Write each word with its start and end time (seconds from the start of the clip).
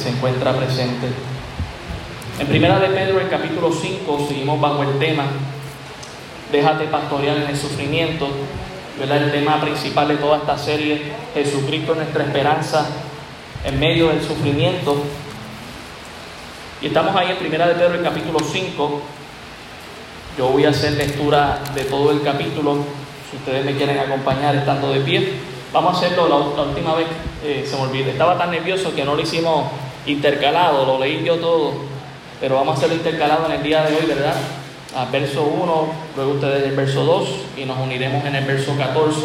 se 0.00 0.08
encuentra 0.08 0.56
presente. 0.56 1.08
En 2.38 2.46
Primera 2.46 2.78
de 2.78 2.88
Pedro, 2.88 3.20
el 3.20 3.28
capítulo 3.28 3.70
5, 3.70 4.26
seguimos 4.28 4.58
bajo 4.60 4.82
el 4.82 4.98
tema 4.98 5.24
Déjate 6.50 6.84
pastorear 6.86 7.36
en 7.36 7.48
el 7.48 7.56
sufrimiento. 7.56 8.28
¿verdad? 8.98 9.24
El 9.24 9.32
tema 9.32 9.60
principal 9.60 10.08
de 10.08 10.16
toda 10.16 10.38
esta 10.38 10.58
serie, 10.58 11.12
Jesucristo 11.34 11.94
nuestra 11.94 12.24
esperanza 12.24 12.86
en 13.64 13.78
medio 13.78 14.08
del 14.08 14.22
sufrimiento. 14.22 14.96
Y 16.82 16.86
estamos 16.86 17.14
ahí 17.14 17.30
en 17.30 17.36
Primera 17.36 17.68
de 17.68 17.74
Pedro, 17.74 17.94
el 17.94 18.02
capítulo 18.02 18.38
5. 18.40 19.02
Yo 20.38 20.48
voy 20.48 20.64
a 20.64 20.70
hacer 20.70 20.92
lectura 20.92 21.60
de 21.74 21.84
todo 21.84 22.10
el 22.10 22.22
capítulo, 22.22 22.78
si 23.30 23.36
ustedes 23.36 23.64
me 23.64 23.76
quieren 23.76 23.98
acompañar 23.98 24.56
estando 24.56 24.92
de 24.92 25.00
pie. 25.00 25.34
Vamos 25.72 25.94
a 25.94 25.98
hacerlo 25.98 26.28
la, 26.28 26.62
última 26.62 26.94
vez, 26.94 27.06
eh, 27.44 27.64
se 27.68 27.76
me 27.76 27.82
olvidó. 27.82 28.10
Estaba 28.10 28.36
tan 28.36 28.50
nervioso 28.50 28.94
que 28.94 29.04
no 29.04 29.14
lo 29.14 29.22
hicimos 29.22 29.66
intercalado, 30.06 30.86
lo 30.86 30.98
leí 30.98 31.22
yo 31.24 31.36
todo, 31.36 31.72
pero 32.40 32.56
vamos 32.56 32.74
a 32.74 32.78
hacerlo 32.78 32.96
intercalado 32.96 33.46
en 33.46 33.52
el 33.52 33.62
día 33.62 33.82
de 33.84 33.96
hoy, 33.96 34.06
¿verdad? 34.06 34.34
A 34.96 35.04
verso 35.06 35.42
1, 35.42 35.86
luego 36.16 36.32
ustedes 36.32 36.64
el 36.64 36.74
verso 36.74 37.04
2 37.04 37.28
y 37.58 37.64
nos 37.64 37.78
uniremos 37.78 38.24
en 38.24 38.34
el 38.34 38.44
verso 38.44 38.76
14. 38.76 39.20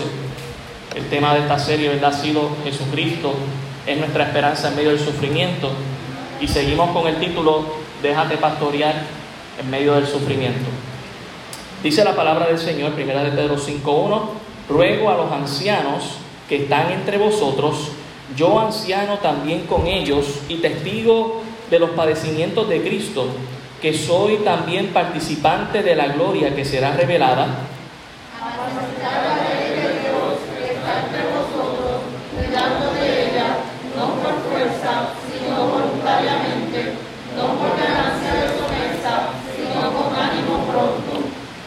El 0.95 1.09
tema 1.09 1.33
de 1.33 1.41
esta 1.41 1.57
serie, 1.57 1.89
¿verdad? 1.89 2.13
Ha 2.13 2.21
sido 2.21 2.49
Jesucristo, 2.63 3.33
es 3.85 3.97
nuestra 3.97 4.25
esperanza 4.25 4.69
en 4.69 4.75
medio 4.75 4.89
del 4.89 4.99
sufrimiento. 4.99 5.71
Y 6.39 6.47
seguimos 6.47 6.91
con 6.91 7.07
el 7.07 7.17
título, 7.19 7.85
Déjate 8.01 8.37
pastorear 8.37 8.93
en 9.59 9.69
medio 9.69 9.95
del 9.95 10.05
sufrimiento. 10.05 10.69
Dice 11.81 12.03
la 12.03 12.15
palabra 12.15 12.47
del 12.47 12.59
Señor, 12.59 12.93
primera 12.93 13.23
de 13.23 13.31
Pedro 13.31 13.57
5.1, 13.57 14.21
ruego 14.69 15.09
a 15.09 15.15
los 15.15 15.31
ancianos 15.31 16.17
que 16.47 16.63
están 16.63 16.91
entre 16.91 17.17
vosotros, 17.17 17.91
yo 18.35 18.59
anciano 18.59 19.19
también 19.19 19.61
con 19.61 19.87
ellos 19.87 20.25
y 20.49 20.57
testigo 20.57 21.41
de 21.69 21.79
los 21.79 21.91
padecimientos 21.91 22.67
de 22.69 22.81
Cristo, 22.81 23.27
que 23.81 23.93
soy 23.93 24.37
también 24.37 24.87
participante 24.87 25.83
de 25.83 25.95
la 25.95 26.07
gloria 26.07 26.55
que 26.55 26.65
será 26.65 26.95
revelada. 26.95 27.47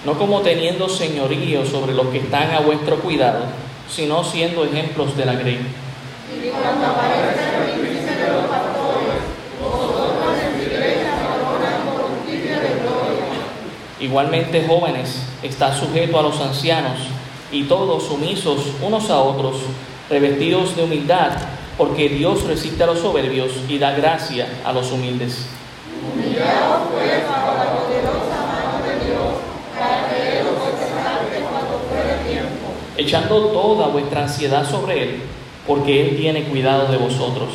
no 0.05 0.19
como 0.19 0.41
teniendo 0.41 0.89
señorío 0.89 1.67
sobre 1.67 1.93
los 1.93 2.07
que 2.07 2.19
están 2.19 2.53
a 2.53 2.61
vuestro 2.61 2.99
cuidado, 3.01 3.45
sino 3.91 4.25
siendo 4.25 4.65
ejemplos 4.65 5.15
de 5.19 5.27
la 5.27 5.35
grey. 5.35 5.59
Igualmente, 14.01 14.65
jóvenes, 14.67 15.23
está 15.43 15.75
sujeto 15.75 16.19
a 16.19 16.23
los 16.23 16.41
ancianos 16.41 16.99
y 17.51 17.65
todos 17.65 18.05
sumisos 18.05 18.61
unos 18.81 19.11
a 19.11 19.19
otros, 19.19 19.57
revestidos 20.09 20.77
de 20.77 20.85
humildad, 20.85 21.33
porque 21.77 22.09
Dios 22.09 22.45
resiste 22.45 22.85
a 22.85 22.87
los 22.87 23.01
soberbios 23.01 23.53
y 23.69 23.79
da 23.79 23.93
gracia 23.93 24.47
a 24.65 24.73
los 24.73 24.91
humildes. 24.93 25.47
Echando 32.97 33.47
toda 33.49 33.89
vuestra 33.89 34.23
ansiedad 34.23 34.69
sobre 34.69 35.03
Él, 35.03 35.23
porque 35.69 36.01
Él 36.01 36.17
tiene 36.17 36.45
cuidado 36.45 36.91
de 36.91 36.97
vosotros. 36.97 37.51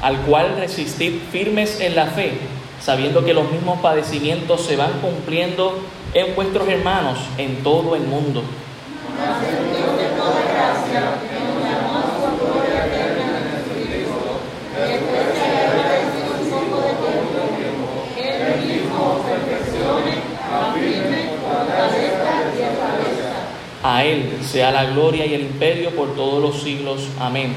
al 0.00 0.16
cual 0.22 0.56
resistid 0.56 1.20
firmes 1.30 1.80
en 1.80 1.94
la 1.94 2.06
fe, 2.06 2.32
sabiendo 2.80 3.24
que 3.26 3.34
los 3.34 3.50
mismos 3.50 3.80
padecimientos 3.80 4.62
se 4.62 4.76
van 4.76 4.92
cumpliendo 5.02 5.78
en 6.14 6.34
vuestros 6.34 6.66
hermanos 6.68 7.18
en 7.36 7.62
todo 7.62 7.94
el 7.94 8.02
mundo. 8.02 8.42
A 23.90 24.04
Él 24.04 24.38
sea 24.42 24.70
la 24.70 24.84
gloria 24.84 25.24
y 25.24 25.32
el 25.32 25.40
imperio 25.40 25.88
por 25.96 26.14
todos 26.14 26.42
los 26.42 26.62
siglos. 26.62 27.08
Amén. 27.18 27.54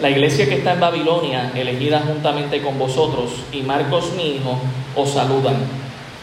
La 0.00 0.10
iglesia 0.10 0.48
que 0.48 0.56
está 0.56 0.72
en 0.72 0.80
Babilonia, 0.80 1.52
elegida 1.54 2.00
juntamente 2.04 2.60
con 2.60 2.76
vosotros, 2.76 3.44
y 3.52 3.62
Marcos 3.62 4.14
mi 4.16 4.34
hijo, 4.34 4.58
os 4.96 5.10
saludan. 5.10 5.54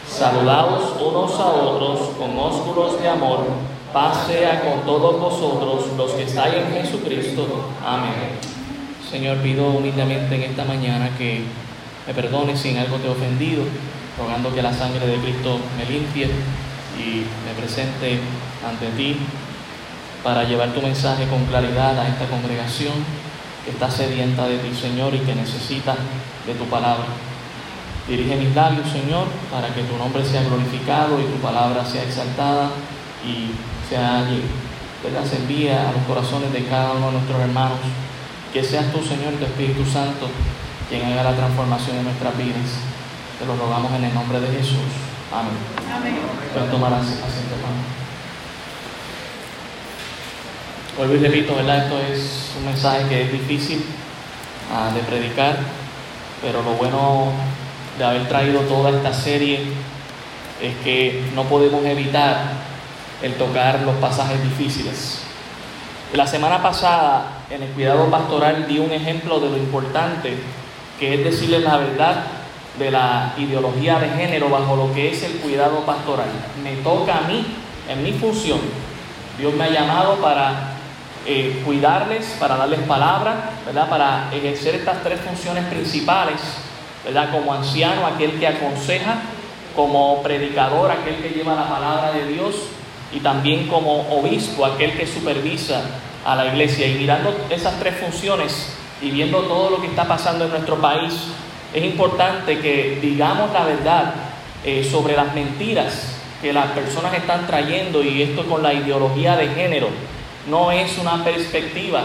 Saludaos 0.06 1.00
unos 1.00 1.40
a 1.40 1.46
otros 1.46 2.10
con 2.18 2.38
ósculos 2.38 3.00
de 3.00 3.08
amor 3.08 3.75
Paz 3.96 4.26
sea 4.26 4.60
con 4.60 4.84
todos 4.84 5.18
vosotros 5.18 5.86
los 5.96 6.10
que 6.10 6.24
estáis 6.24 6.52
en 6.56 6.70
Jesucristo. 6.70 7.70
Amén. 7.82 8.36
Señor, 9.10 9.38
pido 9.38 9.68
humildemente 9.70 10.34
en 10.34 10.42
esta 10.50 10.66
mañana 10.66 11.08
que 11.16 11.44
me 12.06 12.12
perdones 12.12 12.60
si 12.60 12.68
en 12.68 12.76
algo 12.76 12.98
te 12.98 13.06
he 13.06 13.10
ofendido, 13.10 13.64
rogando 14.18 14.54
que 14.54 14.60
la 14.60 14.74
sangre 14.74 15.06
de 15.06 15.16
Cristo 15.16 15.58
me 15.78 15.90
limpie 15.90 16.26
y 16.26 17.24
me 17.46 17.54
presente 17.58 18.20
ante 18.68 18.86
ti 18.98 19.16
para 20.22 20.44
llevar 20.44 20.74
tu 20.74 20.82
mensaje 20.82 21.26
con 21.28 21.46
claridad 21.46 21.98
a 21.98 22.06
esta 22.06 22.26
congregación 22.26 22.92
que 23.64 23.70
está 23.70 23.90
sedienta 23.90 24.46
de 24.46 24.58
ti, 24.58 24.74
Señor, 24.78 25.14
y 25.14 25.20
que 25.20 25.34
necesita 25.34 25.96
de 26.46 26.52
tu 26.52 26.66
palabra. 26.66 27.06
Dirige 28.06 28.36
mis 28.36 28.54
labios, 28.54 28.90
Señor, 28.90 29.24
para 29.50 29.74
que 29.74 29.84
tu 29.84 29.96
nombre 29.96 30.22
sea 30.22 30.42
glorificado 30.42 31.18
y 31.18 31.24
tu 31.24 31.38
palabra 31.40 31.82
sea 31.86 32.02
exaltada 32.02 32.68
y 33.24 33.52
sea 33.88 34.18
allí, 34.18 34.42
¿verdad? 35.02 35.24
se 35.24 35.36
envía 35.36 35.88
a 35.88 35.92
los 35.92 36.02
corazones 36.02 36.52
de 36.52 36.64
cada 36.64 36.92
uno 36.92 37.06
de 37.06 37.12
nuestros 37.12 37.40
hermanos. 37.40 37.78
Que 38.52 38.62
seas 38.62 38.92
tú, 38.92 39.02
Señor, 39.02 39.34
tu 39.34 39.44
Espíritu 39.44 39.84
Santo, 39.84 40.28
quien 40.88 41.04
haga 41.04 41.24
la 41.24 41.36
transformación 41.36 41.98
de 41.98 42.02
nuestras 42.04 42.36
vidas. 42.38 42.80
Te 43.38 43.44
lo 43.44 43.56
rogamos 43.56 43.92
en 43.92 44.04
el 44.04 44.14
nombre 44.14 44.40
de 44.40 44.48
Jesús. 44.48 44.88
Amén. 45.32 45.52
Amén. 45.94 46.16
Pueden 46.52 46.70
tomar 46.70 46.92
asiento, 46.94 47.26
hermano. 47.26 47.96
Vuelvo 50.96 51.14
y 51.14 51.18
repito, 51.18 51.54
¿verdad? 51.54 51.84
Esto 51.84 51.98
es 52.00 52.52
un 52.58 52.64
mensaje 52.64 53.06
que 53.08 53.22
es 53.24 53.32
difícil 53.32 53.84
ah, 54.72 54.90
de 54.94 55.00
predicar, 55.00 55.58
pero 56.40 56.62
lo 56.62 56.70
bueno 56.72 57.32
de 57.98 58.04
haber 58.04 58.26
traído 58.28 58.60
toda 58.62 58.90
esta 58.90 59.12
serie 59.12 59.60
es 60.62 60.74
que 60.82 61.22
no 61.34 61.44
podemos 61.44 61.84
evitar 61.84 62.75
el 63.22 63.34
tocar 63.34 63.80
los 63.80 63.96
pasajes 63.96 64.42
difíciles. 64.42 65.22
La 66.12 66.26
semana 66.26 66.62
pasada 66.62 67.42
en 67.50 67.62
el 67.62 67.70
cuidado 67.70 68.10
pastoral 68.10 68.66
di 68.68 68.78
un 68.78 68.92
ejemplo 68.92 69.40
de 69.40 69.50
lo 69.50 69.56
importante 69.56 70.36
que 70.98 71.14
es 71.14 71.24
decirle 71.24 71.60
la 71.60 71.76
verdad 71.76 72.24
de 72.78 72.90
la 72.90 73.34
ideología 73.38 73.98
de 73.98 74.08
género 74.10 74.48
bajo 74.48 74.76
lo 74.76 74.92
que 74.94 75.10
es 75.10 75.22
el 75.22 75.38
cuidado 75.38 75.80
pastoral. 75.80 76.28
Me 76.62 76.76
toca 76.76 77.18
a 77.18 77.20
mí, 77.22 77.44
en 77.88 78.02
mi 78.02 78.12
función. 78.12 78.60
Dios 79.38 79.54
me 79.54 79.64
ha 79.64 79.70
llamado 79.70 80.16
para 80.16 80.76
eh, 81.26 81.62
cuidarles, 81.64 82.36
para 82.38 82.56
darles 82.56 82.80
palabra, 82.80 83.50
¿verdad? 83.64 83.88
para 83.88 84.30
ejercer 84.32 84.76
estas 84.76 85.02
tres 85.02 85.20
funciones 85.20 85.64
principales, 85.64 86.40
¿verdad? 87.04 87.30
como 87.32 87.52
anciano, 87.52 88.06
aquel 88.06 88.38
que 88.38 88.46
aconseja, 88.46 89.16
como 89.74 90.22
predicador, 90.22 90.90
aquel 90.90 91.16
que 91.16 91.30
lleva 91.30 91.54
la 91.54 91.68
palabra 91.68 92.12
de 92.12 92.26
Dios 92.28 92.54
y 93.16 93.20
también 93.20 93.66
como 93.66 94.02
obispo, 94.10 94.66
aquel 94.66 94.92
que 94.92 95.06
supervisa 95.06 95.80
a 96.24 96.36
la 96.36 96.46
iglesia. 96.48 96.86
Y 96.86 96.98
mirando 96.98 97.34
esas 97.48 97.78
tres 97.80 97.94
funciones 97.96 98.74
y 99.00 99.10
viendo 99.10 99.40
todo 99.40 99.70
lo 99.70 99.80
que 99.80 99.86
está 99.86 100.04
pasando 100.04 100.44
en 100.44 100.50
nuestro 100.50 100.76
país, 100.76 101.14
es 101.72 101.82
importante 101.82 102.60
que 102.60 102.98
digamos 103.00 103.52
la 103.54 103.64
verdad 103.64 104.14
eh, 104.64 104.84
sobre 104.84 105.16
las 105.16 105.34
mentiras 105.34 106.18
que 106.42 106.52
las 106.52 106.66
personas 106.72 107.14
están 107.14 107.46
trayendo 107.46 108.02
y 108.02 108.20
esto 108.20 108.44
con 108.44 108.62
la 108.62 108.74
ideología 108.74 109.34
de 109.34 109.48
género. 109.48 109.88
No 110.50 110.70
es 110.70 110.98
una 110.98 111.24
perspectiva, 111.24 112.04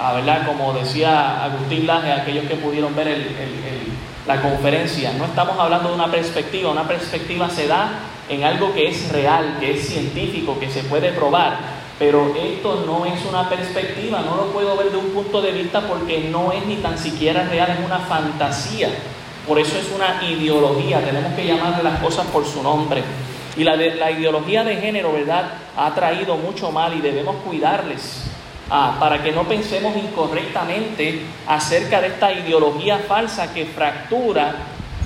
ah, 0.00 0.14
¿verdad? 0.14 0.44
Como 0.44 0.72
decía 0.72 1.44
Agustín 1.44 1.86
Laje, 1.86 2.12
aquellos 2.12 2.46
que 2.46 2.56
pudieron 2.56 2.96
ver 2.96 3.16
la 4.26 4.42
conferencia, 4.42 5.12
no 5.12 5.24
estamos 5.24 5.56
hablando 5.56 5.90
de 5.90 5.94
una 5.94 6.10
perspectiva, 6.10 6.70
una 6.70 6.88
perspectiva 6.88 7.48
se 7.48 7.68
da 7.68 7.90
en 8.32 8.44
algo 8.44 8.72
que 8.72 8.88
es 8.88 9.10
real, 9.10 9.58
que 9.60 9.72
es 9.72 9.88
científico, 9.88 10.58
que 10.58 10.70
se 10.70 10.84
puede 10.84 11.12
probar. 11.12 11.58
Pero 11.98 12.34
esto 12.34 12.84
no 12.86 13.04
es 13.04 13.24
una 13.26 13.48
perspectiva, 13.48 14.22
no 14.22 14.36
lo 14.36 14.46
puedo 14.52 14.76
ver 14.76 14.90
de 14.90 14.96
un 14.96 15.10
punto 15.10 15.40
de 15.42 15.52
vista 15.52 15.82
porque 15.82 16.28
no 16.30 16.50
es 16.50 16.64
ni 16.66 16.76
tan 16.76 16.98
siquiera 16.98 17.44
real, 17.44 17.76
es 17.78 17.84
una 17.84 17.98
fantasía. 17.98 18.88
Por 19.46 19.58
eso 19.58 19.76
es 19.76 19.90
una 19.94 20.22
ideología, 20.24 21.04
tenemos 21.04 21.32
que 21.34 21.46
llamarle 21.46 21.82
las 21.82 22.00
cosas 22.00 22.26
por 22.26 22.44
su 22.46 22.62
nombre. 22.62 23.02
Y 23.56 23.64
la, 23.64 23.76
la 23.76 24.10
ideología 24.10 24.64
de 24.64 24.76
género, 24.76 25.12
¿verdad?, 25.12 25.52
ha 25.76 25.94
traído 25.94 26.36
mucho 26.36 26.72
mal 26.72 26.94
y 26.94 27.00
debemos 27.00 27.36
cuidarles 27.44 28.24
ah, 28.70 28.96
para 28.98 29.22
que 29.22 29.32
no 29.32 29.44
pensemos 29.44 29.94
incorrectamente 29.96 31.20
acerca 31.46 32.00
de 32.00 32.08
esta 32.08 32.32
ideología 32.32 32.98
falsa 33.00 33.52
que 33.52 33.66
fractura 33.66 34.54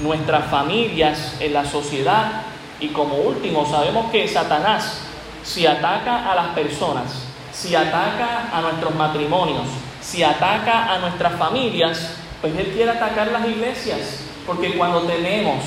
nuestras 0.00 0.46
familias 0.50 1.36
en 1.40 1.52
la 1.52 1.64
sociedad. 1.64 2.42
Y 2.80 2.88
como 2.88 3.16
último, 3.16 3.66
sabemos 3.66 4.10
que 4.10 4.28
Satanás, 4.28 5.00
si 5.42 5.66
ataca 5.66 6.30
a 6.30 6.34
las 6.34 6.48
personas, 6.48 7.12
si 7.52 7.74
ataca 7.74 8.50
a 8.52 8.60
nuestros 8.60 8.94
matrimonios, 8.94 9.66
si 10.02 10.22
ataca 10.22 10.92
a 10.92 10.98
nuestras 10.98 11.38
familias, 11.38 12.14
pues 12.40 12.56
él 12.56 12.72
quiere 12.74 12.90
atacar 12.90 13.28
las 13.28 13.46
iglesias. 13.48 14.20
Porque 14.46 14.76
cuando 14.76 15.02
tenemos 15.02 15.64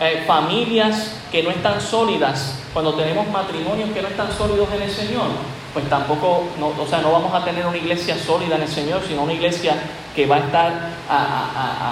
eh, 0.00 0.24
familias 0.26 1.14
que 1.30 1.42
no 1.42 1.50
están 1.50 1.80
sólidas, 1.80 2.58
cuando 2.72 2.94
tenemos 2.94 3.28
matrimonios 3.28 3.90
que 3.90 4.02
no 4.02 4.08
están 4.08 4.30
sólidos 4.32 4.68
en 4.74 4.82
el 4.82 4.90
Señor, 4.90 5.28
pues 5.72 5.88
tampoco, 5.88 6.44
o 6.60 6.86
sea, 6.86 7.00
no 7.00 7.12
vamos 7.12 7.32
a 7.32 7.44
tener 7.44 7.64
una 7.64 7.76
iglesia 7.76 8.18
sólida 8.18 8.56
en 8.56 8.62
el 8.62 8.68
Señor, 8.68 9.02
sino 9.06 9.22
una 9.22 9.32
iglesia 9.32 9.76
que 10.14 10.26
va 10.26 10.36
a 10.36 10.38
estar 10.40 10.90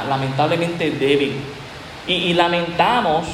lamentablemente 0.08 0.90
débil. 0.90 1.40
Y, 2.06 2.32
lamentamos 2.34 3.26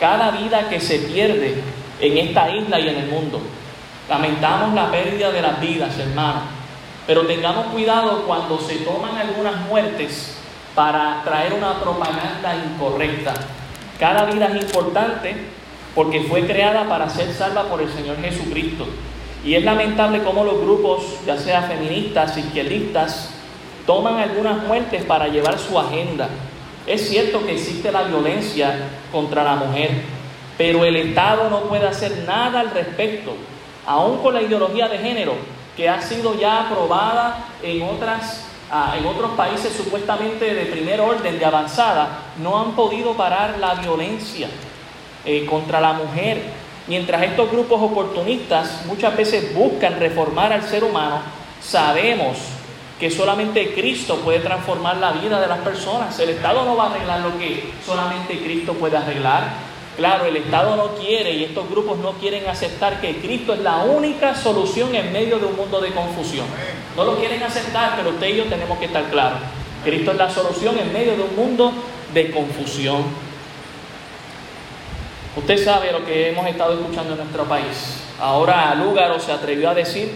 cada 0.00 0.30
vida 0.30 0.68
que 0.68 0.80
se 0.80 0.98
pierde 1.00 1.62
en 2.00 2.18
esta 2.18 2.50
isla 2.50 2.80
y 2.80 2.88
en 2.88 2.96
el 2.96 3.06
mundo. 3.06 3.40
Lamentamos 4.08 4.74
la 4.74 4.90
pérdida 4.90 5.30
de 5.30 5.42
las 5.42 5.60
vidas, 5.60 5.96
hermanos. 5.98 6.42
Pero 7.06 7.26
tengamos 7.26 7.66
cuidado 7.66 8.24
cuando 8.26 8.58
se 8.58 8.76
toman 8.76 9.16
algunas 9.16 9.56
muertes 9.68 10.36
para 10.74 11.22
traer 11.24 11.52
una 11.52 11.78
propaganda 11.80 12.56
incorrecta. 12.56 13.34
Cada 13.98 14.24
vida 14.24 14.46
es 14.46 14.62
importante 14.62 15.36
porque 15.94 16.22
fue 16.22 16.46
creada 16.46 16.88
para 16.88 17.08
ser 17.08 17.32
salva 17.32 17.64
por 17.64 17.82
el 17.82 17.90
Señor 17.90 18.16
Jesucristo. 18.20 18.86
Y 19.44 19.54
es 19.54 19.64
lamentable 19.64 20.22
cómo 20.22 20.44
los 20.44 20.60
grupos, 20.60 21.02
ya 21.26 21.36
sea 21.36 21.62
feministas, 21.62 22.36
izquierdistas, 22.36 23.30
toman 23.86 24.18
algunas 24.18 24.62
muertes 24.66 25.04
para 25.04 25.28
llevar 25.28 25.58
su 25.58 25.78
agenda. 25.78 26.28
Es 26.90 27.08
cierto 27.08 27.46
que 27.46 27.52
existe 27.52 27.92
la 27.92 28.02
violencia 28.02 28.74
contra 29.12 29.44
la 29.44 29.54
mujer, 29.54 29.92
pero 30.58 30.84
el 30.84 30.96
Estado 30.96 31.48
no 31.48 31.60
puede 31.60 31.86
hacer 31.86 32.24
nada 32.26 32.58
al 32.58 32.72
respecto, 32.72 33.32
aún 33.86 34.18
con 34.18 34.34
la 34.34 34.42
ideología 34.42 34.88
de 34.88 34.98
género 34.98 35.34
que 35.76 35.88
ha 35.88 36.02
sido 36.02 36.36
ya 36.36 36.66
aprobada 36.66 37.44
en 37.62 37.82
otras 37.82 38.44
ah, 38.72 38.96
en 38.98 39.06
otros 39.06 39.30
países 39.36 39.72
supuestamente 39.72 40.52
de 40.52 40.66
primer 40.66 41.00
orden, 41.00 41.38
de 41.38 41.44
avanzada, 41.44 42.24
no 42.42 42.60
han 42.60 42.72
podido 42.72 43.14
parar 43.14 43.58
la 43.60 43.74
violencia 43.76 44.48
eh, 45.24 45.46
contra 45.46 45.80
la 45.80 45.92
mujer. 45.92 46.42
Mientras 46.88 47.22
estos 47.22 47.52
grupos 47.52 47.80
oportunistas 47.80 48.84
muchas 48.86 49.16
veces 49.16 49.54
buscan 49.54 50.00
reformar 50.00 50.52
al 50.52 50.64
ser 50.64 50.82
humano, 50.82 51.20
sabemos 51.60 52.36
que 53.00 53.10
solamente 53.10 53.72
Cristo 53.72 54.16
puede 54.16 54.40
transformar 54.40 54.98
la 54.98 55.12
vida 55.12 55.40
de 55.40 55.46
las 55.46 55.60
personas. 55.60 56.18
El 56.20 56.28
Estado 56.28 56.66
no 56.66 56.76
va 56.76 56.84
a 56.84 56.90
arreglar 56.90 57.20
lo 57.20 57.38
que 57.38 57.72
solamente 57.84 58.38
Cristo 58.38 58.74
puede 58.74 58.98
arreglar. 58.98 59.70
Claro, 59.96 60.26
el 60.26 60.36
Estado 60.36 60.76
no 60.76 60.94
quiere 60.96 61.32
y 61.32 61.44
estos 61.44 61.68
grupos 61.70 61.98
no 61.98 62.12
quieren 62.12 62.46
aceptar 62.46 63.00
que 63.00 63.16
Cristo 63.16 63.54
es 63.54 63.60
la 63.60 63.78
única 63.78 64.34
solución 64.34 64.94
en 64.94 65.12
medio 65.14 65.38
de 65.38 65.46
un 65.46 65.56
mundo 65.56 65.80
de 65.80 65.92
confusión. 65.92 66.44
No 66.94 67.04
lo 67.04 67.16
quieren 67.16 67.42
aceptar, 67.42 67.94
pero 67.96 68.10
usted 68.10 68.28
y 68.28 68.36
yo 68.36 68.44
tenemos 68.44 68.78
que 68.78 68.84
estar 68.84 69.04
claros. 69.04 69.38
Cristo 69.82 70.10
es 70.10 70.18
la 70.18 70.28
solución 70.28 70.78
en 70.78 70.92
medio 70.92 71.16
de 71.16 71.22
un 71.22 71.34
mundo 71.34 71.72
de 72.12 72.30
confusión. 72.30 73.02
Usted 75.36 75.64
sabe 75.64 75.90
lo 75.90 76.04
que 76.04 76.28
hemos 76.28 76.46
estado 76.46 76.74
escuchando 76.74 77.12
en 77.12 77.20
nuestro 77.20 77.44
país. 77.44 78.02
Ahora 78.20 78.74
Lúgaro 78.74 79.18
se 79.18 79.32
atrevió 79.32 79.70
a 79.70 79.74
decir 79.74 80.12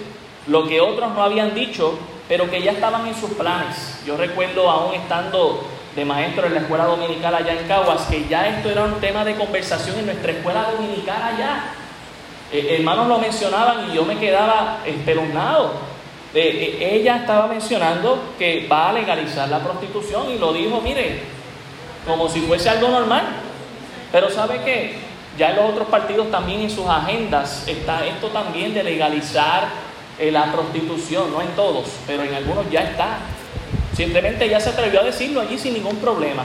lo 0.49 0.69
que 0.69 0.83
otros 0.83 1.15
no 1.15 1.23
habían 1.23 1.55
dicho 1.55 1.99
pero 2.29 2.51
que 2.51 2.63
ya 2.63 2.73
estaban 2.73 3.07
en 3.07 3.15
sus 3.15 3.31
planes. 3.31 4.01
Yo 4.07 4.17
recuerdo 4.17 4.71
aún 4.71 4.95
estando 4.95 5.65
de 5.95 6.05
maestro 6.05 6.47
en 6.47 6.55
la 6.55 6.61
escuela 6.61 6.85
dominical 6.85 7.35
allá 7.35 7.53
en 7.53 7.69
Caguas, 7.69 8.03
que 8.11 8.27
ya 8.27 8.49
esto 8.49 8.71
era 8.71 8.85
un 8.85 9.01
tema 9.01 9.25
de 9.25 9.35
conversación 9.37 9.99
en 9.99 10.07
nuestra 10.07 10.33
escuela 10.33 10.71
dominical 10.73 11.23
allá. 11.23 11.65
Eh, 12.53 12.77
hermanos 12.79 13.09
lo 13.09 13.19
mencionaban 13.19 13.91
y 13.91 13.95
yo 13.95 14.05
me 14.05 14.19
quedaba 14.19 14.81
espeluznado. 14.85 15.73
Eh, 16.35 16.79
eh, 16.81 16.97
ella 16.97 17.19
estaba 17.19 17.47
mencionando 17.47 18.35
que 18.39 18.67
va 18.67 18.91
a 18.91 18.93
legalizar 18.93 19.49
la 19.49 19.61
prostitución 19.61 20.31
y 20.31 20.39
lo 20.39 20.53
dijo, 20.53 20.81
mire, 20.81 21.21
como 22.07 22.29
si 22.29 22.41
fuese 22.41 22.69
algo 22.69 22.89
normal. 22.89 23.23
Pero 24.11 24.31
¿sabe 24.31 24.61
qué? 24.65 24.97
Ya 25.39 25.51
en 25.51 25.57
los 25.57 25.71
otros 25.71 25.89
partidos 25.89 26.31
también 26.31 26.61
en 26.61 26.71
sus 26.71 26.87
agendas 26.87 27.67
está 27.67 28.05
esto 28.07 28.29
también 28.29 28.73
de 28.75 28.83
legalizar 28.83 29.69
en 30.19 30.33
la 30.33 30.53
prostitución, 30.53 31.33
no 31.33 31.41
en 31.43 31.49
todos, 31.51 31.89
pero 32.07 32.23
en 32.23 32.35
algunos 32.35 32.71
ya 32.71 32.81
está. 32.81 33.19
Simplemente 33.95 34.49
ya 34.49 34.61
se 34.61 34.71
atrevió 34.71 35.01
a 35.01 35.05
decirlo 35.05 35.41
allí 35.41 35.59
sin 35.59 35.75
ningún 35.75 35.97
problema. 35.97 36.45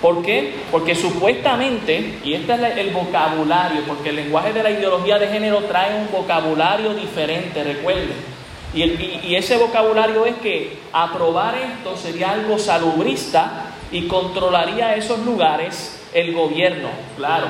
¿Por 0.00 0.22
qué? 0.22 0.54
Porque 0.70 0.94
supuestamente, 0.94 2.20
y 2.24 2.34
este 2.34 2.54
es 2.54 2.76
el 2.76 2.90
vocabulario, 2.90 3.82
porque 3.86 4.10
el 4.10 4.16
lenguaje 4.16 4.52
de 4.52 4.62
la 4.62 4.70
ideología 4.70 5.18
de 5.18 5.26
género 5.26 5.64
trae 5.64 6.00
un 6.00 6.08
vocabulario 6.10 6.94
diferente, 6.94 7.64
recuerden. 7.64 8.38
Y, 8.74 8.82
y, 8.82 9.34
ese 9.34 9.56
vocabulario 9.56 10.26
es 10.26 10.36
que 10.36 10.78
aprobar 10.92 11.56
esto 11.56 11.96
sería 11.96 12.30
algo 12.30 12.58
salubrista 12.58 13.72
y 13.90 14.06
controlaría 14.06 14.94
esos 14.94 15.20
lugares 15.20 15.98
el 16.12 16.32
gobierno, 16.32 16.90
claro. 17.16 17.46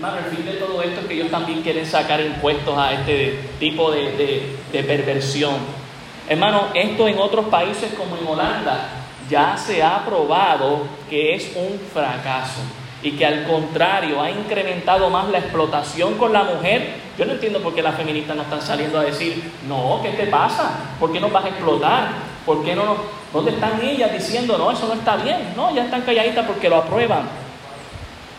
Hermano, 0.00 0.16
el 0.26 0.34
fin 0.34 0.46
de 0.46 0.52
todo 0.52 0.82
esto 0.82 1.02
es 1.02 1.06
que 1.08 1.12
ellos 1.12 1.30
también 1.30 1.60
quieren 1.60 1.84
sacar 1.84 2.22
impuestos 2.22 2.74
a 2.78 2.94
este 2.94 3.38
tipo 3.58 3.90
de, 3.90 4.56
perversión. 4.72 5.56
Hermano, 6.26 6.68
esto 6.72 7.06
en 7.06 7.18
otros 7.18 7.44
países 7.48 7.92
como 7.92 8.16
en 8.16 8.26
Holanda 8.26 8.88
ya 9.28 9.58
se 9.58 9.82
ha 9.82 10.02
probado 10.06 10.86
que 11.10 11.34
es 11.34 11.52
un 11.54 11.78
fracaso 11.92 12.62
y 13.02 13.10
que 13.10 13.26
al 13.26 13.44
contrario 13.46 14.22
ha 14.22 14.30
incrementado 14.30 15.10
más 15.10 15.28
la 15.28 15.40
explotación 15.40 16.14
con 16.14 16.32
la 16.32 16.44
mujer. 16.44 16.94
Yo 17.18 17.26
no 17.26 17.32
entiendo 17.32 17.60
por 17.60 17.74
qué 17.74 17.82
las 17.82 17.94
feministas 17.94 18.34
no 18.34 18.44
están 18.44 18.62
saliendo 18.62 18.98
a 18.98 19.02
decir, 19.02 19.52
no, 19.68 20.00
¿qué 20.02 20.12
te 20.12 20.28
pasa? 20.28 20.94
¿Por 20.98 21.12
qué 21.12 21.20
nos 21.20 21.30
vas 21.30 21.44
a 21.44 21.48
explotar? 21.48 22.08
¿Por 22.46 22.64
qué 22.64 22.74
no 22.74 23.20
¿Dónde 23.34 23.50
están 23.50 23.78
ellas 23.82 24.10
diciendo, 24.14 24.56
no, 24.56 24.70
eso 24.70 24.88
no 24.88 24.94
está 24.94 25.16
bien? 25.16 25.52
No, 25.54 25.74
ya 25.74 25.84
están 25.84 26.00
calladitas 26.00 26.46
porque 26.46 26.70
lo 26.70 26.76
aprueban 26.76 27.39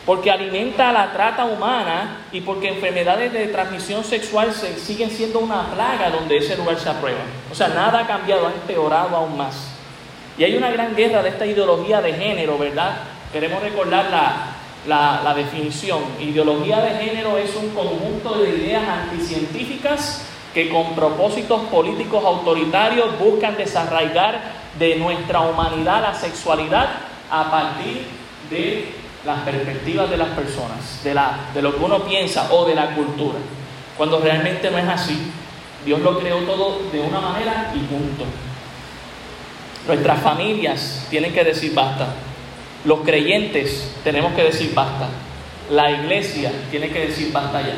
porque 0.05 0.31
alimenta 0.31 0.91
la 0.91 1.12
trata 1.12 1.46
humana 1.46 2.25
y 2.31 2.41
porque 2.41 2.70
enfermedades 2.70 3.31
de 3.31 3.48
transmisión 3.48 4.03
sexual 4.03 4.51
se, 4.53 4.77
siguen 4.79 5.12
siendo 5.12 5.39
una 5.39 5.67
plaga 5.74 6.10
donde 6.10 6.38
ese 6.38 6.58
lugar 6.58 6.79
se 6.79 6.89
aprueba. 6.89 7.20
O 7.51 7.55
sea, 7.55 7.67
nada 7.67 8.00
ha 8.00 8.08
cambiado, 8.08 8.48
ha 8.48 8.51
empeorado 8.51 9.15
aún 9.15 9.38
más. 9.38 9.74
Y 10.38 10.43
hay 10.43 10.55
una 10.55 10.72
gran 10.72 10.96
guerra 10.96 11.22
de 11.22 11.29
esta 11.29 11.46
ideología 11.46 12.01
de 12.01 12.13
género, 12.13 12.58
¿verdad? 12.58 12.98
Queremos 13.31 13.62
recordar 13.62 14.10
la, 14.10 15.22
la 15.24 15.34
definición. 15.36 16.01
Ideología 16.20 16.79
de 16.81 17.05
género 17.05 17.38
es 17.38 17.55
un 17.55 17.70
conjunto 17.70 18.39
de 18.39 18.50
ideas 18.50 18.84
anticientíficas 18.88 20.25
que 20.53 20.70
con 20.70 20.96
propósitos 20.96 21.62
políticos 21.70 22.24
autoritarios 22.25 23.17
buscan 23.20 23.55
desarraigar 23.55 24.41
de 24.79 24.96
nuestra 24.96 25.41
humanidad 25.41 26.01
la 26.01 26.13
sexualidad 26.13 26.89
a 27.29 27.51
partir 27.51 28.05
de 28.50 29.00
las 29.25 29.40
perspectivas 29.42 30.10
de 30.10 30.18
las 30.18 30.30
personas, 30.30 31.04
de, 31.04 31.13
la, 31.13 31.50
de 31.54 31.62
lo 31.62 31.75
que 31.75 31.84
uno 31.84 32.04
piensa 32.04 32.51
o 32.51 32.66
de 32.66 32.75
la 32.75 32.96
cultura, 32.96 33.38
cuando 33.98 34.20
realmente 34.20 34.72
no 34.72 34.78
es 34.78 34.88
así. 34.88 35.32
Dios 35.86 36.00
lo 36.01 36.20
creó 36.20 36.40
todo 36.40 36.80
de 36.92 37.00
una 37.00 37.20
manera 37.20 37.72
y 37.75 37.80
punto. 37.80 38.25
Nuestras 39.88 40.22
familias 40.22 41.08
tienen 41.10 41.34
que 41.34 41.44
decir 41.44 41.74
basta. 41.74 42.13
Los 42.86 43.00
creyentes 43.00 43.96
tenemos 44.04 44.34
que 44.34 44.44
decir 44.44 44.74
basta. 44.74 45.10
La 45.72 45.92
iglesia 45.92 46.51
tiene 46.70 46.90
que 46.90 47.08
decir 47.08 47.32
basta 47.32 47.62
ya. 47.62 47.75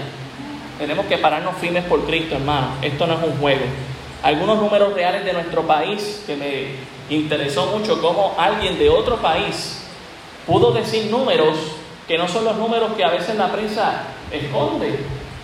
Tenemos 0.77 1.05
que 1.05 1.17
pararnos 1.17 1.55
firmes 1.57 1.83
por 1.85 2.05
Cristo, 2.05 2.35
hermano. 2.35 2.69
Esto 2.81 3.07
no 3.07 3.13
es 3.13 3.23
un 3.23 3.37
juego. 3.37 3.63
Algunos 4.21 4.57
números 4.57 4.93
reales 4.93 5.23
de 5.23 5.33
nuestro 5.33 5.63
país 5.63 6.23
que 6.25 6.35
me 6.35 7.15
interesó 7.15 7.67
mucho, 7.67 8.01
como 8.01 8.35
alguien 8.37 8.77
de 8.79 8.89
otro 8.89 9.17
país 9.17 9.82
pudo 10.45 10.71
decir 10.71 11.09
números 11.09 11.55
que 12.07 12.17
no 12.17 12.27
son 12.27 12.45
los 12.45 12.57
números 12.57 12.93
que 12.93 13.03
a 13.03 13.09
veces 13.09 13.35
la 13.35 13.51
prensa 13.51 14.03
esconde, 14.31 14.99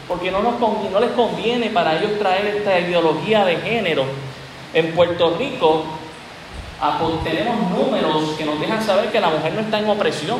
porque 0.07 0.31
no, 0.31 0.41
les 0.99 1.11
conviene 1.11 1.69
para 1.69 1.97
ellos 1.97 2.19
traer 2.19 2.47
esta 2.47 2.79
ideología 2.79 3.45
de 3.45 3.57
género. 3.57 4.05
En 4.73 4.91
Puerto 4.93 5.35
Rico 5.37 5.83
tenemos 7.23 7.71
números 7.71 8.35
que 8.37 8.45
nos 8.45 8.59
dejan 8.59 8.83
saber 8.83 9.11
que 9.11 9.19
la 9.19 9.29
mujer 9.29 9.53
no 9.53 9.61
está 9.61 9.79
en 9.79 9.89
opresión. 9.89 10.39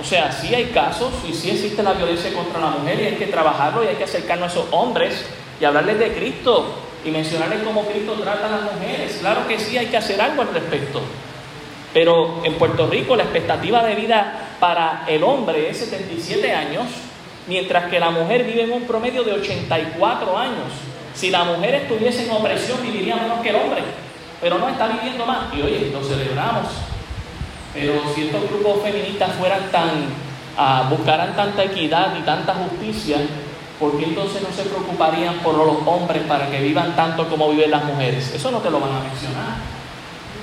O 0.00 0.04
sea, 0.04 0.30
sí 0.30 0.54
hay 0.54 0.66
casos 0.66 1.12
y 1.28 1.32
sí 1.32 1.50
existe 1.50 1.82
la 1.82 1.92
violencia 1.92 2.32
contra 2.32 2.60
la 2.60 2.70
mujer 2.70 3.00
y 3.00 3.06
hay 3.06 3.14
que 3.16 3.26
trabajarlo 3.26 3.82
y 3.82 3.88
hay 3.88 3.96
que 3.96 4.04
acercarnos 4.04 4.50
a 4.50 4.52
esos 4.52 4.66
hombres 4.70 5.24
y 5.60 5.64
hablarles 5.64 5.98
de 5.98 6.12
Cristo 6.12 6.76
y 7.04 7.10
mencionarles 7.10 7.62
cómo 7.62 7.82
Cristo 7.82 8.12
trata 8.12 8.46
a 8.46 8.50
las 8.50 8.72
mujeres. 8.74 9.18
Claro 9.20 9.46
que 9.48 9.58
sí, 9.58 9.76
hay 9.76 9.86
que 9.86 9.96
hacer 9.96 10.20
algo 10.20 10.42
al 10.42 10.54
respecto. 10.54 11.00
Pero 11.98 12.42
en 12.44 12.54
Puerto 12.54 12.86
Rico 12.86 13.16
la 13.16 13.24
expectativa 13.24 13.82
de 13.82 13.96
vida 13.96 14.50
para 14.60 15.02
el 15.08 15.24
hombre 15.24 15.68
es 15.68 15.78
77 15.78 16.52
años, 16.52 16.84
mientras 17.48 17.90
que 17.90 17.98
la 17.98 18.12
mujer 18.12 18.44
vive 18.44 18.62
en 18.62 18.70
un 18.70 18.84
promedio 18.84 19.24
de 19.24 19.32
84 19.32 20.38
años. 20.38 20.70
Si 21.12 21.28
la 21.28 21.42
mujer 21.42 21.74
estuviese 21.74 22.24
en 22.24 22.30
opresión, 22.30 22.80
viviría 22.84 23.16
menos 23.16 23.40
que 23.40 23.48
el 23.48 23.56
hombre, 23.56 23.82
pero 24.40 24.60
no 24.60 24.68
está 24.68 24.86
viviendo 24.86 25.26
más. 25.26 25.52
Y 25.52 25.60
oye, 25.60 25.90
lo 25.92 26.00
celebramos. 26.04 26.68
Pero 27.74 27.94
si 28.14 28.28
estos 28.28 28.48
grupos 28.48 28.80
feministas 28.80 29.32
fueran 29.32 29.68
tan, 29.72 29.88
uh, 30.56 30.88
buscaran 30.88 31.34
tanta 31.34 31.64
equidad 31.64 32.16
y 32.16 32.22
tanta 32.22 32.54
justicia, 32.54 33.16
¿por 33.80 33.98
qué 33.98 34.04
entonces 34.04 34.40
no 34.40 34.54
se 34.54 34.70
preocuparían 34.70 35.34
por 35.38 35.56
los 35.56 35.78
hombres 35.84 36.22
para 36.28 36.48
que 36.48 36.60
vivan 36.60 36.94
tanto 36.94 37.28
como 37.28 37.50
viven 37.50 37.72
las 37.72 37.82
mujeres? 37.82 38.32
Eso 38.32 38.52
no 38.52 38.58
te 38.58 38.70
lo 38.70 38.78
van 38.78 38.94
a 38.94 39.00
mencionar, 39.00 39.56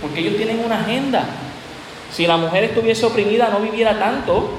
porque 0.02 0.20
ellos 0.20 0.36
tienen 0.36 0.60
una 0.60 0.82
agenda. 0.82 1.24
Si 2.12 2.26
la 2.28 2.38
mujer 2.38 2.66
estuviese 2.66 3.06
oprimida, 3.06 3.50
no 3.50 3.60
viviera 3.60 3.98
tanto, 4.00 4.52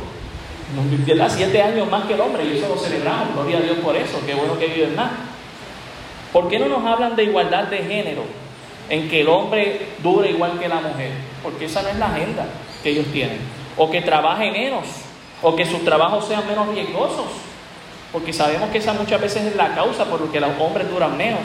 viviera 0.91 1.29
siete 1.29 1.63
años 1.63 1.89
más 1.91 2.05
que 2.05 2.15
el 2.15 2.21
hombre, 2.21 2.45
y 2.45 2.59
eso 2.59 2.69
lo 2.69 2.77
celebramos, 2.77 3.35
gloria 3.35 3.59
a 3.59 3.61
Dios 3.61 3.79
por 3.79 3.97
eso, 3.97 4.21
qué 4.27 4.35
bueno 4.35 4.59
que 4.59 4.67
viven 4.67 4.95
más. 4.95 5.11
¿Por 6.33 6.49
qué 6.49 6.59
no 6.59 6.69
nos 6.69 6.85
hablan 6.85 7.17
de 7.17 7.25
igualdad 7.25 7.65
de 7.65 7.79
género? 7.79 8.25
En 8.89 9.09
que 9.09 9.23
el 9.23 9.29
hombre 9.29 9.89
dure 10.03 10.31
igual 10.31 10.59
que 10.59 10.69
la 10.69 10.81
mujer, 10.81 11.13
porque 11.43 11.65
esa 11.65 11.83
no 11.83 11.89
es 11.89 11.97
la 11.97 12.07
agenda 12.07 12.47
que 12.83 12.91
ellos 12.91 13.07
tienen. 13.13 13.39
O 13.77 13.91
que 13.91 14.03
trabaje 14.03 14.51
menos, 14.51 14.85
o 15.43 15.57
que 15.57 15.65
sus 15.65 15.85
trabajos 15.85 16.27
sean 16.27 16.47
menos 16.47 16.69
riesgosos, 16.69 17.27
porque 18.13 18.33
sabemos 18.33 18.71
que 18.71 18.79
esa 18.79 18.93
muchas 18.93 19.21
veces 19.21 19.45
es 19.45 19.57
la 19.57 19.75
causa 19.75 20.05
por 20.05 20.21
la 20.21 20.33
que 20.33 20.41
los 20.41 20.51
hombres 20.61 20.91
duran 20.91 21.17
menos. 21.17 21.41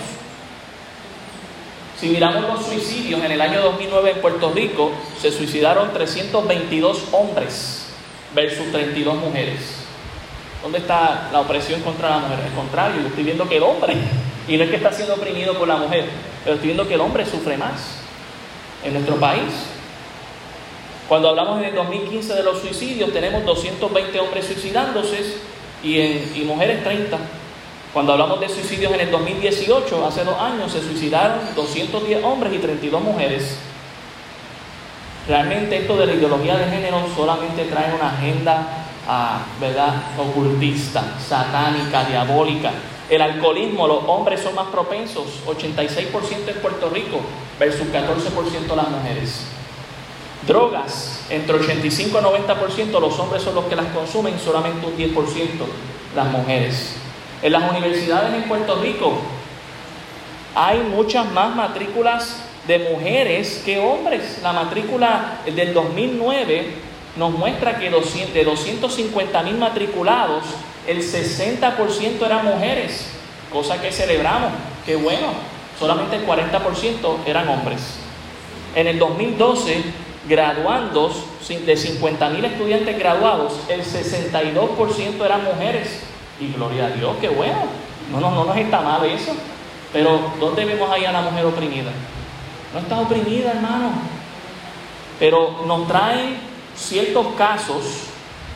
Si 2.01 2.10
miramos 2.10 2.41
los 2.48 2.65
suicidios, 2.65 3.24
en 3.24 3.31
el 3.31 3.39
año 3.39 3.62
2009 3.62 4.13
en 4.15 4.22
Puerto 4.22 4.51
Rico 4.51 4.89
se 5.22 5.31
suicidaron 5.31 5.93
322 5.93 7.10
hombres 7.12 7.89
versus 8.34 8.72
32 8.72 9.17
mujeres. 9.17 9.60
¿Dónde 10.63 10.79
está 10.79 11.29
la 11.31 11.41
opresión 11.41 11.79
contra 11.81 12.10
la 12.10 12.17
mujer? 12.17 12.39
Al 12.43 12.55
contrario, 12.55 13.01
yo 13.03 13.08
estoy 13.10 13.24
viendo 13.24 13.48
que 13.48 13.58
el 13.58 13.62
hombre, 13.62 13.93
y 14.48 14.58
no 14.58 14.63
es 14.63 14.72
que 14.72 14.77
está 14.77 14.91
siendo 14.91 15.13
oprimido 15.13 15.53
por 15.53 15.67
la 15.67 15.75
mujer, 15.75 16.05
pero 16.43 16.55
estoy 16.55 16.70
viendo 16.70 16.88
que 16.88 16.96
el 16.96 17.01
hombre 17.01 17.24
sufre 17.24 17.55
más 17.55 18.00
en 18.84 18.93
nuestro 18.93 19.17
país. 19.17 19.67
Cuando 21.08 21.29
hablamos 21.29 21.60
en 21.60 21.65
el 21.65 21.75
2015 21.75 22.34
de 22.34 22.41
los 22.41 22.62
suicidios, 22.62 23.13
tenemos 23.13 23.46
220 23.46 24.20
hombres 24.20 24.48
suicidándose 24.48 25.36
y, 25.84 26.00
en, 26.00 26.48
mujeres 26.48 26.84
30. 26.84 27.15
Cuando 27.93 28.13
hablamos 28.13 28.39
de 28.39 28.48
suicidios 28.48 28.93
en 28.93 29.01
el 29.01 29.12
2018, 29.12 30.05
hace 30.07 30.24
dos 30.24 30.39
años, 30.39 30.71
se 30.71 30.81
suicidaron 30.81 31.39
210 31.55 32.24
hombres 32.24 32.53
y 32.53 32.60
32 32.60 33.01
mujeres. 33.01 33.57
Realmente 35.27 35.77
esto 35.77 35.98
de 35.98 36.05
la 36.05 36.13
ideología 36.13 36.57
de 36.57 36.71
género 36.71 37.03
solamente 37.13 37.65
trae 37.65 37.93
una 37.93 38.12
agenda 38.12 38.88
ah, 39.07 39.45
¿verdad? 39.60 40.03
ocultista, 40.17 41.17
satánica, 41.19 42.05
diabólica. 42.05 42.71
El 43.10 43.21
alcoholismo, 43.21 43.86
los 43.88 44.05
hombres 44.07 44.39
son 44.39 44.55
más 44.55 44.67
propensos, 44.67 45.25
86% 45.45 46.48
en 46.48 46.62
Puerto 46.62 46.89
Rico 46.89 47.19
versus 47.60 47.88
14% 47.88 48.74
las 48.74 48.89
mujeres. 48.89 49.48
Drogas, 50.48 51.25
entre 51.29 51.57
85 51.57 52.19
y 52.19 52.24
90% 52.24 53.01
los 53.01 53.19
hombres 53.19 53.43
son 53.43 53.53
los 53.53 53.65
que 53.65 53.75
las 53.75 53.88
consumen, 53.88 54.39
solamente 54.39 54.88
un 54.88 54.98
10% 54.98 55.13
las 56.15 56.27
mujeres. 56.27 56.95
En 57.41 57.51
las 57.51 57.69
universidades 57.71 58.36
en 58.36 58.43
Puerto 58.43 58.75
Rico 58.81 59.13
hay 60.53 60.79
muchas 60.79 61.31
más 61.31 61.55
matrículas 61.55 62.36
de 62.67 62.79
mujeres 62.79 63.63
que 63.65 63.79
hombres. 63.79 64.39
La 64.43 64.53
matrícula 64.53 65.39
del 65.45 65.74
2009 65.74 66.67
nos 67.15 67.31
muestra 67.31 67.79
que 67.79 67.89
de 67.89 68.43
250 68.43 69.43
mil 69.43 69.57
matriculados, 69.57 70.43
el 70.88 71.01
60% 71.01 72.25
eran 72.25 72.45
mujeres, 72.45 73.07
cosa 73.51 73.81
que 73.81 73.91
celebramos, 73.91 74.51
que 74.86 74.95
bueno, 74.95 75.33
solamente 75.79 76.17
el 76.17 76.27
40% 76.27 77.25
eran 77.25 77.50
hombres. 77.50 77.81
En 78.75 78.88
el 78.88 79.00
2012 79.00 79.83
graduandos, 80.29 81.24
de 81.65 81.75
50 81.75 82.29
mil 82.29 82.45
estudiantes 82.45 82.98
graduados, 83.00 83.53
el 83.67 83.83
62% 83.83 85.25
eran 85.25 85.43
mujeres. 85.43 86.11
Y 86.40 86.54
gloria 86.54 86.88
a 86.88 86.90
Dios, 86.90 87.16
qué 87.22 87.30
bueno. 87.30 87.64
No, 88.12 88.20
no, 88.20 88.32
no 88.32 88.46
nos 88.46 88.58
está 88.58 88.82
mal 88.82 89.06
eso. 89.06 89.34
Pero 89.94 90.32
¿dónde 90.40 90.66
vemos 90.66 90.90
ahí 90.90 91.06
a 91.06 91.12
la 91.12 91.22
mujer 91.22 91.46
oprimida? 91.46 91.92
No 92.74 92.80
está 92.80 93.00
oprimida, 93.00 93.52
hermano. 93.52 93.92
Pero 95.20 95.64
nos 95.66 95.88
traen 95.88 96.38
ciertos 96.76 97.28
casos, 97.38 98.06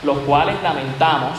los 0.03 0.17
cuales 0.20 0.55
lamentamos, 0.63 1.38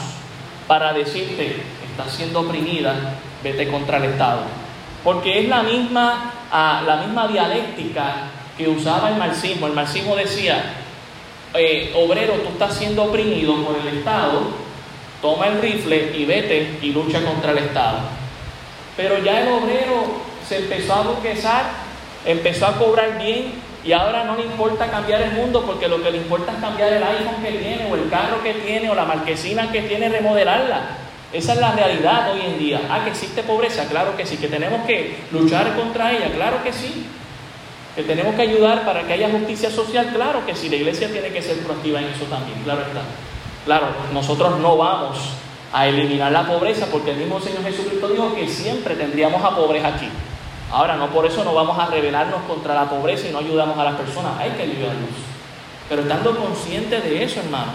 para 0.67 0.93
decirte, 0.93 1.63
estás 1.91 2.13
siendo 2.13 2.41
oprimida, 2.41 3.15
vete 3.43 3.69
contra 3.69 3.97
el 3.99 4.05
Estado. 4.05 4.43
Porque 5.03 5.41
es 5.41 5.49
la 5.49 5.63
misma, 5.63 6.33
ah, 6.51 6.83
la 6.87 6.97
misma 6.97 7.29
dialéctica 7.29 8.31
que 8.57 8.69
usaba 8.69 9.11
el 9.11 9.17
marxismo. 9.17 9.67
El 9.67 9.73
marxismo 9.73 10.17
decía, 10.17 10.75
eh, 11.55 11.93
obrero, 11.97 12.35
tú 12.35 12.49
estás 12.49 12.75
siendo 12.75 13.05
oprimido 13.05 13.55
por 13.65 13.77
el 13.77 13.99
Estado, 13.99 14.43
toma 15.23 15.49
el 15.49 15.61
rifle 15.61 16.13
y 16.17 16.25
vete 16.25 16.79
y 16.83 16.93
lucha 16.93 17.23
contra 17.25 17.53
el 17.53 17.59
Estado. 17.59 17.99
Pero 18.97 19.19
ya 19.19 19.43
el 19.43 19.49
obrero 19.49 20.05
se 20.47 20.59
empezó 20.59 20.95
a 20.95 21.03
burguesar, 21.03 21.65
empezó 22.25 22.67
a 22.67 22.79
cobrar 22.79 23.19
bien 23.19 23.53
y 23.85 23.93
ahora 23.93 24.25
no 24.25 24.37
le 24.37 24.45
importa 24.45 24.91
cambiar 24.91 25.23
el 25.23 25.33
mundo 25.33 25.63
porque 25.67 25.89
lo 25.89 26.03
que 26.03 26.11
le 26.11 26.19
importa 26.19 26.53
es 26.53 26.59
cambiar 26.59 26.93
el 26.93 27.03
iPhone 27.03 27.43
que 27.43 27.53
tiene 27.53 27.89
o 27.91 27.95
el 27.95 28.09
carro 28.09 28.43
que 28.43 28.55
tiene 28.55 28.91
o 28.91 28.95
la 28.95 29.05
marquesina 29.05 29.71
que 29.71 29.83
tiene, 29.83 30.09
remodelarla. 30.09 30.81
Esa 31.33 31.53
es 31.53 31.61
la 31.61 31.73
realidad 31.73 32.33
hoy 32.33 32.41
en 32.41 32.59
día. 32.59 32.81
Ah, 32.91 33.05
que 33.05 33.11
existe 33.11 33.43
pobreza, 33.43 33.87
claro 33.89 34.17
que 34.17 34.25
sí, 34.25 34.37
que 34.37 34.49
tenemos 34.49 34.87
que 34.87 35.17
luchar 35.33 35.75
contra 35.77 36.13
ella, 36.13 36.31
claro 36.35 36.63
que 36.65 36.73
sí 36.73 37.07
que 37.97 38.03
tenemos 38.03 38.35
que 38.35 38.43
ayudar 38.43 38.85
para 38.85 39.05
que 39.07 39.15
haya 39.15 39.31
justicia 39.31 39.71
social, 39.71 40.11
claro 40.15 40.45
que 40.45 40.55
sí, 40.55 40.69
la 40.69 40.77
iglesia 40.77 41.11
tiene 41.11 41.31
que 41.31 41.41
ser 41.41 41.57
proactiva 41.61 41.99
en 41.99 42.09
eso 42.09 42.25
también, 42.27 42.63
claro 42.63 42.83
está. 42.83 43.01
Claro, 43.67 43.89
nosotros 44.13 44.61
no 44.61 44.77
vamos 44.77 45.19
a 45.73 45.89
eliminar 45.89 46.31
la 46.31 46.47
pobreza 46.47 46.87
porque 46.87 47.11
el 47.11 47.17
mismo 47.17 47.41
Señor 47.41 47.65
Jesucristo 47.65 48.07
dijo 48.07 48.33
que 48.33 48.49
siempre 48.49 48.95
tendríamos 48.95 49.45
a 49.45 49.57
pobres 49.57 49.85
aquí. 49.85 50.09
Ahora, 50.71 50.97
no 50.97 51.09
por 51.11 51.27
eso 51.27 51.43
no 51.43 51.53
vamos 51.53 51.77
a 51.77 51.87
rebelarnos 51.87 52.43
contra 52.43 52.75
la 52.75 52.89
pobreza 52.89 53.27
y 53.29 53.33
no 53.33 53.39
ayudamos 53.39 53.77
a 53.77 53.83
las 53.83 53.97
personas, 53.97 54.39
hay 54.39 54.51
que 54.53 54.63
ayudarlos. 54.63 55.11
Pero 55.89 56.03
estando 56.03 56.37
conscientes 56.37 57.03
de 57.03 57.25
eso, 57.25 57.41
hermanos, 57.41 57.75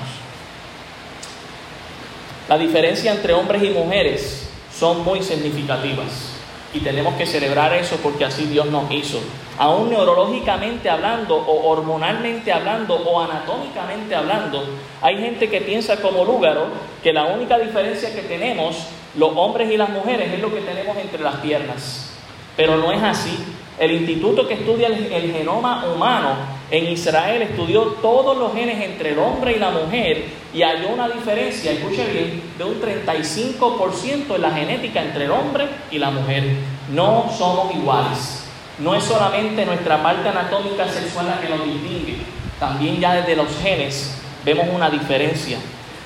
la 2.48 2.57
diferencia 2.57 3.12
entre 3.12 3.33
hombres 3.33 3.62
y 3.62 3.71
mujeres 3.71 4.50
son 4.74 5.03
muy 5.03 5.21
significativas. 5.21 6.30
Y 6.73 6.79
tenemos 6.79 7.15
que 7.15 7.25
celebrar 7.25 7.73
eso 7.73 7.97
porque 7.97 8.25
así 8.25 8.45
Dios 8.45 8.67
nos 8.67 8.89
hizo. 8.91 9.19
Aún 9.57 9.89
neurológicamente 9.89 10.89
hablando, 10.89 11.35
o 11.35 11.69
hormonalmente 11.69 12.51
hablando, 12.51 12.95
o 12.95 13.21
anatómicamente 13.21 14.15
hablando, 14.15 14.63
hay 15.01 15.17
gente 15.17 15.49
que 15.49 15.61
piensa 15.61 15.97
como 16.01 16.23
Lúgaro 16.23 16.67
que 17.03 17.11
la 17.11 17.25
única 17.25 17.57
diferencia 17.59 18.13
que 18.15 18.21
tenemos 18.21 18.87
los 19.15 19.31
hombres 19.35 19.69
y 19.69 19.77
las 19.77 19.89
mujeres 19.89 20.31
es 20.31 20.39
lo 20.39 20.53
que 20.53 20.61
tenemos 20.61 20.95
entre 20.97 21.21
las 21.21 21.35
piernas. 21.37 22.13
Pero 22.55 22.77
no 22.77 22.91
es 22.91 23.03
así. 23.03 23.37
El 23.77 23.91
instituto 23.91 24.47
que 24.47 24.53
estudia 24.55 24.87
el, 24.87 25.33
genoma 25.33 25.85
humano 25.85 26.61
en 26.71 26.87
Israel 26.87 27.41
estudió 27.41 27.81
todos 28.01 28.37
los 28.37 28.53
genes 28.53 28.81
entre 28.81 29.11
el 29.11 29.19
hombre 29.19 29.57
y 29.57 29.59
la 29.59 29.71
mujer 29.71 30.23
y 30.53 30.61
halló 30.61 30.87
una 30.87 31.09
diferencia, 31.09 31.73
escuche 31.73 32.05
bien, 32.05 32.41
de 32.57 32.63
un 32.63 32.81
35% 32.81 34.35
en 34.35 34.41
la 34.41 34.51
genética 34.51 35.01
entre 35.01 35.25
el 35.25 35.31
hombre 35.31 35.67
y 35.91 35.99
la 35.99 36.11
mujer. 36.11 36.45
No 36.93 37.29
somos 37.37 37.75
iguales. 37.75 38.45
No 38.79 38.95
es 38.95 39.03
solamente 39.03 39.65
nuestra 39.65 40.01
parte 40.01 40.29
anatómica 40.29 40.87
sexual 40.87 41.27
la 41.27 41.41
que 41.41 41.49
nos 41.49 41.65
distingue, 41.65 42.15
también 42.57 43.01
ya 43.01 43.15
desde 43.15 43.35
los 43.35 43.47
genes 43.61 44.17
vemos 44.45 44.67
una 44.73 44.89
diferencia. 44.89 45.57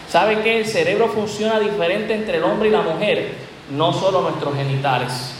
¿Sabe 0.10 0.42
que 0.42 0.60
el 0.62 0.66
cerebro 0.66 1.10
funciona 1.10 1.60
diferente 1.60 2.16
entre 2.16 2.38
el 2.38 2.44
hombre 2.44 2.70
y 2.70 2.72
la 2.72 2.82
mujer? 2.82 3.36
No 3.70 3.94
solo 3.94 4.22
nuestros 4.22 4.56
genitales. 4.56 5.36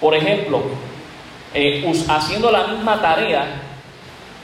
Por 0.00 0.14
ejemplo, 0.14 0.62
eh, 1.52 1.92
haciendo 2.08 2.50
la 2.50 2.66
misma 2.68 3.00
tarea, 3.00 3.71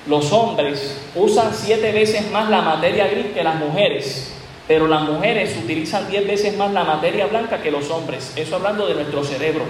los 0.08 0.32
hombres 0.32 0.96
usan 1.14 1.52
siete 1.54 1.92
veces 1.92 2.30
más 2.30 2.48
la 2.48 2.62
materia 2.62 3.08
gris 3.08 3.26
que 3.34 3.44
las 3.44 3.56
mujeres, 3.56 4.32
pero 4.66 4.88
las 4.88 5.02
mujeres 5.02 5.54
utilizan 5.62 6.08
diez 6.08 6.26
veces 6.26 6.56
más 6.56 6.72
la 6.72 6.84
materia 6.84 7.26
blanca 7.26 7.60
que 7.60 7.70
los 7.70 7.90
hombres. 7.90 8.32
Eso 8.34 8.56
hablando 8.56 8.86
de 8.86 8.94
nuestro 8.94 9.22
cerebro. 9.22 9.64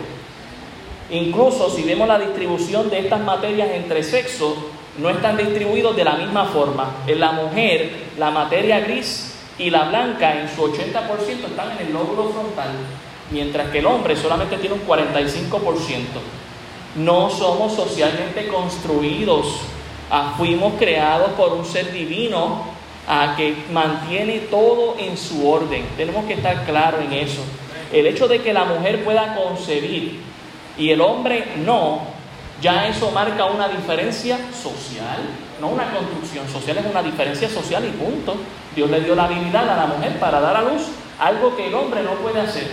Incluso 1.10 1.70
si 1.70 1.82
vemos 1.82 2.06
la 2.06 2.18
distribución 2.18 2.88
de 2.88 3.00
estas 3.00 3.20
materias 3.20 3.70
entre 3.72 4.04
sexos, 4.04 4.54
no 4.98 5.10
están 5.10 5.36
distribuidos 5.36 5.96
de 5.96 6.04
la 6.04 6.14
misma 6.14 6.44
forma. 6.46 6.96
En 7.06 7.18
la 7.18 7.32
mujer, 7.32 7.90
la 8.16 8.30
materia 8.30 8.80
gris 8.80 9.34
y 9.58 9.70
la 9.70 9.88
blanca 9.88 10.40
en 10.40 10.48
su 10.48 10.62
80% 10.62 11.46
están 11.46 11.72
en 11.72 11.86
el 11.86 11.92
lóbulo 11.92 12.28
frontal, 12.30 12.70
mientras 13.32 13.70
que 13.70 13.78
el 13.78 13.86
hombre 13.86 14.14
solamente 14.16 14.56
tiene 14.58 14.76
un 14.76 14.86
45%. 14.86 15.60
No 16.96 17.30
somos 17.30 17.74
socialmente 17.74 18.48
construidos, 18.48 19.62
ah, 20.10 20.34
fuimos 20.36 20.74
creados 20.78 21.30
por 21.32 21.52
un 21.52 21.64
ser 21.64 21.92
divino 21.92 22.62
a 23.08 23.34
que 23.36 23.56
mantiene 23.72 24.40
todo 24.50 24.96
en 24.98 25.16
su 25.16 25.48
orden. 25.48 25.86
Tenemos 25.96 26.26
que 26.26 26.34
estar 26.34 26.64
claros 26.66 27.00
en 27.00 27.12
eso. 27.14 27.42
El 27.92 28.06
hecho 28.06 28.28
de 28.28 28.42
que 28.42 28.52
la 28.52 28.64
mujer 28.64 29.02
pueda 29.02 29.34
concebir 29.34 30.20
y 30.76 30.90
el 30.90 31.00
hombre 31.00 31.54
no, 31.64 32.00
ya 32.60 32.86
eso 32.86 33.10
marca 33.12 33.46
una 33.46 33.68
diferencia 33.68 34.38
social, 34.52 35.20
no 35.60 35.68
una 35.68 35.90
construcción 35.90 36.48
social, 36.48 36.78
es 36.78 36.86
una 36.86 37.02
diferencia 37.02 37.48
social 37.48 37.84
y 37.84 37.90
punto. 37.90 38.36
Dios 38.76 38.90
le 38.90 39.00
dio 39.00 39.14
la 39.14 39.24
habilidad 39.24 39.68
a 39.70 39.76
la 39.76 39.86
mujer 39.86 40.18
para 40.20 40.40
dar 40.40 40.56
a 40.56 40.62
luz 40.62 40.82
algo 41.18 41.56
que 41.56 41.66
el 41.68 41.74
hombre 41.74 42.02
no 42.02 42.12
puede 42.12 42.40
hacer. 42.40 42.68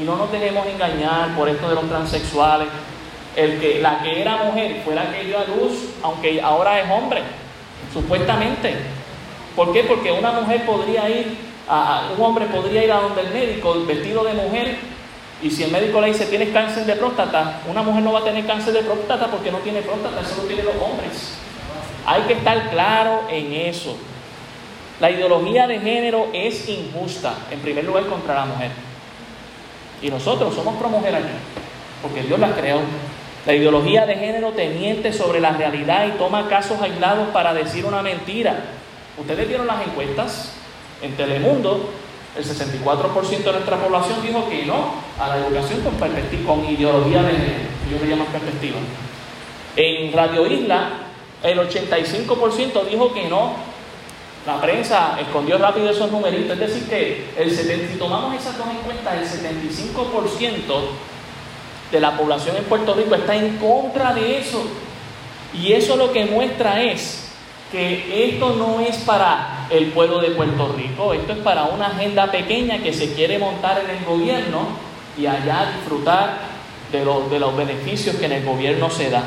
Y 0.00 0.04
no 0.04 0.16
nos 0.16 0.30
dejemos 0.32 0.66
engañar 0.66 1.34
por 1.36 1.48
esto 1.48 1.68
de 1.68 1.74
los 1.74 1.88
transexuales. 1.88 2.68
El 3.38 3.60
que, 3.60 3.78
la 3.80 4.02
que 4.02 4.20
era 4.20 4.36
mujer 4.38 4.82
fue 4.84 4.96
la 4.96 5.12
que 5.12 5.22
dio 5.22 5.38
a 5.38 5.44
luz, 5.44 5.90
aunque 6.02 6.42
ahora 6.42 6.80
es 6.80 6.90
hombre, 6.90 7.22
supuestamente. 7.92 8.74
¿Por 9.54 9.72
qué? 9.72 9.84
Porque 9.84 10.10
una 10.10 10.32
mujer 10.32 10.66
podría 10.66 11.08
ir, 11.08 11.36
a, 11.68 12.10
un 12.16 12.24
hombre 12.24 12.46
podría 12.46 12.82
ir 12.82 12.90
a 12.90 13.00
donde 13.00 13.20
el 13.20 13.30
médico 13.32 13.76
vestido 13.86 14.24
de 14.24 14.34
mujer 14.34 14.76
y 15.40 15.50
si 15.50 15.62
el 15.62 15.70
médico 15.70 16.00
le 16.00 16.08
dice 16.08 16.26
tienes 16.26 16.50
cáncer 16.50 16.84
de 16.84 16.96
próstata, 16.96 17.60
una 17.68 17.82
mujer 17.82 18.02
no 18.02 18.12
va 18.12 18.20
a 18.20 18.24
tener 18.24 18.44
cáncer 18.44 18.72
de 18.72 18.82
próstata 18.82 19.28
porque 19.28 19.52
no 19.52 19.58
tiene 19.58 19.82
próstata, 19.82 20.20
eso 20.20 20.42
lo 20.42 20.48
tienen 20.48 20.66
los 20.66 20.74
hombres. 20.74 21.34
Hay 22.06 22.22
que 22.22 22.32
estar 22.32 22.70
claro 22.70 23.22
en 23.30 23.52
eso. 23.52 23.96
La 24.98 25.12
ideología 25.12 25.68
de 25.68 25.78
género 25.78 26.28
es 26.32 26.68
injusta, 26.68 27.34
en 27.52 27.60
primer 27.60 27.84
lugar 27.84 28.06
contra 28.06 28.34
la 28.34 28.46
mujer. 28.46 28.72
Y 30.02 30.10
nosotros 30.10 30.54
somos 30.54 30.74
pro 30.76 30.88
mujer 30.88 31.14
aquí, 31.14 31.28
porque 32.02 32.22
Dios 32.22 32.40
la 32.40 32.52
creó. 32.54 32.80
La 33.48 33.54
ideología 33.54 34.04
de 34.04 34.14
género 34.14 34.50
te 34.50 34.68
miente 34.68 35.10
sobre 35.10 35.40
la 35.40 35.52
realidad 35.52 36.06
y 36.06 36.18
toma 36.18 36.50
casos 36.50 36.82
aislados 36.82 37.28
para 37.28 37.54
decir 37.54 37.86
una 37.86 38.02
mentira. 38.02 38.54
Ustedes 39.16 39.48
vieron 39.48 39.66
las 39.66 39.86
encuestas 39.86 40.52
en 41.00 41.16
Telemundo, 41.16 41.88
el 42.36 42.44
64% 42.44 43.44
de 43.44 43.52
nuestra 43.52 43.78
población 43.78 44.20
dijo 44.20 44.46
que 44.50 44.66
no 44.66 44.92
a 45.18 45.28
la 45.28 45.38
educación 45.38 45.80
con, 45.80 45.94
con 46.44 46.70
ideología 46.70 47.22
de 47.22 47.30
género, 47.30 47.58
yo 47.90 47.98
le 48.04 48.10
llamo 48.10 48.26
perspectiva. 48.26 48.76
En 49.76 50.12
Radio 50.12 50.46
Isla, 50.46 50.90
el 51.42 51.58
85% 51.58 52.84
dijo 52.90 53.14
que 53.14 53.30
no. 53.30 53.54
La 54.46 54.60
prensa 54.60 55.18
escondió 55.18 55.56
rápido 55.56 55.88
esos 55.88 56.12
numeritos, 56.12 56.52
es 56.52 56.58
decir, 56.58 56.86
que 56.86 57.30
el 57.38 57.50
70, 57.50 57.94
si 57.94 57.98
tomamos 57.98 58.34
esas 58.34 58.58
dos 58.58 58.66
encuestas, 58.68 59.14
el 59.14 59.56
75% 59.56 60.58
de 61.90 62.00
la 62.00 62.16
población 62.16 62.56
en 62.56 62.64
Puerto 62.64 62.94
Rico 62.94 63.14
está 63.14 63.34
en 63.34 63.56
contra 63.56 64.14
de 64.14 64.38
eso. 64.38 64.62
Y 65.54 65.72
eso 65.72 65.96
lo 65.96 66.12
que 66.12 66.26
muestra 66.26 66.82
es 66.82 67.28
que 67.72 68.28
esto 68.30 68.54
no 68.54 68.80
es 68.80 68.96
para 68.98 69.66
el 69.70 69.86
pueblo 69.92 70.20
de 70.20 70.30
Puerto 70.30 70.72
Rico, 70.76 71.12
esto 71.12 71.32
es 71.32 71.38
para 71.38 71.64
una 71.64 71.88
agenda 71.88 72.30
pequeña 72.30 72.78
que 72.78 72.92
se 72.92 73.12
quiere 73.12 73.38
montar 73.38 73.82
en 73.84 73.96
el 73.96 74.04
gobierno 74.04 74.66
y 75.18 75.26
allá 75.26 75.72
disfrutar 75.76 76.38
de, 76.90 76.98
de 77.00 77.38
los 77.38 77.56
beneficios 77.56 78.16
que 78.16 78.26
en 78.26 78.32
el 78.32 78.44
gobierno 78.44 78.88
se 78.90 79.10
da. 79.10 79.22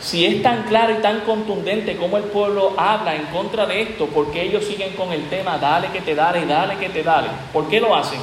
Si 0.00 0.26
es 0.26 0.42
tan 0.42 0.64
claro 0.64 0.92
y 0.92 1.00
tan 1.00 1.20
contundente 1.20 1.96
como 1.96 2.18
el 2.18 2.24
pueblo 2.24 2.74
habla 2.76 3.16
en 3.16 3.24
contra 3.26 3.64
de 3.64 3.82
esto, 3.82 4.06
¿por 4.06 4.30
qué 4.30 4.42
ellos 4.42 4.64
siguen 4.64 4.92
con 4.92 5.12
el 5.12 5.28
tema 5.28 5.56
dale 5.56 5.88
que 5.88 6.02
te 6.02 6.14
dale, 6.14 6.44
dale 6.44 6.76
que 6.76 6.90
te 6.90 7.02
dale? 7.02 7.28
¿Por 7.52 7.68
qué 7.68 7.80
lo 7.80 7.96
hacen? 7.96 8.20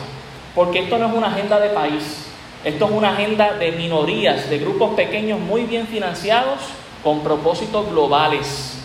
Porque 0.53 0.79
esto 0.79 0.97
no 0.97 1.07
es 1.07 1.13
una 1.13 1.27
agenda 1.27 1.59
de 1.59 1.69
país, 1.69 2.30
esto 2.63 2.85
es 2.85 2.91
una 2.91 3.13
agenda 3.13 3.53
de 3.53 3.71
minorías, 3.71 4.49
de 4.49 4.59
grupos 4.59 4.93
pequeños 4.93 5.39
muy 5.39 5.63
bien 5.63 5.87
financiados 5.87 6.59
con 7.03 7.21
propósitos 7.21 7.89
globales. 7.89 8.77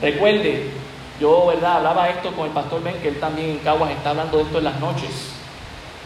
Recuerde, 0.00 0.70
yo 1.20 1.46
verdad 1.46 1.76
hablaba 1.78 2.08
esto 2.08 2.32
con 2.32 2.46
el 2.46 2.52
pastor 2.52 2.82
Ben, 2.82 2.96
que 3.02 3.08
él 3.08 3.20
también 3.20 3.50
en 3.50 3.58
Caguas 3.58 3.90
está 3.90 4.10
hablando 4.10 4.38
de 4.38 4.44
esto 4.44 4.58
en 4.58 4.64
las 4.64 4.80
noches. 4.80 5.10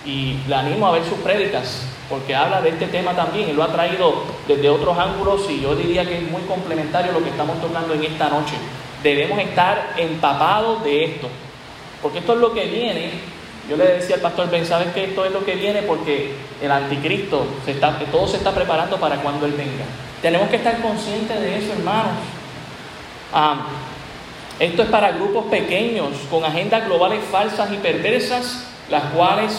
Y 0.05 0.39
le 0.49 0.55
animo 0.55 0.87
a 0.89 0.93
ver 0.93 1.05
sus 1.05 1.19
prédicas, 1.19 1.83
porque 2.09 2.35
habla 2.35 2.61
de 2.61 2.71
este 2.71 2.87
tema 2.89 3.13
también 3.13 3.51
y 3.51 3.53
lo 3.53 3.63
ha 3.63 3.69
traído 3.69 4.25
desde 4.49 4.69
otros 4.69 4.99
ángulos 4.99 5.49
y 5.49 5.61
yo 5.61 5.77
diría 5.77 6.05
que 6.05 6.19
es 6.19 6.31
muy 6.31 6.43
complementario 6.43 7.13
lo 7.13 7.23
que 7.23 7.31
estamos 7.31 7.61
tocando 7.61 7.95
en 7.95 8.03
esta 8.03 8.29
noche. 8.29 8.55
Debemos 9.03 9.39
estar 9.39 9.95
empapados 9.97 10.83
de 10.83 11.05
esto, 11.05 11.29
porque 12.03 12.19
esto 12.19 12.33
es 12.33 12.39
lo 12.41 12.53
que 12.53 12.65
viene. 12.65 13.11
Yo 13.69 13.77
le 13.77 13.87
decía 13.87 14.17
al 14.17 14.21
pastor 14.21 14.51
Ben, 14.51 14.67
¿sabes 14.67 14.89
que 14.93 15.05
esto 15.05 15.25
es 15.25 15.33
lo 15.33 15.45
que 15.45 15.55
viene? 15.55 15.83
Porque 15.83 16.35
el 16.61 16.71
anticristo, 16.71 17.47
se 17.65 17.73
está, 17.73 17.99
todo 18.11 18.27
se 18.27 18.39
está 18.39 18.53
preparando 18.53 18.99
para 18.99 19.17
cuando 19.17 19.47
Él 19.47 19.53
venga. 19.53 19.85
Tenemos 20.21 20.49
que 20.49 20.57
estar 20.57 20.81
conscientes 20.83 21.41
de 21.41 21.59
eso, 21.59 21.73
hermanos. 21.73 22.13
Ah, 23.33 23.67
esto 24.59 24.83
es 24.83 24.89
para 24.89 25.13
grupos 25.13 25.47
pequeños, 25.47 26.11
con 26.31 26.45
agendas 26.45 26.87
globales 26.87 27.21
falsas 27.31 27.73
y 27.73 27.77
perversas, 27.77 28.65
las 28.91 29.05
cuales, 29.05 29.53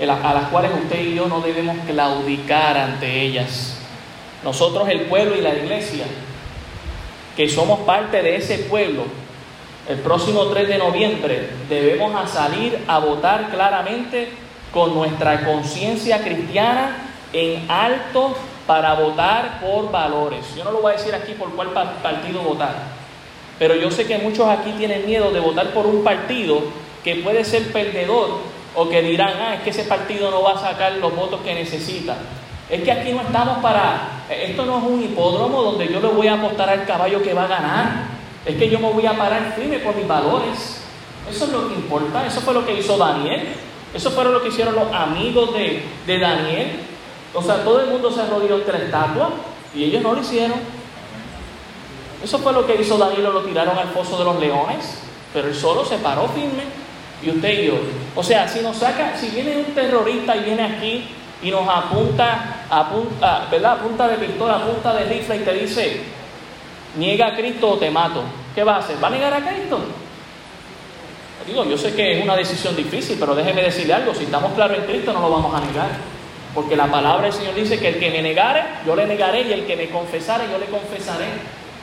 a 0.00 0.34
las 0.34 0.48
cuales 0.50 0.70
usted 0.82 1.00
y 1.00 1.14
yo 1.14 1.26
no 1.26 1.40
debemos 1.40 1.76
claudicar 1.86 2.76
ante 2.76 3.20
ellas. 3.20 3.76
Nosotros, 4.42 4.88
el 4.88 5.02
pueblo 5.02 5.36
y 5.36 5.40
la 5.40 5.54
iglesia, 5.54 6.06
que 7.36 7.48
somos 7.48 7.80
parte 7.80 8.22
de 8.22 8.36
ese 8.36 8.58
pueblo, 8.58 9.04
el 9.88 9.98
próximo 9.98 10.44
3 10.46 10.68
de 10.68 10.78
noviembre 10.78 11.48
debemos 11.68 12.30
salir 12.30 12.78
a 12.86 12.98
votar 12.98 13.50
claramente 13.50 14.28
con 14.72 14.94
nuestra 14.94 15.44
conciencia 15.44 16.22
cristiana 16.22 16.96
en 17.32 17.70
alto 17.70 18.34
para 18.66 18.94
votar 18.94 19.60
por 19.60 19.90
valores. 19.90 20.54
Yo 20.56 20.64
no 20.64 20.72
lo 20.72 20.80
voy 20.80 20.92
a 20.92 20.96
decir 20.96 21.14
aquí 21.14 21.32
por 21.32 21.50
cuál 21.54 21.70
partido 21.70 22.42
votar, 22.42 22.74
pero 23.58 23.74
yo 23.74 23.90
sé 23.90 24.06
que 24.06 24.18
muchos 24.18 24.48
aquí 24.48 24.72
tienen 24.78 25.06
miedo 25.06 25.30
de 25.32 25.40
votar 25.40 25.72
por 25.72 25.86
un 25.86 26.04
partido 26.04 26.62
que 27.02 27.16
puede 27.16 27.44
ser 27.44 27.72
perdedor 27.72 28.38
o 28.74 28.88
que 28.88 29.02
dirán, 29.02 29.34
ah, 29.40 29.54
es 29.54 29.62
que 29.62 29.70
ese 29.70 29.84
partido 29.84 30.30
no 30.30 30.42
va 30.42 30.52
a 30.52 30.58
sacar 30.58 30.92
los 30.92 31.14
votos 31.14 31.40
que 31.40 31.54
necesita. 31.54 32.16
Es 32.68 32.82
que 32.82 32.92
aquí 32.92 33.12
no 33.12 33.22
estamos 33.22 33.58
para, 33.58 34.22
esto 34.30 34.64
no 34.64 34.78
es 34.78 34.84
un 34.84 35.02
hipódromo 35.02 35.62
donde 35.62 35.88
yo 35.92 36.00
le 36.00 36.08
voy 36.08 36.28
a 36.28 36.34
apostar 36.34 36.70
al 36.70 36.86
caballo 36.86 37.20
que 37.22 37.34
va 37.34 37.44
a 37.44 37.48
ganar. 37.48 38.19
Es 38.44 38.56
que 38.56 38.70
yo 38.70 38.78
me 38.78 38.90
voy 38.90 39.06
a 39.06 39.16
parar 39.16 39.54
firme 39.56 39.78
por 39.80 39.94
mis 39.94 40.08
valores. 40.08 40.82
Eso 41.30 41.44
es 41.44 41.52
lo 41.52 41.68
que 41.68 41.74
importa. 41.74 42.26
Eso 42.26 42.40
fue 42.40 42.54
lo 42.54 42.64
que 42.64 42.78
hizo 42.78 42.96
Daniel. 42.96 43.48
Eso 43.94 44.10
fue 44.10 44.24
lo 44.24 44.40
que 44.42 44.48
hicieron 44.48 44.74
los 44.74 44.92
amigos 44.92 45.50
de, 45.54 46.18
Daniel. 46.18 46.80
O 47.34 47.42
sea, 47.42 47.62
todo 47.62 47.80
el 47.80 47.88
mundo 47.88 48.10
se 48.10 48.22
arrodilló 48.22 48.56
ante 48.56 48.72
la 48.72 48.78
estatua 48.78 49.30
y 49.74 49.84
ellos 49.84 50.02
no 50.02 50.14
lo 50.14 50.20
hicieron. 50.20 50.58
Eso 52.22 52.38
fue 52.38 52.52
lo 52.52 52.66
que 52.66 52.80
hizo 52.80 52.98
Daniel, 52.98 53.24
lo 53.24 53.42
tiraron 53.42 53.78
al 53.78 53.88
foso 53.88 54.18
de 54.18 54.24
los 54.24 54.38
leones, 54.38 54.98
pero 55.32 55.48
él 55.48 55.54
solo 55.54 55.84
se 55.84 55.96
paró 55.98 56.28
firme. 56.28 56.64
Y 57.22 57.30
usted 57.30 57.62
y 57.62 57.66
yo. 57.66 57.74
O 58.14 58.22
sea, 58.22 58.48
si 58.48 58.60
nos 58.60 58.76
saca, 58.76 59.16
si 59.16 59.28
viene 59.28 59.58
un 59.58 59.74
terrorista 59.74 60.36
y 60.36 60.44
viene 60.44 60.62
aquí 60.62 61.08
y 61.42 61.50
nos 61.50 61.68
apunta, 61.68 62.64
apunta, 62.70 63.48
¿verdad? 63.50 63.78
Punta 63.82 64.08
de 64.08 64.16
pistola, 64.16 64.64
punta 64.64 64.94
de 64.94 65.04
rifle 65.04 65.36
y 65.36 65.40
te 65.40 65.52
dice, 65.52 66.02
niega 66.96 67.28
a 67.28 67.36
Cristo 67.36 67.70
o 67.70 67.78
te 67.78 67.90
mato. 67.90 68.22
¿Qué 68.54 68.64
va 68.64 68.76
a 68.76 68.78
hacer? 68.78 69.02
¿Va 69.02 69.08
a 69.08 69.10
negar 69.10 69.32
a 69.34 69.46
Cristo? 69.46 69.80
Digo, 71.46 71.64
yo 71.64 71.76
sé 71.76 71.94
que 71.94 72.18
es 72.18 72.22
una 72.24 72.36
decisión 72.36 72.76
difícil, 72.76 73.16
pero 73.18 73.34
déjeme 73.34 73.62
decirle 73.62 73.94
algo, 73.94 74.14
si 74.14 74.24
estamos 74.24 74.52
claros 74.52 74.78
en 74.78 74.84
Cristo 74.84 75.12
no 75.12 75.20
lo 75.20 75.30
vamos 75.30 75.54
a 75.54 75.64
negar. 75.64 75.88
Porque 76.54 76.76
la 76.76 76.86
palabra 76.86 77.24
del 77.24 77.32
Señor 77.32 77.54
dice 77.54 77.78
que 77.78 77.88
el 77.88 77.98
que 77.98 78.10
me 78.10 78.22
negare, 78.22 78.62
yo 78.84 78.96
le 78.96 79.06
negaré, 79.06 79.42
y 79.42 79.52
el 79.52 79.66
que 79.66 79.76
me 79.76 79.88
confesare, 79.88 80.44
yo 80.50 80.58
le 80.58 80.66
confesaré 80.66 81.26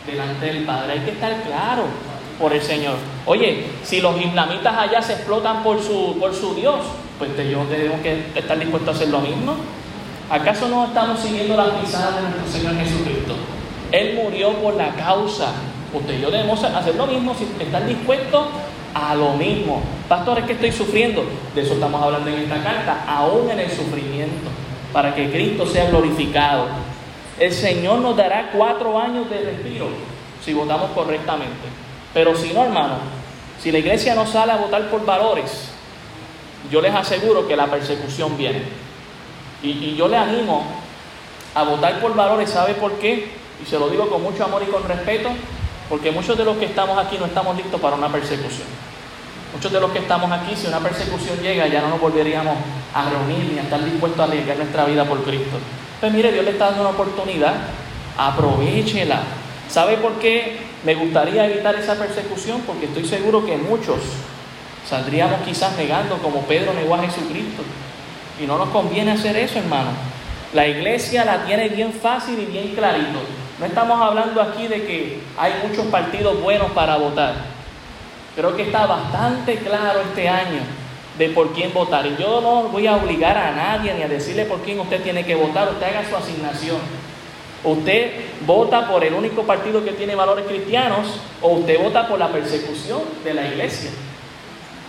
delante 0.05 0.45
del 0.45 0.63
Padre. 0.63 0.93
Hay 0.93 0.99
que 0.99 1.11
estar 1.11 1.41
claro 1.43 1.83
por 2.39 2.53
el 2.53 2.61
Señor. 2.61 2.95
Oye, 3.25 3.65
si 3.83 4.01
los 4.01 4.19
islamitas 4.21 4.77
allá 4.77 5.01
se 5.01 5.13
explotan 5.13 5.63
por 5.63 5.81
su, 5.81 6.17
por 6.19 6.33
su 6.33 6.53
Dios, 6.53 6.81
pues 7.17 7.31
yo 7.49 7.59
tenemos 7.63 8.01
que 8.01 8.25
estar 8.35 8.59
dispuestos 8.59 8.93
a 8.93 8.97
hacer 8.97 9.09
lo 9.09 9.19
mismo. 9.19 9.55
¿Acaso 10.29 10.67
no 10.67 10.85
estamos 10.85 11.19
siguiendo 11.19 11.55
las 11.55 11.69
pisadas 11.69 12.15
de 12.15 12.21
nuestro 12.21 12.47
Señor 12.51 12.75
Jesucristo? 12.75 13.33
Él 13.91 14.19
murió 14.21 14.53
por 14.53 14.75
la 14.75 14.89
causa. 14.95 15.53
Usted 15.93 16.17
y 16.17 16.21
yo 16.21 16.31
debemos 16.31 16.63
hacer 16.63 16.95
lo 16.95 17.07
mismo 17.07 17.33
si 17.35 17.47
están 17.63 17.87
dispuestos 17.87 18.47
a 18.93 19.15
lo 19.15 19.33
mismo. 19.33 19.81
Pastor, 20.07 20.39
es 20.39 20.45
que 20.45 20.53
estoy 20.53 20.71
sufriendo. 20.71 21.23
De 21.55 21.61
eso 21.61 21.73
estamos 21.73 22.01
hablando 22.01 22.29
en 22.29 22.39
esta 22.39 22.61
carta, 22.61 23.05
aún 23.07 23.49
en 23.49 23.59
el 23.59 23.69
sufrimiento, 23.69 24.49
para 24.91 25.13
que 25.13 25.29
Cristo 25.31 25.65
sea 25.65 25.89
glorificado. 25.89 26.65
El 27.39 27.53
Señor 27.53 27.99
nos 27.99 28.17
dará 28.17 28.49
cuatro 28.51 28.99
años 28.99 29.29
de 29.29 29.39
respiro 29.39 29.87
si 30.43 30.53
votamos 30.53 30.91
correctamente. 30.91 31.67
Pero 32.13 32.35
si 32.35 32.53
no, 32.53 32.63
hermano, 32.63 32.95
si 33.61 33.71
la 33.71 33.79
iglesia 33.79 34.15
no 34.15 34.25
sale 34.25 34.53
a 34.53 34.57
votar 34.57 34.89
por 34.89 35.05
valores, 35.05 35.69
yo 36.71 36.81
les 36.81 36.93
aseguro 36.93 37.47
que 37.47 37.55
la 37.55 37.67
persecución 37.67 38.37
viene. 38.37 38.63
Y, 39.61 39.95
yo 39.95 40.07
le 40.07 40.17
animo 40.17 40.63
a 41.53 41.63
votar 41.63 41.99
por 41.99 42.15
valores, 42.15 42.49
¿sabe 42.49 42.75
por 42.75 42.93
qué? 42.93 43.31
Y 43.61 43.69
se 43.69 43.79
lo 43.79 43.89
digo 43.89 44.09
con 44.09 44.21
mucho 44.21 44.43
amor 44.43 44.63
y 44.63 44.71
con 44.71 44.87
respeto, 44.87 45.29
porque 45.89 46.11
muchos 46.11 46.37
de 46.37 46.43
los 46.43 46.57
que 46.57 46.65
estamos 46.65 46.97
aquí 46.97 47.17
no 47.17 47.25
estamos 47.25 47.55
listos 47.55 47.79
para 47.79 47.95
una 47.95 48.11
persecución. 48.11 48.67
Muchos 49.53 49.71
de 49.71 49.79
los 49.79 49.91
que 49.91 49.99
estamos 49.99 50.31
aquí, 50.31 50.55
si 50.55 50.67
una 50.67 50.79
persecución 50.79 51.39
llega, 51.39 51.67
ya 51.67 51.81
no 51.81 51.89
nos 51.89 52.01
volveríamos 52.01 52.55
a 52.93 53.09
reunir 53.09 53.53
ni 53.53 53.59
a 53.59 53.63
estar 53.63 53.83
dispuestos 53.83 54.19
a 54.19 54.23
arriesgar 54.25 54.57
nuestra 54.57 54.85
vida 54.85 55.05
por 55.05 55.23
Cristo. 55.23 55.57
Pues 55.99 56.11
mire, 56.11 56.31
Dios 56.31 56.45
le 56.45 56.51
está 56.51 56.65
dando 56.65 56.81
una 56.81 56.89
oportunidad, 56.91 57.55
aprovechela. 58.17 59.21
¿Sabe 59.69 59.97
por 59.97 60.19
qué 60.19 60.57
me 60.83 60.95
gustaría 60.95 61.45
evitar 61.45 61.75
esa 61.75 61.95
persecución? 61.95 62.61
Porque 62.67 62.85
estoy 62.85 63.05
seguro 63.05 63.45
que 63.45 63.57
muchos 63.57 63.97
saldríamos 64.87 65.41
quizás 65.41 65.75
negando 65.77 66.17
como 66.17 66.41
Pedro 66.41 66.73
negó 66.73 66.95
a 66.95 66.99
Jesucristo. 66.99 67.63
Y 68.41 68.45
no 68.45 68.57
nos 68.57 68.69
conviene 68.69 69.11
hacer 69.11 69.35
eso, 69.37 69.59
hermano. 69.59 69.89
La 70.53 70.67
iglesia 70.67 71.25
la 71.25 71.45
tiene 71.45 71.69
bien 71.69 71.93
fácil 71.93 72.37
y 72.39 72.45
bien 72.45 72.75
clarito. 72.75 73.19
No 73.59 73.65
estamos 73.65 73.99
hablando 73.99 74.39
aquí 74.41 74.67
de 74.67 74.85
que 74.85 75.19
hay 75.35 75.53
muchos 75.67 75.87
partidos 75.87 76.39
buenos 76.41 76.71
para 76.71 76.97
votar. 76.97 77.33
Creo 78.35 78.55
que 78.55 78.63
está 78.63 78.85
bastante 78.85 79.55
claro 79.57 80.01
este 80.01 80.29
año 80.29 80.61
de 81.17 81.29
por 81.29 81.53
quién 81.53 81.73
votar. 81.73 82.05
Y 82.05 82.15
yo 82.17 82.39
no 82.39 82.63
voy 82.69 82.85
a 82.85 82.95
obligar 82.95 83.35
a 83.35 83.51
nadie 83.51 83.95
ni 83.95 84.03
a 84.03 84.07
decirle 84.07 84.45
por 84.45 84.59
quién 84.59 84.79
usted 84.79 85.01
tiene 85.01 85.25
que 85.25 85.33
votar. 85.33 85.69
Usted 85.69 85.87
haga 85.87 86.07
su 86.07 86.15
asignación. 86.15 86.77
Usted 87.63 88.11
vota 88.45 88.87
por 88.87 89.03
el 89.03 89.15
único 89.15 89.41
partido 89.41 89.83
que 89.83 89.93
tiene 89.93 90.13
valores 90.13 90.45
cristianos 90.45 91.19
o 91.41 91.53
usted 91.53 91.81
vota 91.81 92.07
por 92.07 92.19
la 92.19 92.27
persecución 92.27 93.01
de 93.23 93.33
la 93.33 93.47
iglesia. 93.47 93.89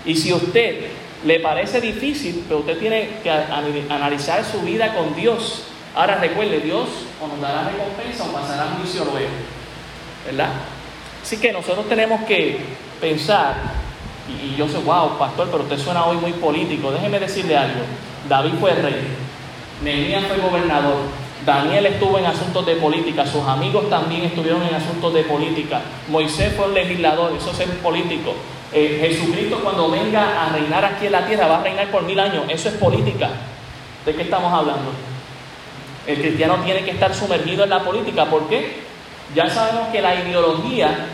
Y 0.04 0.14
si 0.14 0.30
usted 0.32 0.88
le 1.24 1.40
parece 1.40 1.80
difícil, 1.80 2.44
pero 2.46 2.60
usted 2.60 2.78
tiene 2.78 3.08
que 3.22 3.30
analizar 3.30 4.44
su 4.44 4.60
vida 4.60 4.94
con 4.94 5.16
Dios. 5.16 5.64
Ahora 5.98 6.14
recuerde, 6.14 6.60
Dios 6.60 6.86
o 7.20 7.26
nos 7.26 7.40
dará 7.40 7.64
recompensa 7.64 8.22
o 8.22 8.32
pasará 8.32 8.68
juicio 8.78 9.04
luego. 9.04 9.30
¿Verdad? 10.24 10.50
Así 11.20 11.38
que 11.38 11.52
nosotros 11.52 11.88
tenemos 11.88 12.20
que 12.20 12.60
pensar, 13.00 13.56
y, 14.28 14.54
yo 14.54 14.68
sé, 14.68 14.78
wow, 14.78 15.18
pastor, 15.18 15.48
pero 15.50 15.64
usted 15.64 15.76
suena 15.76 16.06
hoy 16.06 16.18
muy 16.18 16.34
político. 16.34 16.92
Déjeme 16.92 17.18
decirle 17.18 17.56
algo. 17.56 17.80
David 18.28 18.52
fue 18.60 18.74
rey, 18.74 19.08
Nehemías 19.82 20.22
fue 20.26 20.36
gobernador, 20.36 20.98
Daniel 21.44 21.86
estuvo 21.86 22.16
en 22.16 22.26
asuntos 22.26 22.64
de 22.64 22.76
política, 22.76 23.26
sus 23.26 23.42
amigos 23.42 23.90
también 23.90 24.22
estuvieron 24.22 24.62
en 24.62 24.76
asuntos 24.76 25.12
de 25.14 25.24
política, 25.24 25.80
Moisés 26.08 26.52
fue 26.56 26.68
legislador, 26.68 27.32
eso 27.36 27.50
es 27.50 27.68
político. 27.82 28.34
Eh, 28.72 28.98
Jesucristo 29.00 29.58
cuando 29.64 29.90
venga 29.90 30.44
a 30.44 30.50
reinar 30.50 30.84
aquí 30.84 31.06
en 31.06 31.12
la 31.12 31.26
tierra 31.26 31.48
va 31.48 31.58
a 31.58 31.62
reinar 31.64 31.90
por 31.90 32.04
mil 32.04 32.20
años. 32.20 32.44
Eso 32.48 32.68
es 32.68 32.74
política. 32.76 33.30
¿De 34.06 34.14
qué 34.14 34.22
estamos 34.22 34.52
hablando? 34.52 34.92
El 36.08 36.20
cristiano 36.20 36.56
tiene 36.64 36.84
que 36.84 36.90
estar 36.90 37.14
sumergido 37.14 37.62
en 37.62 37.70
la 37.70 37.84
política. 37.84 38.24
¿Por 38.26 38.48
qué? 38.48 38.80
Ya 39.34 39.48
sabemos 39.48 39.88
que 39.92 40.02
la 40.02 40.16
ideología 40.16 41.06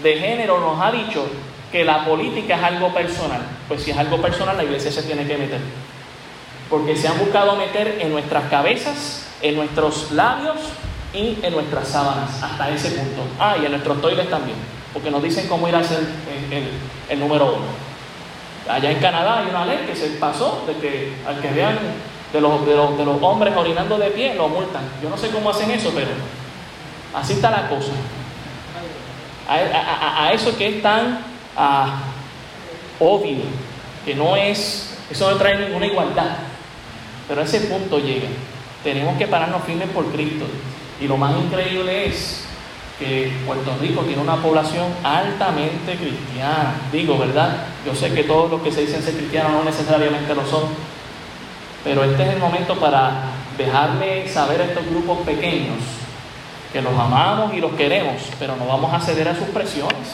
de 0.00 0.16
género 0.16 0.60
nos 0.60 0.80
ha 0.80 0.92
dicho 0.92 1.26
que 1.72 1.84
la 1.84 2.04
política 2.04 2.56
es 2.56 2.62
algo 2.62 2.94
personal. 2.94 3.40
Pues 3.66 3.82
si 3.82 3.90
es 3.90 3.98
algo 3.98 4.22
personal, 4.22 4.56
la 4.56 4.62
iglesia 4.62 4.92
se 4.92 5.02
tiene 5.02 5.26
que 5.26 5.36
meter. 5.36 5.60
Porque 6.70 6.96
se 6.96 7.08
han 7.08 7.18
buscado 7.18 7.56
meter 7.56 7.98
en 8.00 8.12
nuestras 8.12 8.44
cabezas, 8.44 9.26
en 9.42 9.56
nuestros 9.56 10.12
labios 10.12 10.58
y 11.12 11.38
en 11.42 11.52
nuestras 11.52 11.88
sábanas, 11.88 12.40
hasta 12.40 12.70
ese 12.70 12.92
punto. 12.92 13.22
Ah, 13.40 13.56
y 13.60 13.64
en 13.64 13.72
nuestros 13.72 14.00
toiles 14.00 14.30
también 14.30 14.56
porque 14.92 15.10
nos 15.10 15.22
dicen 15.22 15.48
cómo 15.48 15.68
ir 15.68 15.74
a 15.74 15.82
ser 15.82 16.00
el, 17.08 17.18
número 17.20 17.46
uno. 17.46 17.66
Allá 18.68 18.90
en 18.90 18.98
Canadá 18.98 19.40
hay 19.40 19.48
una 19.48 19.64
ley 19.64 19.84
que 19.86 19.96
se 19.96 20.08
pasó 20.18 20.64
de 20.66 20.74
que 20.76 21.12
al 21.26 21.40
que 21.40 21.48
vean 21.48 21.78
de 22.32 22.40
los, 22.40 22.66
de 22.66 23.04
los, 23.04 23.22
hombres 23.22 23.54
orinando 23.56 23.98
de 23.98 24.10
pie, 24.10 24.34
lo 24.34 24.48
multan. 24.48 24.82
Yo 25.02 25.10
no 25.10 25.16
sé 25.16 25.28
cómo 25.28 25.50
hacen 25.50 25.70
eso, 25.70 25.92
pero 25.94 26.10
así 27.14 27.34
está 27.34 27.50
la 27.50 27.68
cosa. 27.68 27.92
A, 29.48 30.32
eso 30.32 30.56
que 30.56 30.76
es 30.76 30.82
tan 30.82 31.18
ah, 31.56 32.00
obvio, 32.98 33.42
que 34.04 34.14
no 34.14 34.36
es, 34.36 34.98
eso 35.10 35.30
no 35.30 35.36
trae 35.36 35.58
ninguna 35.58 35.86
igualdad, 35.86 36.36
pero 37.28 37.40
a 37.42 37.44
ese 37.44 37.60
punto 37.62 37.98
llega. 37.98 38.28
Tenemos 38.82 39.16
que 39.18 39.26
pararnos 39.26 39.62
firmes 39.64 39.88
por 39.90 40.06
Cristo. 40.06 40.46
Y 41.00 41.06
lo 41.06 41.16
más 41.16 41.36
increíble 41.36 42.06
es 42.06 42.44
que 42.98 43.32
Puerto 43.46 43.76
Rico 43.80 44.02
tiene 44.02 44.22
una 44.22 44.36
población 44.36 44.86
altamente 45.02 45.96
cristiana. 45.96 46.74
Digo, 46.90 47.18
¿verdad? 47.18 47.64
Yo 47.84 47.94
sé 47.94 48.12
que 48.12 48.24
todos 48.24 48.50
los 48.50 48.62
que 48.62 48.72
se 48.72 48.82
dicen 48.82 49.02
ser 49.02 49.14
cristianos 49.14 49.52
no 49.52 49.64
necesariamente 49.64 50.34
lo 50.34 50.46
son, 50.46 50.64
pero 51.84 52.04
este 52.04 52.22
es 52.22 52.34
el 52.34 52.38
momento 52.38 52.76
para 52.76 53.22
dejarle 53.56 54.28
saber 54.28 54.60
a 54.60 54.64
estos 54.64 54.86
grupos 54.86 55.18
pequeños 55.18 55.78
que 56.72 56.80
los 56.80 56.98
amamos 56.98 57.52
y 57.54 57.60
los 57.60 57.72
queremos, 57.72 58.22
pero 58.38 58.56
no 58.56 58.66
vamos 58.66 58.92
a 58.92 59.00
ceder 59.00 59.28
a 59.28 59.36
sus 59.36 59.48
presiones. 59.48 60.08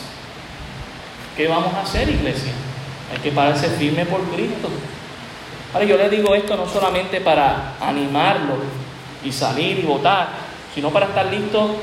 ¿Qué 1.37 1.47
vamos 1.47 1.73
a 1.75 1.83
hacer, 1.83 2.09
iglesia? 2.09 2.53
Hay 3.13 3.21
que 3.21 3.31
pararse 3.31 3.69
firme 3.69 4.05
por 4.07 4.21
Cristo. 4.31 4.69
Ahora 5.73 5.85
yo 5.85 5.97
le 5.97 6.09
digo 6.11 6.35
esto 6.35 6.57
no 6.57 6.67
solamente 6.67 7.21
para 7.21 7.75
animarlo 7.81 8.57
y 9.25 9.31
salir 9.31 9.79
y 9.79 9.83
votar, 9.83 10.29
sino 10.75 10.91
para 10.91 11.07
estar 11.07 11.27
listo 11.27 11.77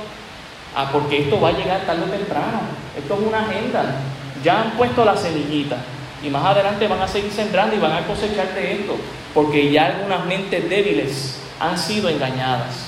Ah, 0.76 0.90
porque 0.92 1.22
esto 1.22 1.40
va 1.40 1.50
a 1.50 1.52
llegar 1.54 1.86
tarde 1.86 2.04
o 2.04 2.12
temprano. 2.12 2.60
Esto 2.98 3.14
es 3.14 3.20
una 3.22 3.40
agenda. 3.40 3.96
Ya 4.44 4.62
han 4.62 4.72
puesto 4.72 5.06
la 5.06 5.16
semillita 5.16 5.78
y 6.22 6.30
más 6.30 6.44
adelante 6.44 6.88
van 6.88 7.02
a 7.02 7.08
seguir 7.08 7.32
sembrando 7.32 7.76
y 7.78 7.80
van 7.80 7.94
a 7.94 8.06
cosechar 8.06 8.54
de 8.54 8.74
esto, 8.74 8.98
porque 9.36 9.70
ya 9.72 9.88
algunas 9.88 10.26
mentes 10.26 10.68
débiles 10.68 11.40
han 11.60 11.78
sido 11.78 12.10
engañadas. 12.10 12.88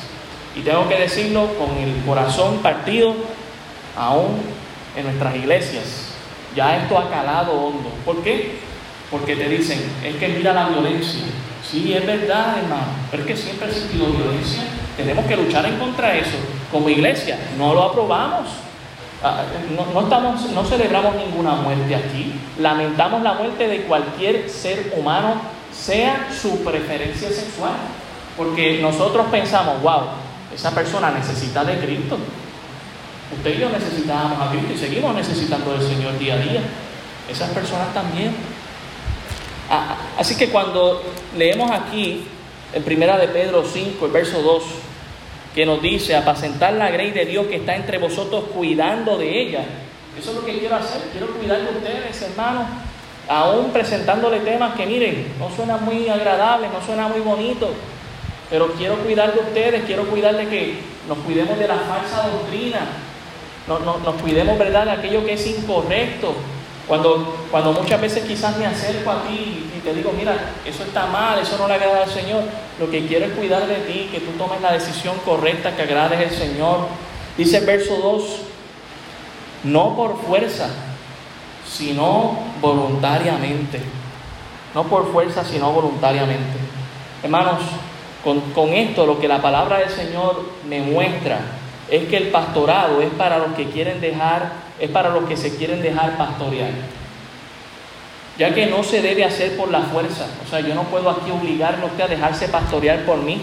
Y 0.56 0.62
tengo 0.62 0.90
que 0.90 0.96
decirlo 0.96 1.48
con 1.60 1.78
el 1.78 2.04
corazón 2.04 2.58
partido, 2.60 3.14
aún 3.96 4.42
en 4.96 5.04
nuestras 5.04 5.36
iglesias. 5.36 6.14
Ya 6.56 6.78
esto 6.78 6.98
ha 6.98 7.10
calado 7.12 7.52
hondo. 7.52 7.92
¿Por 8.04 8.24
qué? 8.24 8.56
Porque 9.12 9.36
te 9.36 9.48
dicen, 9.48 9.80
es 10.04 10.16
que 10.16 10.30
mira 10.30 10.54
la 10.54 10.70
violencia. 10.70 11.22
Sí, 11.70 11.94
es 11.94 12.06
verdad, 12.06 12.60
hermano, 12.60 12.88
pero 13.12 13.24
es 13.24 13.28
que 13.28 13.38
siempre 13.38 13.68
ha 13.68 13.70
existido 13.70 14.08
violencia. 14.08 14.64
Tenemos 14.96 15.26
que 15.26 15.36
luchar 15.36 15.66
en 15.66 15.78
contra 15.78 16.12
de 16.12 16.22
eso 16.22 16.38
como 16.72 16.90
iglesia. 16.90 17.38
No 17.58 17.74
lo 17.74 17.84
aprobamos. 17.84 18.48
Ah, 19.22 19.44
no, 19.94 20.02
estamos, 20.02 20.50
no 20.52 20.64
celebramos 20.64 21.16
ninguna 21.16 21.56
muerte 21.56 21.96
aquí. 21.96 22.34
Lamentamos 22.60 23.22
la 23.22 23.34
muerte 23.34 23.68
de 23.68 23.82
cualquier 23.84 24.50
ser 24.50 24.94
humano, 24.96 25.42
sea 25.78 26.30
su 26.40 26.64
preferencia 26.64 27.30
sexual. 27.30 27.76
Porque 28.36 28.80
nosotros 28.82 29.28
pensamos, 29.32 29.82
wow, 29.82 30.02
esa 30.54 30.72
persona 30.72 31.12
necesita 31.12 31.64
de 31.64 31.78
Cristo. 31.80 32.18
Usted 33.36 33.58
y 33.58 33.60
yo 33.60 33.70
necesitábamos 33.70 34.40
a 34.40 34.52
Cristo 34.52 34.74
y 34.74 34.78
seguimos 34.78 35.16
necesitando 35.16 35.74
del 35.74 35.88
Señor 35.88 36.18
día 36.18 36.36
a 36.36 36.38
día. 36.38 36.62
Esas 37.30 37.50
personas 37.50 37.94
también. 37.94 38.36
Así 40.18 40.36
que 40.36 40.50
cuando 40.50 41.04
leemos 41.36 41.70
aquí 41.72 42.26
en 42.74 42.84
Primera 42.84 43.18
de 43.18 43.28
Pedro 43.28 43.66
5, 43.66 44.06
el 44.06 44.12
verso 44.12 44.42
2, 44.42 44.64
que 45.54 45.66
nos 45.66 45.82
dice 45.82 46.16
apacentar 46.16 46.74
la 46.74 46.92
grey 46.92 47.12
de 47.12 47.26
Dios 47.26 47.48
que 47.48 47.56
está 47.56 47.76
entre 47.76 47.98
vosotros 47.98 48.46
cuidando 48.54 49.18
de 49.18 49.42
ella. 49.42 49.66
Eso 50.18 50.30
es 50.30 50.36
lo 50.38 50.46
que 50.46 50.60
quiero 50.60 50.76
hacer, 50.76 51.02
quiero 51.12 51.34
cuidar 51.34 51.62
de 51.62 51.78
ustedes, 51.78 52.22
hermanos, 52.22 52.68
aún 53.28 53.72
presentándole 53.72 54.40
temas 54.40 54.76
que 54.76 54.86
miren, 54.86 55.34
no 55.40 55.50
suena 55.56 55.78
muy 55.78 56.08
agradable, 56.10 56.68
no 56.70 56.86
suena 56.86 57.08
muy 57.08 57.22
bonito, 57.22 57.70
pero 58.50 58.72
quiero 58.74 58.96
cuidar 58.98 59.34
de 59.34 59.40
ustedes, 59.40 59.84
quiero 59.86 60.08
cuidar 60.08 60.36
de 60.36 60.48
que 60.48 60.80
nos 61.08 61.18
cuidemos 61.20 61.58
de 61.58 61.68
la 61.68 61.76
falsa 61.76 62.30
doctrina, 62.30 62.80
nos, 63.68 63.82
nos 64.02 64.22
cuidemos, 64.22 64.58
¿verdad?, 64.58 64.86
de 64.86 64.92
aquello 64.92 65.26
que 65.26 65.34
es 65.34 65.48
incorrecto, 65.48 66.34
cuando, 66.88 67.36
cuando 67.52 67.74
muchas 67.74 68.00
veces 68.00 68.24
quizás 68.24 68.58
me 68.58 68.66
acerco 68.66 69.12
a 69.12 69.24
ti 69.24 69.70
y 69.76 69.80
te 69.82 69.94
digo, 69.94 70.14
mira, 70.18 70.54
eso 70.66 70.84
está 70.84 71.06
mal, 71.08 71.38
eso 71.38 71.58
no 71.58 71.68
le 71.68 71.74
agrada 71.74 72.04
al 72.04 72.10
Señor, 72.10 72.44
lo 72.80 72.90
que 72.90 73.06
quiero 73.06 73.26
es 73.26 73.34
cuidar 73.34 73.68
de 73.68 73.76
ti, 73.76 74.08
que 74.10 74.22
tú 74.22 74.32
tomes 74.38 74.62
la 74.62 74.72
decisión 74.72 75.18
correcta, 75.26 75.76
que 75.76 75.82
agrades 75.82 76.32
al 76.32 76.38
Señor. 76.38 76.88
Dice 77.38 77.58
el 77.58 77.66
verso 77.66 77.98
2, 77.98 78.24
no 79.66 79.98
por 79.98 80.18
fuerza, 80.22 80.70
sino 81.70 82.38
voluntariamente. 82.62 83.82
No 84.74 84.84
por 84.84 85.12
fuerza, 85.12 85.44
sino 85.44 85.72
voluntariamente. 85.72 86.58
Hermanos, 87.24 87.62
con, 88.24 88.42
con 88.52 88.70
esto 88.70 89.06
lo 89.06 89.20
que 89.20 89.28
la 89.28 89.42
palabra 89.42 89.80
del 89.80 89.90
Señor 89.90 90.44
me 90.68 90.82
muestra 90.82 91.40
es 91.90 92.08
que 92.08 92.18
el 92.18 92.28
pastorado 92.28 93.02
es 93.02 93.10
para 93.12 93.40
los 93.40 93.56
que 93.56 93.70
quieren 93.70 94.02
dejar 94.02 94.68
es 94.80 94.90
para 94.90 95.10
los 95.10 95.26
que 95.26 95.38
se 95.38 95.56
quieren 95.56 95.82
dejar 95.82 96.18
pastorear. 96.18 96.72
Ya 98.38 98.54
que 98.54 98.68
no 98.68 98.84
se 98.84 99.02
debe 99.02 99.26
hacer 99.26 99.58
por 99.58 99.72
la 99.72 99.82
fuerza. 99.82 100.28
O 100.46 100.50
sea, 100.50 100.60
yo 100.60 100.76
no 100.76 100.84
puedo 100.84 101.10
aquí 101.10 101.32
obligarlo 101.32 101.88
a 101.88 101.90
usted 101.90 102.04
a 102.04 102.08
dejarse 102.08 102.50
pastorear 102.50 103.04
por 103.06 103.18
mí. 103.18 103.42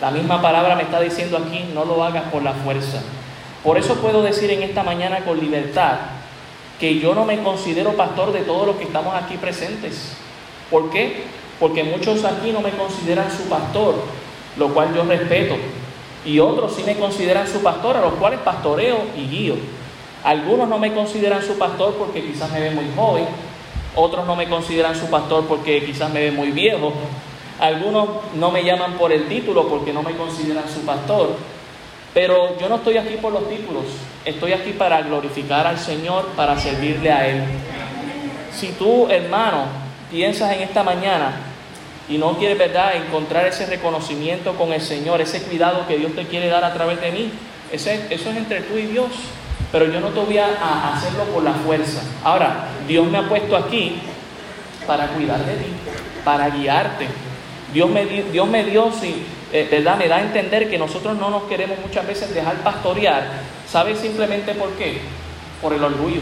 La 0.00 0.10
misma 0.10 0.42
palabra 0.42 0.74
me 0.74 0.82
está 0.82 1.00
diciendo 1.00 1.38
aquí, 1.38 1.70
no 1.72 1.84
lo 1.84 2.02
hagas 2.02 2.24
por 2.24 2.42
la 2.42 2.52
fuerza. 2.52 3.00
Por 3.62 3.78
eso 3.78 3.94
puedo 3.96 4.22
decir 4.22 4.50
en 4.50 4.64
esta 4.64 4.82
mañana 4.82 5.20
con 5.20 5.38
libertad 5.38 5.98
que 6.78 6.98
yo 6.98 7.14
no 7.14 7.24
me 7.24 7.42
considero 7.42 7.92
pastor 7.92 8.32
de 8.32 8.40
todos 8.40 8.66
los 8.66 8.76
que 8.76 8.84
estamos 8.84 9.14
aquí 9.14 9.36
presentes. 9.36 10.14
¿Por 10.70 10.90
qué? 10.90 11.24
Porque 11.60 11.84
muchos 11.84 12.24
aquí 12.24 12.50
no 12.52 12.60
me 12.60 12.70
consideran 12.70 13.30
su 13.30 13.48
pastor, 13.48 13.94
lo 14.56 14.68
cual 14.74 14.94
yo 14.94 15.04
respeto. 15.04 15.54
Y 16.24 16.38
otros 16.38 16.74
sí 16.74 16.82
me 16.84 16.96
consideran 16.96 17.46
su 17.46 17.62
pastor, 17.62 17.96
a 17.96 18.00
los 18.00 18.14
cuales 18.14 18.40
pastoreo 18.40 18.98
y 19.16 19.26
guío. 19.26 19.54
Algunos 20.24 20.68
no 20.68 20.78
me 20.78 20.94
consideran 20.94 21.42
su 21.42 21.58
pastor 21.58 21.94
porque 21.94 22.24
quizás 22.24 22.50
me 22.52 22.60
ven 22.60 22.76
muy 22.76 22.86
joven, 22.94 23.26
otros 23.96 24.24
no 24.24 24.36
me 24.36 24.48
consideran 24.48 24.94
su 24.94 25.06
pastor 25.06 25.44
porque 25.46 25.84
quizás 25.84 26.12
me 26.12 26.20
ven 26.20 26.36
muy 26.36 26.52
viejo, 26.52 26.92
algunos 27.58 28.08
no 28.34 28.50
me 28.52 28.64
llaman 28.64 28.94
por 28.94 29.12
el 29.12 29.26
título 29.28 29.68
porque 29.68 29.92
no 29.92 30.02
me 30.02 30.16
consideran 30.16 30.68
su 30.72 30.82
pastor, 30.82 31.30
pero 32.14 32.56
yo 32.58 32.68
no 32.68 32.76
estoy 32.76 32.98
aquí 32.98 33.16
por 33.20 33.32
los 33.32 33.48
títulos, 33.48 33.84
estoy 34.24 34.52
aquí 34.52 34.72
para 34.72 35.02
glorificar 35.02 35.66
al 35.66 35.78
Señor, 35.78 36.28
para 36.36 36.58
servirle 36.58 37.12
a 37.12 37.28
Él. 37.28 37.42
Si 38.52 38.68
tú, 38.72 39.08
hermano, 39.08 39.64
piensas 40.10 40.52
en 40.52 40.62
esta 40.62 40.82
mañana 40.82 41.32
y 42.08 42.18
no 42.18 42.36
quieres, 42.38 42.58
¿verdad?, 42.58 42.96
encontrar 42.96 43.46
ese 43.46 43.66
reconocimiento 43.66 44.54
con 44.54 44.72
el 44.72 44.80
Señor, 44.80 45.20
ese 45.20 45.42
cuidado 45.42 45.86
que 45.86 45.96
Dios 45.96 46.14
te 46.14 46.26
quiere 46.26 46.48
dar 46.48 46.64
a 46.64 46.74
través 46.74 47.00
de 47.00 47.12
mí, 47.12 47.30
ese, 47.70 48.06
eso 48.10 48.30
es 48.30 48.36
entre 48.36 48.60
tú 48.60 48.76
y 48.76 48.86
Dios 48.86 49.08
pero 49.72 49.86
yo 49.86 50.00
no 50.00 50.08
te 50.08 50.20
voy 50.20 50.36
a 50.36 50.92
hacerlo 50.94 51.24
por 51.24 51.42
la 51.42 51.54
fuerza. 51.54 52.02
Ahora, 52.22 52.66
Dios 52.86 53.06
me 53.06 53.16
ha 53.16 53.26
puesto 53.26 53.56
aquí 53.56 53.96
para 54.86 55.06
cuidar 55.08 55.38
de 55.46 55.54
ti, 55.54 55.72
para 56.22 56.50
guiarte. 56.50 57.06
Dios 57.72 57.88
me, 57.88 58.04
Dios 58.04 58.46
me 58.46 58.64
dio, 58.64 58.92
si, 58.92 59.24
eh, 59.50 59.66
¿verdad? 59.70 59.96
Me 59.96 60.08
da 60.08 60.16
a 60.16 60.20
entender 60.20 60.68
que 60.68 60.76
nosotros 60.76 61.16
no 61.16 61.30
nos 61.30 61.44
queremos 61.44 61.78
muchas 61.78 62.06
veces 62.06 62.34
dejar 62.34 62.56
pastorear. 62.56 63.24
¿Sabes 63.72 64.00
simplemente 64.00 64.52
por 64.52 64.68
qué? 64.72 64.98
Por 65.62 65.72
el 65.72 65.82
orgullo. 65.82 66.20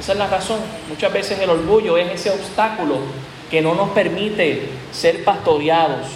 Esa 0.00 0.12
es 0.12 0.18
la 0.18 0.26
razón. 0.26 0.58
Muchas 0.88 1.12
veces 1.12 1.38
el 1.38 1.50
orgullo 1.50 1.98
es 1.98 2.10
ese 2.10 2.30
obstáculo 2.30 2.96
que 3.50 3.60
no 3.60 3.74
nos 3.74 3.90
permite 3.90 4.70
ser 4.90 5.22
pastoreados. 5.22 6.06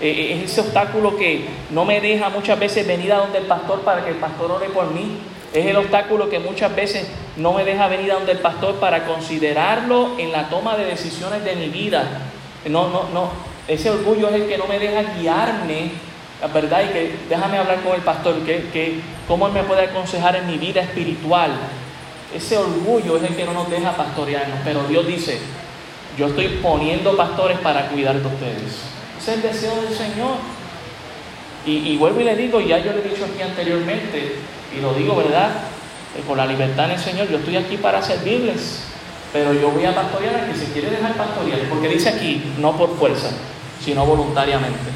Eh, 0.00 0.08
eh, 0.08 0.40
es 0.42 0.50
ese 0.50 0.62
obstáculo 0.62 1.18
que 1.18 1.44
no 1.68 1.84
me 1.84 2.00
deja 2.00 2.30
muchas 2.30 2.58
veces 2.58 2.86
venir 2.86 3.12
a 3.12 3.18
donde 3.18 3.40
el 3.40 3.44
pastor 3.44 3.82
para 3.82 4.02
que 4.02 4.12
el 4.12 4.16
pastor 4.16 4.52
ore 4.52 4.70
por 4.70 4.90
mí. 4.90 5.18
Es 5.52 5.66
el 5.66 5.76
obstáculo 5.76 6.30
que 6.30 6.38
muchas 6.38 6.74
veces 6.74 7.06
no 7.36 7.52
me 7.52 7.62
deja 7.62 7.86
venir 7.86 8.10
a 8.12 8.14
donde 8.14 8.32
el 8.32 8.38
pastor 8.38 8.76
para 8.76 9.04
considerarlo 9.04 10.18
en 10.18 10.32
la 10.32 10.48
toma 10.48 10.78
de 10.78 10.86
decisiones 10.86 11.44
de 11.44 11.56
mi 11.56 11.68
vida. 11.68 12.22
No, 12.64 12.88
no, 12.88 13.10
no. 13.12 13.32
Ese 13.68 13.90
orgullo 13.90 14.30
es 14.30 14.36
el 14.36 14.48
que 14.48 14.56
no 14.56 14.66
me 14.66 14.78
deja 14.78 15.02
guiarme, 15.18 15.90
¿verdad? 16.52 16.84
Y 16.84 16.92
que 16.92 17.16
déjame 17.28 17.58
hablar 17.58 17.82
con 17.82 17.94
el 17.94 18.02
pastor, 18.02 18.40
que, 18.44 18.68
que 18.72 19.00
cómo 19.26 19.46
él 19.46 19.52
me 19.52 19.62
puede 19.62 19.82
aconsejar 19.82 20.36
en 20.36 20.46
mi 20.46 20.58
vida 20.58 20.82
espiritual. 20.82 21.52
Ese 22.34 22.58
orgullo 22.58 23.16
es 23.16 23.22
el 23.22 23.36
que 23.36 23.44
no 23.44 23.52
nos 23.52 23.70
deja 23.70 23.96
pastorearnos. 23.96 24.58
Pero 24.64 24.82
Dios 24.84 25.06
dice, 25.06 25.38
yo 26.18 26.26
estoy 26.26 26.48
poniendo 26.62 27.16
pastores 27.16 27.58
para 27.58 27.88
cuidar 27.88 28.20
de 28.20 28.26
ustedes. 28.26 28.82
Es 29.18 29.28
el 29.28 29.42
deseo 29.42 29.74
del 29.82 29.94
Señor. 29.94 30.36
Y, 31.64 31.92
y 31.92 31.96
vuelvo 31.96 32.20
y 32.20 32.24
le 32.24 32.36
digo, 32.36 32.60
ya 32.60 32.78
yo 32.78 32.92
le 32.92 33.00
he 33.00 33.08
dicho 33.08 33.24
aquí 33.24 33.40
anteriormente, 33.40 34.36
y 34.76 34.80
lo 34.80 34.92
digo, 34.92 35.16
¿verdad? 35.16 35.50
Por 36.26 36.36
la 36.36 36.46
libertad 36.46 36.86
en 36.86 36.90
el 36.92 36.98
Señor, 36.98 37.28
yo 37.28 37.38
estoy 37.38 37.56
aquí 37.56 37.76
para 37.76 38.02
servirles, 38.02 38.82
pero 39.32 39.52
yo 39.54 39.70
voy 39.70 39.84
a 39.84 39.94
pastorear 39.94 40.36
a 40.36 40.46
que 40.46 40.54
se 40.54 40.72
quiere 40.72 40.90
dejar 40.90 41.14
pastorear, 41.14 41.60
porque 41.70 41.88
dice 41.88 42.10
aquí, 42.10 42.52
no 42.58 42.76
por 42.76 42.96
fuerza, 42.96 43.30
sino 43.82 44.04
voluntariamente. 44.04 44.90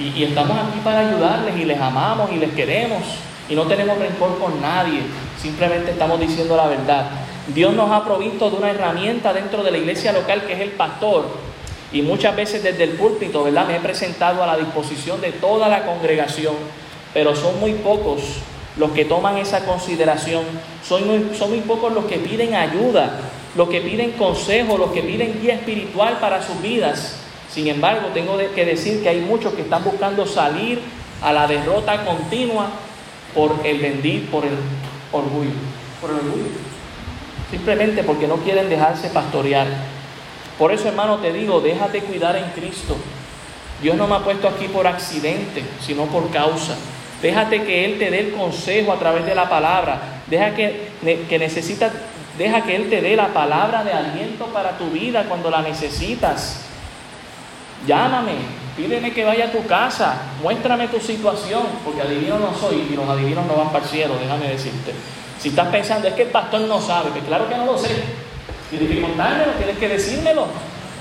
Y, 0.00 0.22
estamos 0.22 0.56
aquí 0.56 0.78
para 0.84 1.00
ayudarles 1.00 1.56
y 1.56 1.64
les 1.64 1.80
amamos 1.80 2.30
y 2.32 2.36
les 2.36 2.52
queremos 2.52 3.02
y 3.48 3.54
no 3.54 3.64
tenemos 3.64 3.98
rencor 3.98 4.38
con 4.38 4.60
nadie, 4.60 5.00
simplemente 5.40 5.92
estamos 5.92 6.20
diciendo 6.20 6.56
la 6.56 6.68
verdad. 6.68 7.10
Dios 7.48 7.74
nos 7.74 7.90
ha 7.90 8.04
provisto 8.04 8.50
de 8.50 8.56
una 8.56 8.70
herramienta 8.70 9.32
dentro 9.32 9.62
de 9.62 9.70
la 9.70 9.78
iglesia 9.78 10.12
local 10.12 10.44
que 10.46 10.52
es 10.52 10.60
el 10.60 10.70
pastor. 10.70 11.26
Y 11.90 12.02
muchas 12.02 12.36
veces 12.36 12.62
desde 12.62 12.84
el 12.84 12.90
púlpito, 12.90 13.42
¿verdad? 13.42 13.66
Me 13.66 13.76
he 13.76 13.80
presentado 13.80 14.42
a 14.42 14.46
la 14.46 14.58
disposición 14.58 15.20
de 15.22 15.32
toda 15.32 15.68
la 15.68 15.86
congregación, 15.86 16.54
pero 17.14 17.34
son 17.34 17.58
muy 17.58 17.72
pocos 17.72 18.20
los 18.76 18.92
que 18.92 19.04
toman 19.04 19.38
esa 19.38 19.64
consideración, 19.64 20.44
son 20.86 21.06
muy, 21.06 21.36
son 21.36 21.50
muy 21.50 21.60
pocos 21.60 21.92
los 21.92 22.04
que 22.04 22.18
piden 22.18 22.54
ayuda, 22.54 23.18
los 23.56 23.68
que 23.68 23.80
piden 23.80 24.12
consejo, 24.12 24.78
los 24.78 24.92
que 24.92 25.02
piden 25.02 25.40
guía 25.40 25.54
espiritual 25.54 26.18
para 26.20 26.42
sus 26.42 26.60
vidas. 26.62 27.16
Sin 27.50 27.66
embargo, 27.68 28.08
tengo 28.12 28.36
que 28.54 28.64
decir 28.64 29.02
que 29.02 29.08
hay 29.08 29.20
muchos 29.20 29.54
que 29.54 29.62
están 29.62 29.82
buscando 29.84 30.26
salir 30.26 30.80
a 31.22 31.32
la 31.32 31.46
derrota 31.46 32.04
continua 32.04 32.68
por 33.34 33.54
el 33.64 33.78
bendito, 33.78 34.30
por 34.30 34.44
el 34.44 34.54
orgullo, 35.12 35.50
por 36.00 36.10
el 36.10 36.16
orgullo. 36.16 36.50
Simplemente 37.50 38.04
porque 38.04 38.28
no 38.28 38.36
quieren 38.36 38.68
dejarse 38.68 39.08
pastorear. 39.08 39.66
Por 40.58 40.72
eso, 40.72 40.88
hermano, 40.88 41.18
te 41.18 41.32
digo, 41.32 41.60
déjate 41.60 42.00
cuidar 42.00 42.36
en 42.36 42.50
Cristo. 42.50 42.96
Dios 43.80 43.96
no 43.96 44.06
me 44.06 44.16
ha 44.16 44.20
puesto 44.20 44.48
aquí 44.48 44.66
por 44.68 44.86
accidente, 44.86 45.62
sino 45.80 46.04
por 46.06 46.30
causa. 46.30 46.76
Déjate 47.22 47.62
que 47.62 47.84
Él 47.84 47.98
te 47.98 48.10
dé 48.10 48.20
el 48.20 48.32
consejo 48.32 48.92
a 48.92 48.98
través 48.98 49.24
de 49.24 49.34
la 49.34 49.48
palabra. 49.48 50.20
Deja 50.26 50.54
que, 50.54 50.88
que 51.28 51.38
necesitas, 51.38 51.92
deja 52.36 52.62
que 52.62 52.76
Él 52.76 52.90
te 52.90 53.00
dé 53.00 53.16
la 53.16 53.28
palabra 53.28 53.82
de 53.84 53.92
aliento 53.92 54.46
para 54.46 54.76
tu 54.76 54.90
vida 54.90 55.24
cuando 55.28 55.50
la 55.50 55.62
necesitas. 55.62 56.67
Llámame, 57.86 58.32
pídeme 58.76 59.12
que 59.12 59.24
vaya 59.24 59.46
a 59.46 59.52
tu 59.52 59.64
casa, 59.66 60.16
muéstrame 60.42 60.88
tu 60.88 61.00
situación, 61.00 61.62
porque 61.84 62.02
adivino 62.02 62.38
no 62.38 62.54
soy 62.54 62.88
y 62.90 62.96
los 62.96 63.08
adivinos 63.08 63.46
no 63.46 63.54
van 63.56 63.68
para 63.68 63.84
el 63.84 63.90
cielo, 63.90 64.14
déjame 64.20 64.48
decirte. 64.48 64.92
Si 65.40 65.50
estás 65.50 65.68
pensando, 65.68 66.08
es 66.08 66.14
que 66.14 66.22
el 66.22 66.30
pastor 66.30 66.62
no 66.62 66.80
sabe, 66.80 67.10
pues 67.10 67.24
claro 67.24 67.48
que 67.48 67.56
no 67.56 67.66
lo 67.66 67.78
sé. 67.78 67.90
Y 68.72 68.76
dificultármelo, 68.76 69.52
tienes 69.52 69.78
que 69.78 69.88
decírmelo, 69.88 70.46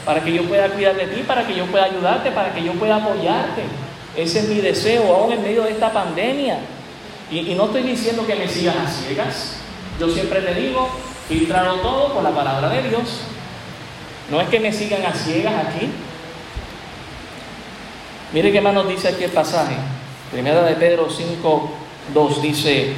para 0.06 0.24
que 0.24 0.32
yo 0.32 0.44
pueda 0.44 0.70
cuidar 0.70 0.96
de 0.96 1.08
ti, 1.08 1.24
para 1.28 1.46
que 1.46 1.56
yo 1.56 1.66
pueda 1.66 1.86
ayudarte, 1.86 2.32
para 2.32 2.54
que 2.54 2.64
yo 2.64 2.74
pueda 2.74 2.98
apoyarte. 2.98 3.64
Ese 4.16 4.40
es 4.40 4.48
mi 4.48 4.62
deseo, 4.62 5.14
aún 5.14 5.34
en 5.34 5.44
medio 5.44 5.64
de 5.64 5.72
esta 5.72 5.92
pandemia. 5.92 6.60
Y, 7.30 7.54
no 7.56 7.66
estoy 7.66 7.84
diciendo 7.84 8.26
que 8.26 8.36
me 8.36 8.48
sigan 8.48 8.78
a 8.78 8.90
ciegas. 8.90 9.58
Yo 10.00 10.10
siempre 10.10 10.42
te 10.42 10.54
digo, 10.54 10.90
filtrarlo 11.28 11.76
todo 11.82 12.14
con 12.14 12.24
la 12.24 12.32
palabra 12.32 12.70
de 12.70 12.88
Dios. 12.88 13.22
No 14.32 14.40
es 14.40 14.48
que 14.48 14.60
me 14.60 14.72
sigan 14.72 15.06
a 15.06 15.14
ciegas 15.14 15.54
aquí. 15.66 15.90
Mire 18.34 18.52
qué 18.52 18.60
más 18.60 18.74
nos 18.74 18.88
dice 18.88 19.08
aquí 19.08 19.24
el 19.24 19.32
pasaje. 19.32 19.76
Primera 20.32 20.64
de 20.64 20.76
Pedro 20.76 21.08
5, 21.10 21.72
2 22.14 22.42
dice, 22.42 22.94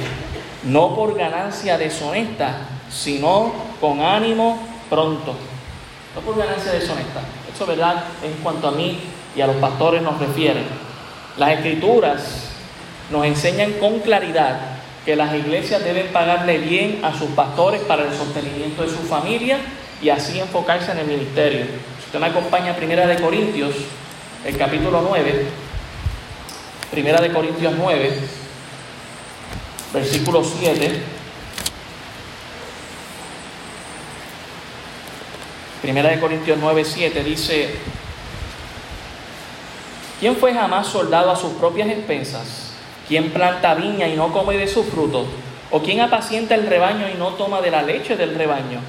no 0.64 0.96
por 0.96 1.16
ganancia 1.16 1.78
deshonesta, 1.78 2.58
sino 2.90 3.52
con 3.80 4.00
ánimo 4.00 4.60
pronto. 4.88 5.36
No 6.16 6.20
por 6.22 6.36
ganancia 6.36 6.72
deshonesta. 6.72 7.20
Eso, 7.54 7.64
¿verdad? 7.64 8.04
En 8.24 8.32
cuanto 8.42 8.66
a 8.66 8.72
mí 8.72 8.98
y 9.36 9.40
a 9.40 9.46
los 9.46 9.56
pastores 9.56 10.02
nos 10.02 10.18
refiere. 10.18 10.62
Las 11.36 11.50
escrituras 11.50 12.48
nos 13.10 13.24
enseñan 13.24 13.74
con 13.74 14.00
claridad 14.00 14.58
que 15.04 15.14
las 15.14 15.32
iglesias 15.34 15.84
deben 15.84 16.08
pagarle 16.08 16.58
bien 16.58 17.04
a 17.04 17.16
sus 17.16 17.30
pastores 17.30 17.80
para 17.82 18.02
el 18.02 18.12
sostenimiento 18.12 18.82
de 18.82 18.88
su 18.88 18.98
familia 18.98 19.58
y 20.02 20.08
así 20.08 20.40
enfocarse 20.40 20.90
en 20.90 20.98
el 20.98 21.06
ministerio. 21.06 21.66
Si 22.00 22.06
usted 22.06 22.18
me 22.18 22.26
acompaña 22.26 22.72
a 22.72 22.76
Primera 22.76 23.06
de 23.06 23.20
Corintios, 23.20 23.74
el 24.44 24.56
capítulo 24.56 25.02
9, 25.06 25.46
Primera 26.90 27.20
de 27.20 27.32
Corintios 27.32 27.74
9, 27.76 28.18
versículo 29.92 30.42
7. 30.42 31.02
Primera 35.82 36.10
de 36.10 36.20
Corintios 36.20 36.58
9, 36.60 36.84
7 36.84 37.24
dice, 37.24 37.74
¿Quién 40.18 40.36
fue 40.36 40.54
jamás 40.54 40.86
soldado 40.86 41.30
a 41.30 41.36
sus 41.36 41.52
propias 41.54 41.88
expensas? 41.88 42.72
¿Quién 43.08 43.30
planta 43.30 43.74
viña 43.74 44.08
y 44.08 44.16
no 44.16 44.32
come 44.32 44.56
de 44.56 44.68
su 44.68 44.84
fruto? 44.84 45.26
¿O 45.70 45.80
quién 45.80 46.00
apacienta 46.00 46.54
el 46.54 46.66
rebaño 46.66 47.08
y 47.08 47.16
no 47.16 47.34
toma 47.34 47.60
de 47.60 47.70
la 47.70 47.82
leche 47.82 48.16
del 48.16 48.34
rebaño? 48.34 48.80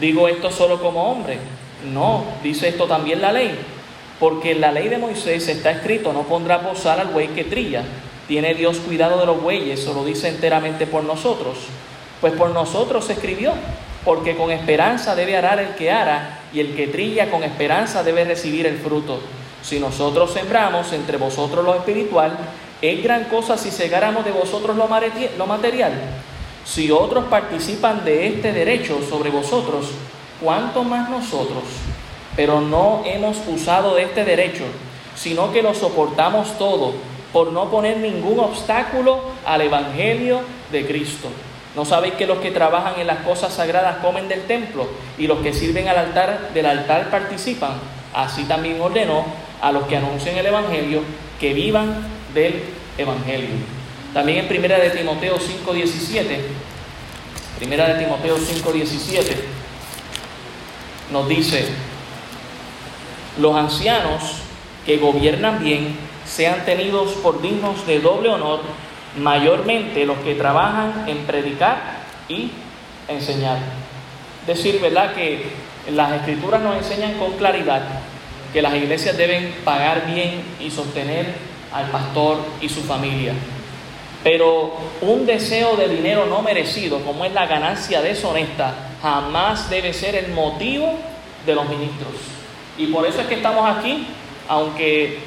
¿Digo 0.00 0.28
esto 0.28 0.50
solo 0.50 0.80
como 0.80 1.10
hombre? 1.10 1.38
No, 1.92 2.24
dice 2.42 2.68
esto 2.68 2.86
también 2.86 3.20
la 3.20 3.32
ley. 3.32 3.73
Porque 4.24 4.52
en 4.52 4.62
la 4.62 4.72
ley 4.72 4.88
de 4.88 4.96
Moisés 4.96 5.46
está 5.48 5.70
escrito, 5.70 6.14
no 6.14 6.22
pondrá 6.22 6.62
posar 6.62 6.98
al 6.98 7.08
buey 7.08 7.28
que 7.28 7.44
trilla. 7.44 7.82
¿Tiene 8.26 8.54
Dios 8.54 8.78
cuidado 8.78 9.20
de 9.20 9.26
los 9.26 9.42
bueyes 9.42 9.86
o 9.86 9.92
lo 9.92 10.02
dice 10.02 10.28
enteramente 10.28 10.86
por 10.86 11.04
nosotros? 11.04 11.58
Pues 12.22 12.32
por 12.32 12.48
nosotros 12.48 13.04
se 13.04 13.12
escribió, 13.12 13.52
porque 14.02 14.34
con 14.34 14.50
esperanza 14.50 15.14
debe 15.14 15.36
arar 15.36 15.58
el 15.58 15.74
que 15.74 15.90
ara 15.90 16.40
y 16.54 16.60
el 16.60 16.74
que 16.74 16.86
trilla 16.86 17.30
con 17.30 17.44
esperanza 17.44 18.02
debe 18.02 18.24
recibir 18.24 18.64
el 18.64 18.78
fruto. 18.78 19.20
Si 19.60 19.78
nosotros 19.78 20.32
sembramos 20.32 20.94
entre 20.94 21.18
vosotros 21.18 21.62
lo 21.62 21.74
espiritual, 21.74 22.34
es 22.80 23.02
gran 23.02 23.24
cosa 23.24 23.58
si 23.58 23.70
segáramos 23.70 24.24
de 24.24 24.32
vosotros 24.32 24.74
lo 24.74 25.46
material. 25.46 25.92
Si 26.64 26.90
otros 26.90 27.26
participan 27.26 28.06
de 28.06 28.28
este 28.28 28.54
derecho 28.54 29.00
sobre 29.06 29.28
vosotros, 29.28 29.90
¿cuánto 30.40 30.82
más 30.82 31.10
nosotros? 31.10 31.64
Pero 32.36 32.60
no 32.60 33.02
hemos 33.04 33.38
usado 33.46 33.98
este 33.98 34.24
derecho, 34.24 34.64
sino 35.16 35.52
que 35.52 35.62
lo 35.62 35.74
soportamos 35.74 36.58
todo 36.58 36.94
por 37.32 37.52
no 37.52 37.70
poner 37.70 37.98
ningún 37.98 38.38
obstáculo 38.40 39.20
al 39.44 39.60
Evangelio 39.60 40.40
de 40.70 40.86
Cristo. 40.86 41.28
¿No 41.76 41.84
sabéis 41.84 42.14
que 42.14 42.26
los 42.26 42.38
que 42.38 42.52
trabajan 42.52 43.00
en 43.00 43.08
las 43.08 43.18
cosas 43.18 43.52
sagradas 43.52 43.96
comen 43.96 44.28
del 44.28 44.42
templo 44.42 44.86
y 45.18 45.26
los 45.26 45.40
que 45.40 45.52
sirven 45.52 45.88
al 45.88 45.98
altar 45.98 46.50
del 46.54 46.66
altar 46.66 47.10
participan? 47.10 47.72
Así 48.14 48.44
también 48.44 48.80
ordenó 48.80 49.24
a 49.60 49.72
los 49.72 49.84
que 49.84 49.96
anuncian 49.96 50.36
el 50.36 50.46
Evangelio 50.46 51.00
que 51.40 51.52
vivan 51.52 52.06
del 52.32 52.62
evangelio. 52.98 53.50
También 54.12 54.38
en 54.38 54.48
Primera 54.48 54.78
de 54.78 54.90
Timoteo 54.90 55.36
5:17, 55.38 56.38
Primera 57.58 57.88
de 57.88 58.04
Timoteo 58.04 58.36
5:17 58.36 59.34
nos 61.10 61.28
dice, 61.28 61.66
los 63.38 63.56
ancianos 63.56 64.22
que 64.86 64.98
gobiernan 64.98 65.62
bien 65.62 65.96
sean 66.24 66.64
tenidos 66.64 67.12
por 67.14 67.42
dignos 67.42 67.86
de 67.86 68.00
doble 68.00 68.28
honor, 68.28 68.60
mayormente 69.18 70.06
los 70.06 70.18
que 70.18 70.34
trabajan 70.34 71.04
en 71.06 71.18
predicar 71.18 71.76
y 72.28 72.50
enseñar. 73.08 73.58
Decir, 74.46 74.80
¿verdad? 74.80 75.14
Que 75.14 75.46
las 75.92 76.12
escrituras 76.12 76.60
nos 76.62 76.76
enseñan 76.76 77.14
con 77.14 77.32
claridad 77.32 77.82
que 78.52 78.62
las 78.62 78.74
iglesias 78.74 79.16
deben 79.16 79.52
pagar 79.64 80.06
bien 80.06 80.42
y 80.60 80.70
sostener 80.70 81.26
al 81.72 81.86
pastor 81.90 82.38
y 82.60 82.68
su 82.68 82.82
familia. 82.82 83.34
Pero 84.22 84.72
un 85.02 85.26
deseo 85.26 85.76
de 85.76 85.88
dinero 85.88 86.26
no 86.26 86.40
merecido, 86.40 87.00
como 87.00 87.24
es 87.24 87.32
la 87.32 87.46
ganancia 87.46 88.00
deshonesta, 88.00 88.74
jamás 89.02 89.68
debe 89.68 89.92
ser 89.92 90.14
el 90.14 90.32
motivo 90.32 90.94
de 91.44 91.54
los 91.54 91.68
ministros. 91.68 92.33
Y 92.76 92.86
por 92.88 93.06
eso 93.06 93.20
es 93.20 93.26
que 93.26 93.36
estamos 93.36 93.68
aquí, 93.76 94.06
aunque 94.48 95.20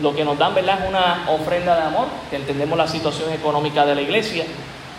lo 0.00 0.14
que 0.14 0.24
nos 0.24 0.38
dan 0.38 0.54
¿verdad? 0.54 0.84
es 0.84 0.88
una 0.88 1.26
ofrenda 1.28 1.76
de 1.76 1.82
amor, 1.82 2.06
que 2.30 2.36
entendemos 2.36 2.76
la 2.78 2.88
situación 2.88 3.32
económica 3.32 3.84
de 3.84 3.94
la 3.94 4.02
iglesia 4.02 4.44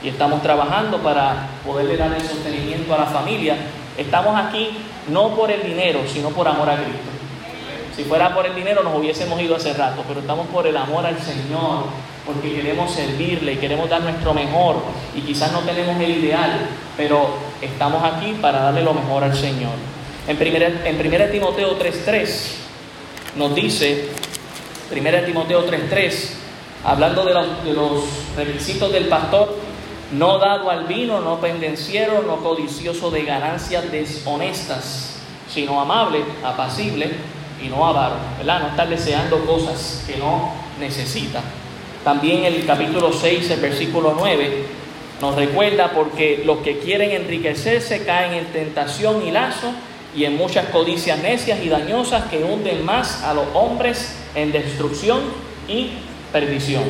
y 0.03 0.09
estamos 0.09 0.41
trabajando 0.41 0.99
para 0.99 1.49
poderle 1.65 1.97
dar 1.97 2.13
el 2.13 2.21
sostenimiento 2.21 2.93
a 2.93 2.99
la 2.99 3.05
familia. 3.05 3.57
Estamos 3.97 4.39
aquí 4.39 4.69
no 5.09 5.35
por 5.35 5.51
el 5.51 5.63
dinero, 5.63 6.01
sino 6.07 6.29
por 6.29 6.47
amor 6.47 6.69
a 6.69 6.75
Cristo. 6.75 7.09
Si 7.95 8.05
fuera 8.05 8.33
por 8.33 8.45
el 8.45 8.55
dinero 8.55 8.81
nos 8.81 8.95
hubiésemos 8.95 9.41
ido 9.41 9.57
hace 9.57 9.73
rato, 9.73 10.05
pero 10.07 10.21
estamos 10.21 10.47
por 10.47 10.65
el 10.65 10.77
amor 10.77 11.05
al 11.05 11.19
Señor, 11.19 11.83
porque 12.25 12.55
queremos 12.55 12.91
servirle 12.91 13.53
y 13.53 13.57
queremos 13.57 13.89
dar 13.89 14.01
nuestro 14.01 14.33
mejor 14.33 14.77
y 15.15 15.21
quizás 15.21 15.51
no 15.51 15.59
tenemos 15.61 15.99
el 15.99 16.11
ideal, 16.11 16.69
pero 16.95 17.29
estamos 17.59 18.01
aquí 18.03 18.37
para 18.41 18.59
darle 18.59 18.83
lo 18.83 18.93
mejor 18.93 19.25
al 19.25 19.35
Señor. 19.35 19.73
En 20.29 20.37
1 20.37 20.45
en 20.85 21.31
Timoteo 21.31 21.79
3.3 21.79 22.27
nos 23.35 23.55
dice, 23.55 24.09
1 24.91 25.23
Timoteo 25.25 25.65
3.3, 25.65 26.33
hablando 26.83 27.25
de 27.25 27.33
los, 27.33 27.63
de 27.63 27.73
los 27.73 28.03
requisitos 28.37 28.91
del 28.91 29.07
pastor, 29.07 29.55
no 30.11 30.37
dado 30.37 30.69
al 30.69 30.83
vino, 30.83 31.19
no 31.19 31.41
pendenciero, 31.41 32.21
no 32.21 32.43
codicioso 32.43 33.09
de 33.09 33.23
ganancias 33.23 33.91
deshonestas, 33.91 35.15
sino 35.51 35.81
amable, 35.81 36.19
apacible 36.43 37.09
y 37.59 37.67
no 37.67 37.87
avaro, 37.87 38.17
¿verdad? 38.37 38.59
No 38.59 38.67
estar 38.67 38.87
deseando 38.87 39.43
cosas 39.47 40.03
que 40.05 40.17
no 40.17 40.53
necesita. 40.79 41.41
También 42.03 42.45
el 42.45 42.67
capítulo 42.67 43.11
6, 43.11 43.49
el 43.49 43.61
versículo 43.61 44.13
9, 44.15 44.63
nos 45.21 45.33
recuerda 45.33 45.89
porque 45.89 46.43
los 46.45 46.59
que 46.59 46.77
quieren 46.77 47.09
enriquecerse 47.09 48.05
caen 48.05 48.33
en 48.33 48.45
tentación 48.53 49.25
y 49.25 49.31
lazo 49.31 49.73
y 50.15 50.25
en 50.25 50.37
muchas 50.37 50.65
codicias 50.69 51.19
necias 51.19 51.59
y 51.63 51.69
dañosas 51.69 52.25
que 52.25 52.43
hunden 52.43 52.83
más 52.83 53.23
a 53.23 53.33
los 53.33 53.45
hombres 53.53 54.15
en 54.35 54.51
destrucción 54.51 55.21
y 55.67 55.91
perdición. 56.31 56.83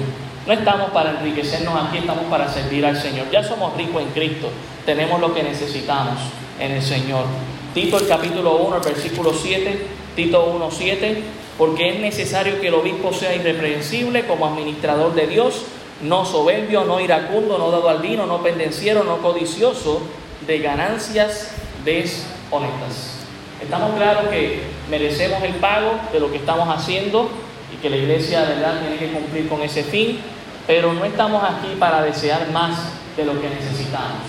No 0.47 0.53
estamos 0.53 0.91
para 0.91 1.11
enriquecernos 1.11 1.75
aquí, 1.75 1.97
estamos 1.97 2.25
para 2.25 2.51
servir 2.51 2.85
al 2.85 2.99
Señor. 2.99 3.27
Ya 3.31 3.43
somos 3.43 3.75
ricos 3.75 4.01
en 4.01 4.09
Cristo, 4.09 4.49
tenemos 4.85 5.19
lo 5.19 5.33
que 5.33 5.43
necesitamos 5.43 6.15
en 6.59 6.71
el 6.71 6.81
Señor. 6.81 7.25
Tito 7.73 7.97
el 7.99 8.07
capítulo 8.07 8.57
1, 8.57 8.77
el 8.77 8.81
versículo 8.81 9.33
7, 9.33 9.85
Tito 10.15 10.45
1, 10.45 10.69
7, 10.71 11.23
porque 11.57 11.89
es 11.89 11.99
necesario 11.99 12.59
que 12.59 12.69
el 12.69 12.73
obispo 12.73 13.13
sea 13.13 13.35
irreprensible 13.35 14.25
como 14.25 14.47
administrador 14.47 15.13
de 15.13 15.27
Dios, 15.27 15.65
no 16.01 16.25
soberbio, 16.25 16.85
no 16.85 16.99
iracundo, 16.99 17.57
no 17.57 17.69
dado 17.69 17.89
al 17.89 17.99
vino, 17.99 18.25
no 18.25 18.41
pendenciero, 18.41 19.03
no 19.03 19.17
codicioso 19.17 20.01
de 20.47 20.59
ganancias 20.59 21.51
deshonestas. 21.83 23.19
Estamos 23.61 23.95
claros 23.95 24.29
que 24.29 24.61
merecemos 24.89 25.43
el 25.43 25.55
pago 25.55 25.99
de 26.13 26.19
lo 26.19 26.31
que 26.31 26.37
estamos 26.37 26.67
haciendo 26.69 27.29
y 27.73 27.77
que 27.77 27.89
la 27.89 27.97
iglesia 27.97 28.41
de 28.41 28.55
verdad 28.55 28.79
tiene 28.81 28.97
que 28.97 29.11
cumplir 29.11 29.49
con 29.49 29.61
ese 29.61 29.83
fin, 29.83 30.19
pero 30.65 30.93
no 30.93 31.03
estamos 31.05 31.43
aquí 31.43 31.75
para 31.77 32.01
desear 32.01 32.49
más 32.51 32.77
de 33.17 33.25
lo 33.25 33.39
que 33.41 33.49
necesitamos. 33.49 34.21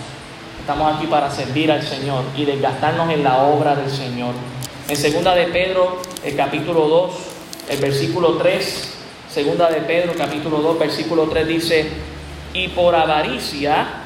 Estamos 0.59 0.95
aquí 0.95 1.07
para 1.07 1.31
servir 1.31 1.71
al 1.71 1.81
Señor 1.81 2.23
y 2.35 2.45
desgastarnos 2.45 3.09
en 3.09 3.23
la 3.23 3.43
obra 3.43 3.75
del 3.75 3.89
Señor. 3.89 4.33
En 4.87 4.95
segunda 4.95 5.33
de 5.33 5.47
Pedro, 5.47 6.01
el 6.23 6.35
capítulo 6.35 6.87
2, 6.87 7.11
el 7.69 7.79
versículo 7.79 8.33
3, 8.33 8.93
segunda 9.29 9.69
de 9.69 9.81
Pedro, 9.81 10.13
capítulo 10.17 10.57
2, 10.57 10.77
versículo 10.77 11.23
3 11.29 11.47
dice, 11.47 11.89
y 12.53 12.67
por 12.67 12.93
avaricia 12.95 14.00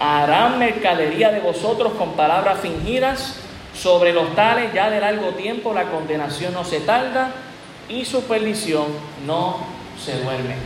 harán 0.00 0.58
mercadería 0.58 1.30
de 1.30 1.40
vosotros 1.40 1.92
con 1.94 2.12
palabras 2.12 2.60
fingidas, 2.60 3.36
sobre 3.74 4.12
los 4.12 4.34
tales 4.34 4.72
ya 4.72 4.90
de 4.90 5.00
largo 5.00 5.28
tiempo 5.30 5.72
la 5.72 5.84
condenación 5.84 6.52
no 6.52 6.64
se 6.64 6.80
tarda 6.80 7.30
y 7.88 8.04
su 8.04 8.22
perdición 8.24 8.86
no 9.26 9.58
se 10.02 10.20
duerme. 10.20 10.56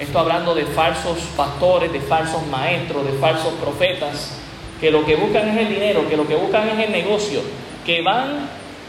Esto 0.00 0.18
hablando 0.18 0.54
de 0.54 0.64
falsos 0.64 1.18
pastores, 1.36 1.92
de 1.92 2.00
falsos 2.00 2.46
maestros, 2.46 3.04
de 3.04 3.12
falsos 3.18 3.52
profetas, 3.54 4.38
que 4.80 4.90
lo 4.90 5.04
que 5.04 5.16
buscan 5.16 5.48
es 5.48 5.58
el 5.58 5.68
dinero, 5.68 6.08
que 6.08 6.16
lo 6.16 6.26
que 6.26 6.34
buscan 6.34 6.68
es 6.70 6.86
el 6.86 6.92
negocio, 6.92 7.40
que 7.84 8.02
van 8.02 8.48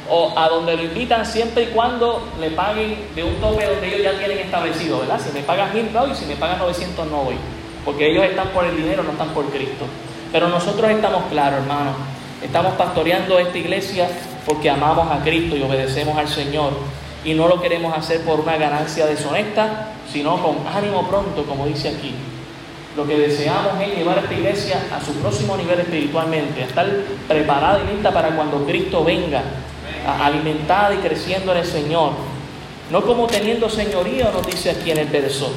o 0.09 0.33
a 0.37 0.49
donde 0.49 0.75
lo 0.75 0.83
invitan 0.83 1.25
siempre 1.25 1.63
y 1.63 1.65
cuando 1.67 2.27
le 2.39 2.51
paguen 2.51 2.97
de 3.15 3.23
un 3.23 3.35
tope 3.35 3.65
donde 3.65 3.87
ellos 3.87 4.03
ya 4.03 4.17
tienen 4.17 4.39
establecido, 4.39 4.99
¿verdad? 4.99 5.19
Si 5.19 5.31
me 5.31 5.43
pagan 5.43 5.73
mil 5.73 5.89
y 6.11 6.15
si 6.15 6.25
me 6.25 6.35
pagan 6.35 6.59
900 6.59 7.07
no 7.07 7.23
voy, 7.23 7.35
porque 7.85 8.11
ellos 8.11 8.23
están 8.23 8.49
por 8.49 8.65
el 8.65 8.75
dinero, 8.75 9.03
no 9.03 9.11
están 9.11 9.29
por 9.29 9.45
Cristo. 9.45 9.85
Pero 10.31 10.49
nosotros 10.49 10.89
estamos 10.89 11.23
claros, 11.29 11.61
hermanos, 11.61 11.95
estamos 12.41 12.73
pastoreando 12.73 13.37
esta 13.39 13.57
iglesia 13.57 14.09
porque 14.45 14.69
amamos 14.69 15.11
a 15.11 15.23
Cristo 15.23 15.55
y 15.55 15.63
obedecemos 15.63 16.17
al 16.17 16.27
Señor 16.27 16.73
y 17.23 17.33
no 17.33 17.47
lo 17.47 17.61
queremos 17.61 17.97
hacer 17.97 18.21
por 18.21 18.39
una 18.39 18.57
ganancia 18.57 19.05
deshonesta, 19.05 19.93
sino 20.11 20.41
con 20.41 20.57
ánimo 20.67 21.07
pronto, 21.07 21.43
como 21.43 21.65
dice 21.65 21.89
aquí. 21.89 22.13
Lo 22.97 23.07
que 23.07 23.17
deseamos 23.17 23.81
es 23.81 23.95
llevar 23.95 24.19
esta 24.19 24.33
iglesia 24.33 24.77
a 24.95 25.03
su 25.03 25.13
próximo 25.13 25.57
nivel 25.57 25.79
espiritualmente, 25.79 26.61
a 26.61 26.65
estar 26.65 26.87
preparada 27.27 27.81
y 27.83 27.93
lista 27.93 28.11
para 28.11 28.35
cuando 28.35 28.65
Cristo 28.65 29.03
venga 29.03 29.41
alimentada 30.21 30.93
y 30.93 30.97
creciendo 30.97 31.53
en 31.53 31.59
el 31.59 31.65
Señor. 31.65 32.11
No 32.91 33.01
como 33.01 33.25
teniendo 33.25 33.69
señorío, 33.69 34.31
nos 34.31 34.45
dice 34.45 34.71
aquí 34.71 34.91
en 34.91 34.99
el 34.99 35.07
verso. 35.07 35.51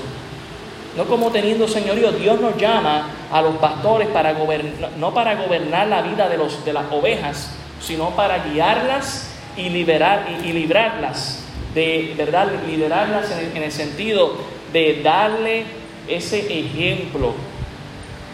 No 0.97 1.05
como 1.05 1.31
teniendo 1.31 1.69
señorío, 1.69 2.13
Dios 2.13 2.41
nos 2.41 2.57
llama 2.57 3.11
a 3.31 3.43
los 3.43 3.57
pastores 3.57 4.09
para 4.09 4.33
gobernar, 4.33 4.93
no 4.99 5.13
para 5.13 5.35
gobernar 5.35 5.89
la 5.89 6.03
vida 6.03 6.29
de, 6.29 6.39
los, 6.39 6.65
de 6.65 6.73
las 6.73 6.91
ovejas, 6.91 7.51
sino 7.81 8.11
para 8.11 8.39
guiarlas 8.39 9.31
y, 9.57 9.69
liberar, 9.69 10.27
y, 10.43 10.53
librarlas, 10.53 11.45
de 11.75 12.15
verdad, 12.17 12.49
liderarlas 12.67 13.31
en 13.31 13.39
el, 13.39 13.57
en 13.57 13.63
el 13.65 13.73
sentido 13.73 14.37
de 14.73 15.03
darle 15.03 15.65
ese 16.09 16.61
ejemplo. 16.61 17.35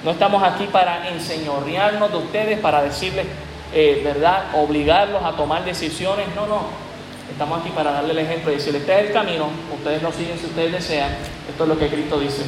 No 0.04 0.12
estamos 0.12 0.42
aquí 0.42 0.68
para 0.70 1.08
enseñorearnos 1.08 2.10
de 2.10 2.18
ustedes, 2.18 2.58
para 2.60 2.82
decirles 2.82 3.26
eh, 3.74 4.02
¿verdad?, 4.04 4.54
obligarlos 4.54 5.22
a 5.24 5.32
tomar 5.32 5.64
decisiones. 5.64 6.26
No, 6.36 6.46
no. 6.46 6.91
Estamos 7.32 7.60
aquí 7.60 7.70
para 7.70 7.92
darle 7.92 8.12
el 8.12 8.18
ejemplo 8.18 8.52
y 8.52 8.56
decirle, 8.56 8.80
este 8.80 8.92
es 8.92 9.06
el 9.06 9.12
camino, 9.12 9.48
ustedes 9.74 10.02
lo 10.02 10.12
siguen 10.12 10.38
si 10.38 10.46
ustedes 10.46 10.70
desean. 10.70 11.10
Esto 11.48 11.62
es 11.62 11.68
lo 11.68 11.78
que 11.78 11.88
Cristo 11.88 12.20
dice. 12.20 12.42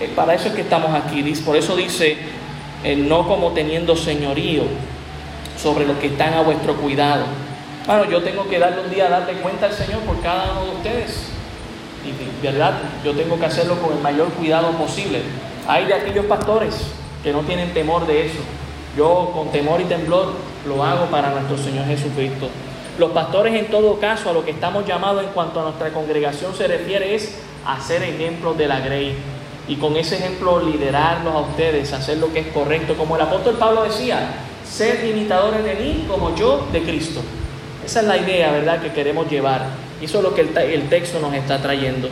Eh, 0.00 0.12
para 0.16 0.34
eso 0.34 0.48
es 0.48 0.54
que 0.54 0.62
estamos 0.62 0.92
aquí. 0.92 1.22
Por 1.44 1.56
eso 1.56 1.76
dice, 1.76 2.18
no 2.96 3.26
como 3.26 3.52
teniendo 3.52 3.96
señorío 3.96 4.64
sobre 5.56 5.86
los 5.86 5.96
que 5.98 6.08
están 6.08 6.34
a 6.34 6.42
vuestro 6.42 6.74
cuidado. 6.76 7.24
Bueno, 7.86 8.04
yo 8.10 8.20
tengo 8.20 8.48
que 8.48 8.58
darle 8.58 8.82
un 8.82 8.90
día, 8.90 9.08
darle 9.08 9.34
cuenta 9.34 9.66
al 9.66 9.72
Señor 9.72 10.00
por 10.00 10.20
cada 10.20 10.50
uno 10.52 10.64
de 10.64 10.76
ustedes. 10.78 11.28
Y 12.04 12.44
verdad, 12.44 12.74
yo 13.04 13.12
tengo 13.14 13.38
que 13.38 13.46
hacerlo 13.46 13.80
con 13.80 13.96
el 13.96 14.02
mayor 14.02 14.28
cuidado 14.30 14.72
posible. 14.72 15.22
Hay 15.68 15.86
de 15.86 15.94
aquellos 15.94 16.26
pastores 16.26 16.74
que 17.22 17.32
no 17.32 17.42
tienen 17.42 17.72
temor 17.72 18.08
de 18.08 18.26
eso. 18.26 18.40
Yo 18.96 19.30
con 19.32 19.50
temor 19.52 19.80
y 19.80 19.84
temblor 19.84 20.32
lo 20.66 20.84
hago 20.84 21.06
para 21.06 21.30
nuestro 21.30 21.56
Señor 21.56 21.86
Jesucristo. 21.86 22.50
Los 22.98 23.10
pastores 23.10 23.54
en 23.54 23.66
todo 23.66 23.98
caso 24.00 24.30
a 24.30 24.32
lo 24.32 24.44
que 24.44 24.52
estamos 24.52 24.86
llamados 24.86 25.22
en 25.22 25.30
cuanto 25.30 25.60
a 25.60 25.64
nuestra 25.64 25.90
congregación 25.90 26.54
se 26.54 26.66
refiere 26.66 27.14
es 27.14 27.38
hacer 27.66 28.02
ejemplos 28.02 28.56
de 28.56 28.68
la 28.68 28.80
grey 28.80 29.14
y 29.68 29.76
con 29.76 29.96
ese 29.96 30.16
ejemplo 30.16 30.62
liderarlos 30.62 31.34
a 31.34 31.40
ustedes, 31.40 31.92
hacer 31.92 32.18
lo 32.18 32.32
que 32.32 32.40
es 32.40 32.46
correcto, 32.48 32.94
como 32.94 33.16
el 33.16 33.22
apóstol 33.22 33.56
Pablo 33.58 33.82
decía, 33.82 34.28
ser 34.64 35.04
imitadores 35.04 35.64
de 35.64 35.74
mí 35.74 36.04
como 36.08 36.34
yo 36.36 36.66
de 36.72 36.82
Cristo. 36.82 37.20
Esa 37.84 38.00
es 38.00 38.06
la 38.06 38.16
idea, 38.16 38.52
¿verdad?, 38.52 38.80
que 38.80 38.92
queremos 38.92 39.28
llevar. 39.30 39.66
Eso 40.00 40.18
es 40.18 40.24
lo 40.24 40.34
que 40.34 40.42
el, 40.42 40.56
el 40.56 40.88
texto 40.88 41.18
nos 41.20 41.34
está 41.34 41.60
trayendo. 41.60 42.08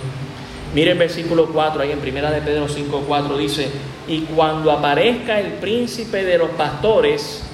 Mire 0.74 0.92
el 0.92 0.98
versículo 0.98 1.46
4, 1.46 1.82
ahí 1.82 1.92
en 1.92 2.00
primera 2.00 2.30
de 2.30 2.40
Pedro 2.40 2.68
5, 2.68 3.04
4 3.06 3.38
dice, 3.38 3.70
y 4.08 4.22
cuando 4.22 4.72
aparezca 4.72 5.38
el 5.38 5.52
príncipe 5.54 6.24
de 6.24 6.38
los 6.38 6.50
pastores, 6.50 7.44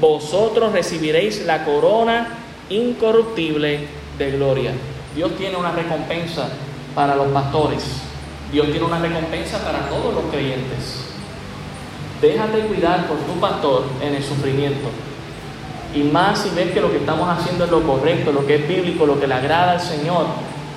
vosotros 0.00 0.72
recibiréis 0.72 1.44
la 1.46 1.64
corona 1.64 2.39
incorruptible 2.70 3.88
de 4.16 4.30
gloria. 4.30 4.72
Dios 5.14 5.36
tiene 5.36 5.56
una 5.56 5.72
recompensa 5.72 6.48
para 6.94 7.16
los 7.16 7.28
pastores. 7.28 7.84
Dios 8.52 8.68
tiene 8.70 8.86
una 8.86 8.98
recompensa 8.98 9.58
para 9.58 9.88
todos 9.88 10.14
los 10.14 10.24
creyentes. 10.30 11.04
Déjate 12.20 12.60
cuidar 12.60 13.06
por 13.06 13.18
tu 13.18 13.40
pastor 13.40 13.84
en 14.00 14.14
el 14.14 14.22
sufrimiento. 14.22 14.88
Y 15.94 16.02
más 16.04 16.40
si 16.40 16.50
ves 16.50 16.70
que 16.72 16.80
lo 16.80 16.90
que 16.90 16.98
estamos 16.98 17.28
haciendo 17.28 17.64
es 17.64 17.70
lo 17.70 17.82
correcto, 17.82 18.30
lo 18.30 18.46
que 18.46 18.56
es 18.56 18.68
bíblico, 18.68 19.06
lo 19.06 19.18
que 19.18 19.26
le 19.26 19.34
agrada 19.34 19.72
al 19.72 19.80
Señor. 19.80 20.26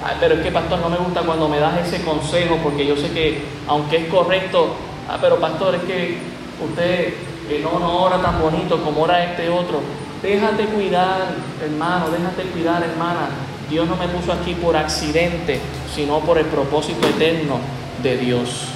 Ay, 0.04 0.18
pero 0.20 0.36
es 0.36 0.42
que 0.42 0.52
pastor 0.52 0.80
no 0.80 0.90
me 0.90 0.98
gusta 0.98 1.22
cuando 1.22 1.48
me 1.48 1.60
das 1.60 1.88
ese 1.88 2.04
consejo 2.04 2.58
porque 2.64 2.86
yo 2.86 2.96
sé 2.98 3.12
que 3.12 3.42
aunque 3.68 3.98
es 3.98 4.08
correcto, 4.08 4.70
ah, 5.08 5.18
pero 5.22 5.40
pastor 5.40 5.76
es 5.76 5.84
que 5.84 6.18
usted 6.64 7.14
eh, 7.50 7.62
no, 7.62 7.80
no 7.80 8.04
ora 8.04 8.18
tan 8.22 8.42
bonito 8.42 8.82
como 8.84 9.04
ora 9.04 9.24
este 9.24 9.50
otro. 9.50 9.82
Déjate 10.24 10.68
cuidar, 10.68 11.36
hermano, 11.62 12.06
déjate 12.10 12.44
cuidar, 12.54 12.82
hermana. 12.82 13.28
Dios 13.70 13.86
no 13.90 13.98
me 13.98 14.08
puso 14.08 14.32
aquí 14.32 14.54
por 14.54 14.78
accidente, 14.78 15.60
sino 15.94 16.22
por 16.22 16.38
el 16.38 16.46
propósito 16.46 17.06
eterno 17.06 17.60
de 18.02 18.16
Dios. 18.16 18.70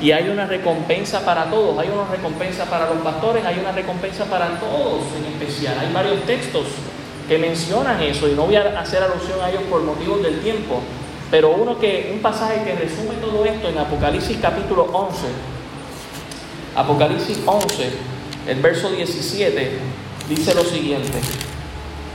Y 0.00 0.10
hay 0.10 0.28
una 0.28 0.44
recompensa 0.46 1.24
para 1.24 1.44
todos, 1.44 1.78
hay 1.78 1.88
una 1.88 2.10
recompensa 2.10 2.64
para 2.64 2.92
los 2.92 2.98
pastores, 2.98 3.44
hay 3.44 3.60
una 3.60 3.70
recompensa 3.70 4.24
para 4.24 4.58
todos 4.58 5.02
en 5.16 5.32
especial. 5.32 5.78
Hay 5.78 5.92
varios 5.92 6.20
textos 6.24 6.64
que 7.28 7.38
mencionan 7.38 8.02
eso 8.02 8.28
y 8.28 8.32
no 8.32 8.46
voy 8.46 8.56
a 8.56 8.80
hacer 8.80 9.04
alusión 9.04 9.40
a 9.40 9.50
ellos 9.50 9.62
por 9.70 9.84
motivos 9.84 10.20
del 10.24 10.40
tiempo, 10.40 10.80
pero 11.30 11.50
uno 11.50 11.78
que 11.78 12.10
un 12.12 12.18
pasaje 12.18 12.64
que 12.64 12.74
resume 12.74 13.14
todo 13.20 13.44
esto 13.44 13.68
en 13.68 13.78
Apocalipsis 13.78 14.36
capítulo 14.42 14.88
11. 14.92 15.28
Apocalipsis 16.74 17.38
11, 17.46 17.90
el 18.48 18.60
verso 18.60 18.90
17 18.90 20.01
dice 20.28 20.54
lo 20.54 20.64
siguiente. 20.64 21.18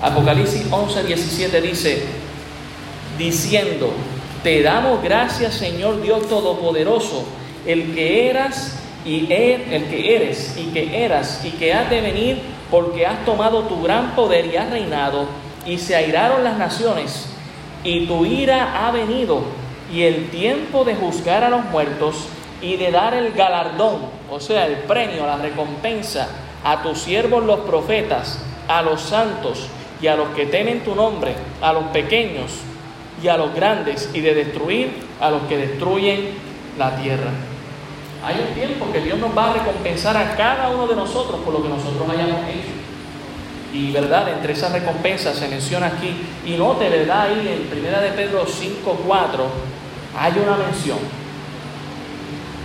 Apocalipsis 0.01 0.66
11, 0.70 1.03
17 1.03 1.62
dice, 1.62 2.03
diciendo, 3.18 3.91
te 4.43 4.62
damos 4.62 5.01
gracias 5.01 5.55
Señor 5.55 6.01
Dios 6.01 6.28
Todopoderoso, 6.28 7.26
el 7.66 7.95
que 7.95 8.30
eras 8.30 8.78
y 9.05 9.32
er, 9.32 9.74
el 9.74 9.86
que 9.86 10.16
eres 10.16 10.55
y 10.58 10.66
que 10.66 11.03
eras 11.03 11.41
y 11.43 11.49
que 11.51 11.74
has 11.74 11.89
de 11.89 12.01
venir, 12.01 12.41
porque 12.70 13.08
has 13.08 13.26
tomado 13.26 13.64
tu 13.64 13.82
gran 13.82 14.16
poder 14.16 14.45
y 14.47 14.58
has 14.58 14.70
reinado, 14.70 15.26
y 15.66 15.78
se 15.78 15.95
airaron 15.95 16.43
las 16.43 16.58
naciones, 16.58 17.28
y 17.84 18.05
tu 18.05 18.26
ira 18.26 18.86
ha 18.86 18.91
venido, 18.91 19.41
y 19.91 20.03
el 20.03 20.30
tiempo 20.30 20.84
de 20.84 20.95
juzgar 20.95 21.43
a 21.43 21.49
los 21.49 21.66
muertos 21.66 22.16
y 22.62 22.76
de 22.76 22.91
dar 22.91 23.14
el 23.14 23.32
galardón, 23.34 24.01
o 24.30 24.39
sea, 24.39 24.68
el 24.68 24.76
premio, 24.80 25.26
la 25.26 25.38
recompensa 25.38 26.28
a 26.68 26.84
tus 26.84 26.97
siervos 26.99 27.45
los 27.45 27.61
profetas, 27.61 28.39
a 28.68 28.82
los 28.82 28.99
santos 29.01 29.68
y 30.01 30.07
a 30.07 30.18
los 30.18 30.28
que 30.30 30.47
temen 30.47 30.84
tu 30.84 30.95
nombre, 30.95 31.34
a 31.61 31.72
los 31.72 31.86
pequeños 31.86 32.51
y 33.24 33.30
a 33.30 33.38
los 33.38 33.55
grandes, 33.55 34.09
y 34.13 34.20
de 34.20 34.34
destruir 34.34 34.91
a 35.22 35.30
los 35.30 35.43
que 35.43 35.55
destruyen 35.55 36.32
la 36.78 36.93
tierra. 36.97 37.32
Hay 38.22 38.45
un 38.45 38.53
tiempo 38.53 38.86
que 38.91 38.99
Dios 38.99 39.18
nos 39.18 39.36
va 39.36 39.51
a 39.51 39.53
recompensar 39.53 40.18
a 40.18 40.36
cada 40.36 40.70
uno 40.70 40.88
de 40.88 40.95
nosotros 40.97 41.39
por 41.39 41.53
lo 41.53 41.63
que 41.63 41.70
nosotros 41.70 42.03
hayamos 42.09 42.41
hecho. 42.49 42.74
Y 43.74 43.91
verdad, 43.93 44.28
entre 44.28 44.51
esas 44.51 44.74
recompensas 44.74 45.38
se 45.38 45.47
menciona 45.47 45.88
aquí, 45.88 46.13
y 46.45 46.57
note, 46.57 46.89
verdad, 46.89 47.22
ahí 47.22 47.47
en 47.72 47.80
1 47.80 48.01
de 48.01 48.09
Pedro 48.09 48.45
5.4 48.45 49.26
hay 50.20 50.34
una 50.34 50.57
mención. 50.57 50.99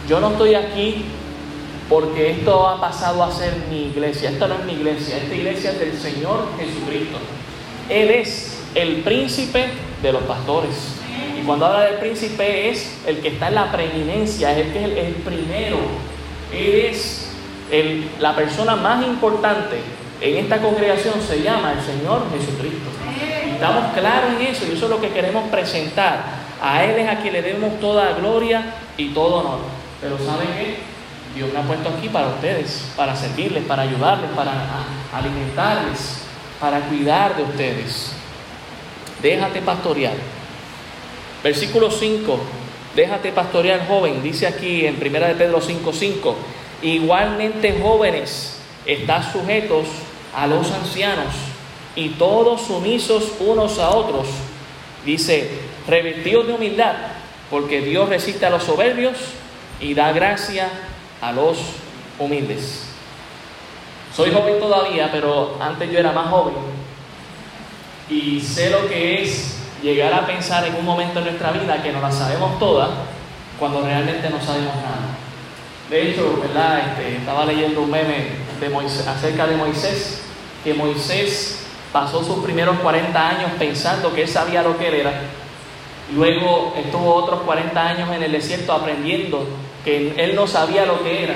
Yo 0.08 0.18
no 0.18 0.32
estoy 0.32 0.54
aquí 0.56 1.04
porque 1.92 2.30
esto 2.30 2.66
ha 2.66 2.80
pasado 2.80 3.22
a 3.22 3.30
ser 3.30 3.52
mi 3.68 3.88
iglesia. 3.88 4.30
Esta 4.30 4.48
no 4.48 4.54
es 4.54 4.64
mi 4.64 4.72
iglesia, 4.72 5.18
esta 5.18 5.34
iglesia 5.34 5.72
es 5.72 5.78
del 5.78 5.98
Señor 5.98 6.48
Jesucristo. 6.58 7.18
Él 7.90 8.10
es 8.10 8.58
el 8.74 9.02
príncipe 9.02 9.66
de 10.00 10.12
los 10.12 10.22
pastores. 10.22 10.94
Y 11.38 11.44
cuando 11.44 11.66
habla 11.66 11.80
del 11.84 11.96
príncipe 11.96 12.70
es 12.70 12.98
el 13.06 13.18
que 13.18 13.28
está 13.28 13.48
en 13.48 13.56
la 13.56 13.70
preeminencia, 13.70 14.52
es 14.52 14.66
el 14.66 14.72
que 14.72 14.84
es 14.84 15.06
el, 15.06 15.14
primero. 15.16 15.76
Él 16.50 16.86
es 16.86 17.30
la 18.18 18.34
persona 18.34 18.74
más 18.74 19.04
importante 19.04 19.76
en 20.22 20.36
esta 20.38 20.62
congregación, 20.62 21.20
se 21.20 21.42
llama 21.42 21.74
el 21.74 21.80
Señor 21.82 22.22
Jesucristo. 22.32 22.88
estamos 23.52 23.92
claros 23.92 24.30
en 24.40 24.46
eso 24.46 24.64
y 24.66 24.76
eso 24.76 24.86
es 24.86 24.90
lo 24.90 25.00
que 25.00 25.10
queremos 25.10 25.46
presentar. 25.50 26.24
A 26.62 26.84
Él 26.84 27.00
es 27.00 27.08
a 27.08 27.20
quien 27.20 27.34
le 27.34 27.42
demos 27.42 27.78
toda 27.80 28.14
gloria 28.14 28.76
y 28.96 29.08
todo 29.08 29.40
honor. 29.40 29.58
Pero 30.00 30.16
¿saben 30.16 30.48
qué? 30.56 30.91
Dios 31.34 31.52
me 31.52 31.60
ha 31.60 31.62
puesto 31.62 31.88
aquí 31.88 32.08
para 32.08 32.28
ustedes, 32.28 32.84
para 32.96 33.16
servirles, 33.16 33.64
para 33.64 33.82
ayudarles, 33.82 34.30
para 34.36 34.52
alimentarles, 35.12 36.18
para 36.60 36.80
cuidar 36.80 37.36
de 37.36 37.42
ustedes. 37.42 38.12
Déjate 39.22 39.62
pastorear. 39.62 40.14
Versículo 41.42 41.90
5, 41.90 42.38
déjate 42.94 43.32
pastorear 43.32 43.86
joven, 43.88 44.22
dice 44.22 44.46
aquí 44.46 44.86
en 44.86 44.96
1 44.96 45.26
de 45.26 45.34
Pedro 45.34 45.60
5:5, 45.60 46.34
igualmente 46.82 47.78
jóvenes, 47.80 48.58
estás 48.84 49.32
sujetos 49.32 49.86
a 50.36 50.46
los 50.46 50.70
ancianos 50.70 51.34
y 51.96 52.10
todos 52.10 52.62
sumisos 52.62 53.32
unos 53.40 53.78
a 53.78 53.90
otros. 53.90 54.26
Dice, 55.04 55.50
revestidos 55.88 56.46
de 56.46 56.52
humildad, 56.52 56.94
porque 57.50 57.80
Dios 57.80 58.08
resiste 58.08 58.46
a 58.46 58.50
los 58.50 58.62
soberbios 58.62 59.16
y 59.80 59.94
da 59.94 60.12
gracia 60.12 60.68
a 61.22 61.32
los 61.32 61.56
humildes. 62.18 62.88
Soy 64.14 64.30
joven 64.30 64.60
todavía, 64.60 65.08
pero 65.10 65.56
antes 65.58 65.90
yo 65.90 65.98
era 65.98 66.12
más 66.12 66.28
joven 66.28 66.54
y 68.10 68.40
sé 68.40 68.68
lo 68.68 68.86
que 68.88 69.22
es 69.22 69.56
llegar 69.82 70.12
a 70.12 70.26
pensar 70.26 70.66
en 70.66 70.74
un 70.74 70.84
momento 70.84 71.20
en 71.20 71.26
nuestra 71.26 71.50
vida 71.52 71.82
que 71.82 71.92
no 71.92 72.00
la 72.00 72.12
sabemos 72.12 72.58
todas 72.58 72.90
cuando 73.58 73.82
realmente 73.82 74.28
no 74.28 74.40
sabemos 74.40 74.74
nada. 74.76 75.16
De 75.88 76.10
hecho, 76.10 76.38
¿verdad? 76.40 76.80
Este, 76.90 77.16
estaba 77.16 77.44
leyendo 77.44 77.82
un 77.82 77.90
meme 77.90 78.42
de 78.60 78.76
acerca 79.08 79.46
de 79.46 79.56
Moisés, 79.56 80.22
que 80.62 80.74
Moisés 80.74 81.64
pasó 81.92 82.22
sus 82.22 82.44
primeros 82.44 82.78
40 82.78 83.28
años 83.28 83.50
pensando 83.58 84.14
que 84.14 84.22
él 84.22 84.28
sabía 84.28 84.62
lo 84.62 84.78
que 84.78 84.88
él 84.88 84.94
era. 84.94 85.12
Luego 86.14 86.74
estuvo 86.76 87.14
otros 87.14 87.42
40 87.42 87.80
años 87.80 88.10
en 88.10 88.22
el 88.22 88.32
desierto 88.32 88.72
aprendiendo 88.72 89.46
que 89.84 90.14
él 90.16 90.34
no 90.34 90.46
sabía 90.46 90.86
lo 90.86 91.02
que 91.02 91.24
era. 91.24 91.34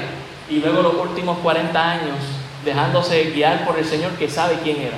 Y 0.48 0.60
luego 0.60 0.82
los 0.82 0.94
últimos 0.94 1.38
40 1.38 1.90
años 1.90 2.16
dejándose 2.64 3.30
guiar 3.30 3.64
por 3.64 3.78
el 3.78 3.84
Señor 3.84 4.12
que 4.12 4.28
sabe 4.28 4.58
quién 4.62 4.80
era. 4.80 4.96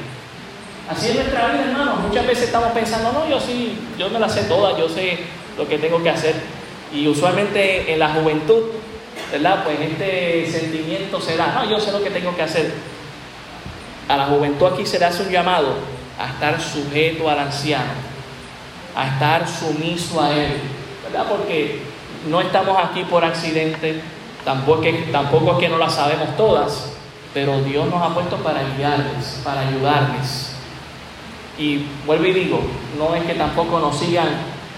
Así 0.90 1.08
es 1.08 1.14
nuestra 1.16 1.48
vida, 1.48 1.66
hermano. 1.70 1.96
Muchas 1.96 2.26
veces 2.26 2.44
estamos 2.44 2.72
pensando, 2.72 3.12
no, 3.12 3.28
yo 3.28 3.38
sí, 3.38 3.78
yo 3.98 4.08
me 4.08 4.18
la 4.18 4.28
sé 4.28 4.44
toda, 4.44 4.76
yo 4.78 4.88
sé 4.88 5.18
lo 5.56 5.68
que 5.68 5.78
tengo 5.78 6.02
que 6.02 6.10
hacer. 6.10 6.34
Y 6.92 7.06
usualmente 7.06 7.92
en 7.92 7.98
la 7.98 8.08
juventud, 8.08 8.62
¿verdad? 9.30 9.64
Pues 9.64 9.78
este 9.80 10.50
sentimiento 10.50 11.20
se 11.20 11.36
da, 11.36 11.52
no, 11.52 11.68
yo 11.68 11.78
sé 11.78 11.92
lo 11.92 12.02
que 12.02 12.10
tengo 12.10 12.34
que 12.34 12.42
hacer. 12.42 12.72
A 14.08 14.16
la 14.16 14.26
juventud 14.26 14.66
aquí 14.66 14.86
se 14.86 14.98
le 14.98 15.04
hace 15.04 15.22
un 15.24 15.30
llamado 15.30 15.74
a 16.18 16.28
estar 16.28 16.58
sujeto 16.60 17.28
al 17.28 17.38
anciano, 17.38 17.92
a 18.96 19.08
estar 19.08 19.46
sumiso 19.46 20.22
a 20.22 20.34
él, 20.34 20.54
¿verdad? 21.04 21.26
Porque 21.28 21.82
no 22.26 22.40
estamos 22.40 22.76
aquí 22.82 23.04
por 23.04 23.24
accidente, 23.24 24.00
tampoco, 24.44 24.82
es 24.84 25.58
que 25.58 25.68
no 25.68 25.78
las 25.78 25.94
sabemos 25.94 26.36
todas, 26.36 26.92
pero 27.34 27.60
Dios 27.60 27.88
nos 27.88 28.02
ha 28.02 28.14
puesto 28.14 28.36
para 28.36 28.62
guiarles, 28.76 29.40
para 29.44 29.68
ayudarles. 29.68 30.52
Y 31.58 31.86
vuelvo 32.06 32.24
y 32.26 32.32
digo, 32.32 32.60
no 32.98 33.14
es 33.14 33.24
que 33.24 33.34
tampoco 33.34 33.78
nos 33.80 33.98
sigan 33.98 34.28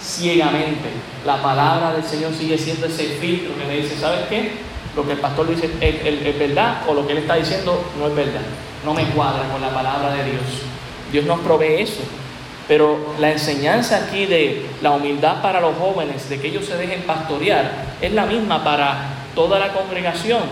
ciegamente. 0.01 0.89
La 1.25 1.43
palabra 1.43 1.93
del 1.93 2.05
Señor 2.05 2.33
sigue 2.33 2.57
siendo 2.57 2.87
ese 2.87 3.05
filtro 3.21 3.55
que 3.57 3.67
me 3.67 3.77
dice, 3.77 3.97
¿sabes 3.97 4.27
qué? 4.29 4.53
Lo 4.97 5.07
que 5.07 5.13
el 5.13 5.19
pastor 5.19 5.49
dice 5.49 5.71
es, 5.81 6.39
verdad 6.39 6.83
o 6.89 6.95
lo 6.95 7.07
que 7.07 7.13
él 7.13 7.19
está 7.19 7.37
diciendo 7.37 7.85
no 7.99 8.09
es 8.09 8.15
verdad. 8.15 8.41
No 8.85 8.95
me 8.95 9.05
cuadra 9.11 9.49
con 9.53 9.61
la 9.61 9.71
palabra 9.71 10.15
de 10.15 10.25
Dios. 10.25 10.43
Dios 11.13 11.27
nos 11.27 11.41
provee 11.41 11.83
eso. 11.83 12.01
Pero 12.71 13.15
la 13.19 13.33
enseñanza 13.33 13.97
aquí 13.97 14.27
de 14.27 14.65
la 14.81 14.93
humildad 14.93 15.43
para 15.43 15.61
los 15.61 15.77
jóvenes, 15.77 16.31
de 16.31 16.41
que 16.41 16.47
ellos 16.47 16.67
se 16.67 16.77
dejen 16.77 17.03
pastorear, 17.03 17.97
es 18.01 18.13
la 18.13 18.27
misma 18.27 18.63
para 18.63 19.09
toda 19.35 19.59
la 19.59 19.73
congregación. 19.73 20.45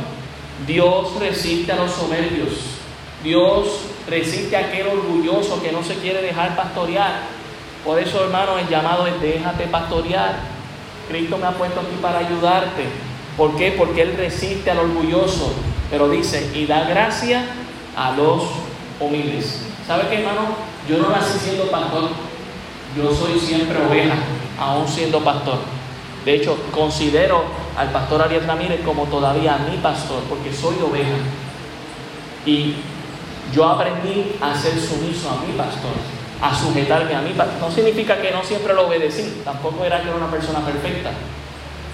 Dios 0.66 1.14
resiste 1.20 1.70
a 1.70 1.76
los 1.76 1.92
soberbios 1.92 2.78
Dios 3.22 3.82
resiste 4.08 4.56
a 4.56 4.60
aquel 4.60 4.88
orgulloso 4.88 5.62
que 5.62 5.70
no 5.70 5.84
se 5.84 5.94
quiere 5.94 6.20
dejar 6.20 6.56
pastorear. 6.56 7.20
Por 7.84 8.00
eso, 8.00 8.24
hermano, 8.24 8.58
el 8.58 8.68
llamado 8.68 9.06
es 9.06 9.20
déjate 9.20 9.68
pastorear. 9.68 10.40
Cristo 11.08 11.38
me 11.38 11.46
ha 11.46 11.52
puesto 11.52 11.78
aquí 11.78 11.96
para 12.02 12.18
ayudarte. 12.18 12.84
¿Por 13.36 13.56
qué? 13.56 13.76
Porque 13.78 14.02
Él 14.02 14.14
resiste 14.16 14.72
al 14.72 14.78
orgulloso. 14.78 15.52
Pero 15.88 16.08
dice, 16.08 16.50
y 16.52 16.66
da 16.66 16.84
gracia 16.84 17.44
a 17.96 18.10
los 18.10 18.42
humildes. 18.98 19.62
¿Sabe 19.86 20.08
qué, 20.08 20.18
hermano? 20.18 20.77
Yo 20.88 20.96
no 20.96 21.10
nací 21.10 21.38
siendo 21.38 21.70
pastor. 21.70 22.08
Yo 22.96 23.14
soy 23.14 23.38
siempre 23.38 23.76
oveja, 23.86 24.16
aún 24.58 24.88
siendo 24.88 25.22
pastor. 25.22 25.58
De 26.24 26.34
hecho, 26.34 26.56
considero 26.74 27.44
al 27.76 27.90
pastor 27.90 28.22
Ariel 28.22 28.46
Ramírez 28.46 28.80
como 28.84 29.04
todavía 29.04 29.58
mi 29.70 29.76
pastor, 29.76 30.22
porque 30.28 30.52
soy 30.52 30.76
oveja. 30.82 31.16
Y 32.46 32.76
yo 33.54 33.68
aprendí 33.68 34.32
a 34.40 34.54
ser 34.54 34.80
sumiso 34.80 35.28
a 35.30 35.46
mi 35.46 35.52
pastor, 35.52 35.92
a 36.40 36.54
sujetarme 36.54 37.14
a 37.14 37.20
mi 37.20 37.32
pastor. 37.32 37.68
No 37.68 37.70
significa 37.70 38.20
que 38.20 38.30
no 38.30 38.42
siempre 38.42 38.72
lo 38.72 38.86
obedecí, 38.86 39.42
tampoco 39.44 39.84
era 39.84 40.00
que 40.00 40.08
era 40.08 40.16
una 40.16 40.30
persona 40.30 40.60
perfecta, 40.60 41.10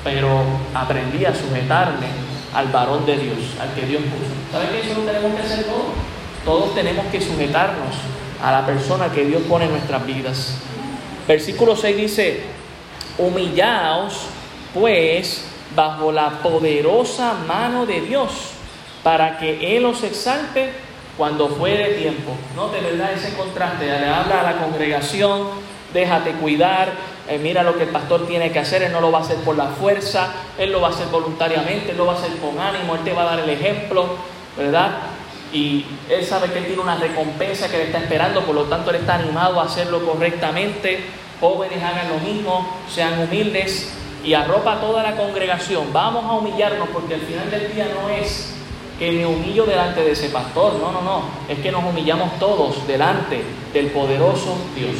pero 0.04 0.28
aprendí 0.72 1.24
a 1.24 1.34
sujetarme 1.34 2.06
al 2.54 2.68
varón 2.68 3.04
de 3.04 3.18
Dios, 3.18 3.38
al 3.60 3.74
que 3.74 3.86
Dios 3.86 4.02
puso. 4.02 4.32
¿Sabe 4.52 4.70
que 4.70 4.88
eso 4.88 5.00
lo 5.00 5.06
tenemos 5.06 5.34
que 5.34 5.42
hacer 5.42 5.64
todos? 5.64 5.86
Todos 6.44 6.74
tenemos 6.74 7.06
que 7.06 7.20
sujetarnos 7.20 7.94
a 8.44 8.52
la 8.52 8.66
persona 8.66 9.10
que 9.10 9.24
Dios 9.24 9.42
pone 9.48 9.64
en 9.64 9.70
nuestras 9.70 10.04
vidas. 10.04 10.58
Versículo 11.26 11.74
6 11.74 11.96
dice, 11.96 12.42
humillaos 13.16 14.26
pues 14.74 15.46
bajo 15.74 16.12
la 16.12 16.42
poderosa 16.42 17.34
mano 17.48 17.86
de 17.86 18.02
Dios, 18.02 18.50
para 19.02 19.38
que 19.38 19.76
Él 19.76 19.86
os 19.86 20.02
exalte 20.02 20.72
cuando 21.16 21.48
fuere 21.48 21.94
tiempo. 21.94 22.32
Note, 22.54 22.80
¿verdad? 22.80 23.12
Ese 23.12 23.34
contraste. 23.34 23.86
Le 23.86 24.08
habla 24.08 24.40
a 24.40 24.42
la 24.42 24.56
congregación, 24.58 25.48
déjate 25.94 26.32
cuidar, 26.32 26.92
eh, 27.28 27.38
mira 27.38 27.62
lo 27.62 27.76
que 27.76 27.84
el 27.84 27.90
pastor 27.90 28.26
tiene 28.26 28.52
que 28.52 28.58
hacer, 28.58 28.82
Él 28.82 28.92
no 28.92 29.00
lo 29.00 29.10
va 29.10 29.20
a 29.20 29.22
hacer 29.22 29.36
por 29.38 29.56
la 29.56 29.68
fuerza, 29.68 30.28
Él 30.58 30.70
lo 30.70 30.82
va 30.82 30.88
a 30.88 30.90
hacer 30.90 31.06
voluntariamente, 31.06 31.92
Él 31.92 31.96
lo 31.96 32.04
va 32.04 32.12
a 32.12 32.16
hacer 32.16 32.32
con 32.36 32.58
ánimo, 32.58 32.94
Él 32.94 33.00
te 33.04 33.14
va 33.14 33.22
a 33.22 33.36
dar 33.36 33.38
el 33.40 33.48
ejemplo, 33.48 34.04
¿verdad? 34.54 34.90
Y 35.54 35.86
Él 36.10 36.24
sabe 36.24 36.52
que 36.52 36.60
tiene 36.62 36.82
una 36.82 36.96
recompensa 36.96 37.70
que 37.70 37.78
le 37.78 37.84
está 37.84 37.98
esperando, 37.98 38.40
por 38.42 38.56
lo 38.56 38.64
tanto 38.64 38.90
Él 38.90 38.96
está 38.96 39.14
animado 39.14 39.60
a 39.60 39.64
hacerlo 39.64 40.04
correctamente. 40.04 40.98
Jóvenes 41.40 41.82
hagan 41.82 42.08
lo 42.08 42.18
mismo, 42.18 42.66
sean 42.92 43.20
humildes 43.20 43.94
y 44.24 44.34
arropa 44.34 44.74
a 44.74 44.80
toda 44.80 45.04
la 45.04 45.14
congregación. 45.14 45.92
Vamos 45.92 46.24
a 46.24 46.32
humillarnos 46.32 46.88
porque 46.88 47.14
al 47.14 47.20
final 47.20 47.50
del 47.52 47.72
día 47.72 47.86
no 47.94 48.08
es 48.08 48.52
que 48.98 49.12
me 49.12 49.26
humillo 49.26 49.64
delante 49.64 50.02
de 50.02 50.12
ese 50.12 50.28
pastor, 50.28 50.74
no, 50.74 50.92
no, 50.92 51.02
no, 51.02 51.22
es 51.48 51.58
que 51.58 51.72
nos 51.72 51.84
humillamos 51.84 52.38
todos 52.38 52.86
delante 52.86 53.42
del 53.72 53.88
poderoso 53.88 54.56
Dios. 54.74 54.96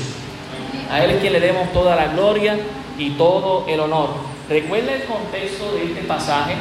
A 0.90 1.04
Él 1.04 1.12
es 1.12 1.20
quien 1.20 1.32
le 1.32 1.40
demos 1.40 1.72
toda 1.72 1.96
la 1.96 2.08
gloria 2.08 2.58
y 2.96 3.10
todo 3.10 3.64
el 3.66 3.80
honor. 3.80 4.10
Recuerda 4.48 4.94
el 4.94 5.04
contexto 5.04 5.72
de 5.72 5.84
este 5.84 6.02
pasaje 6.02 6.54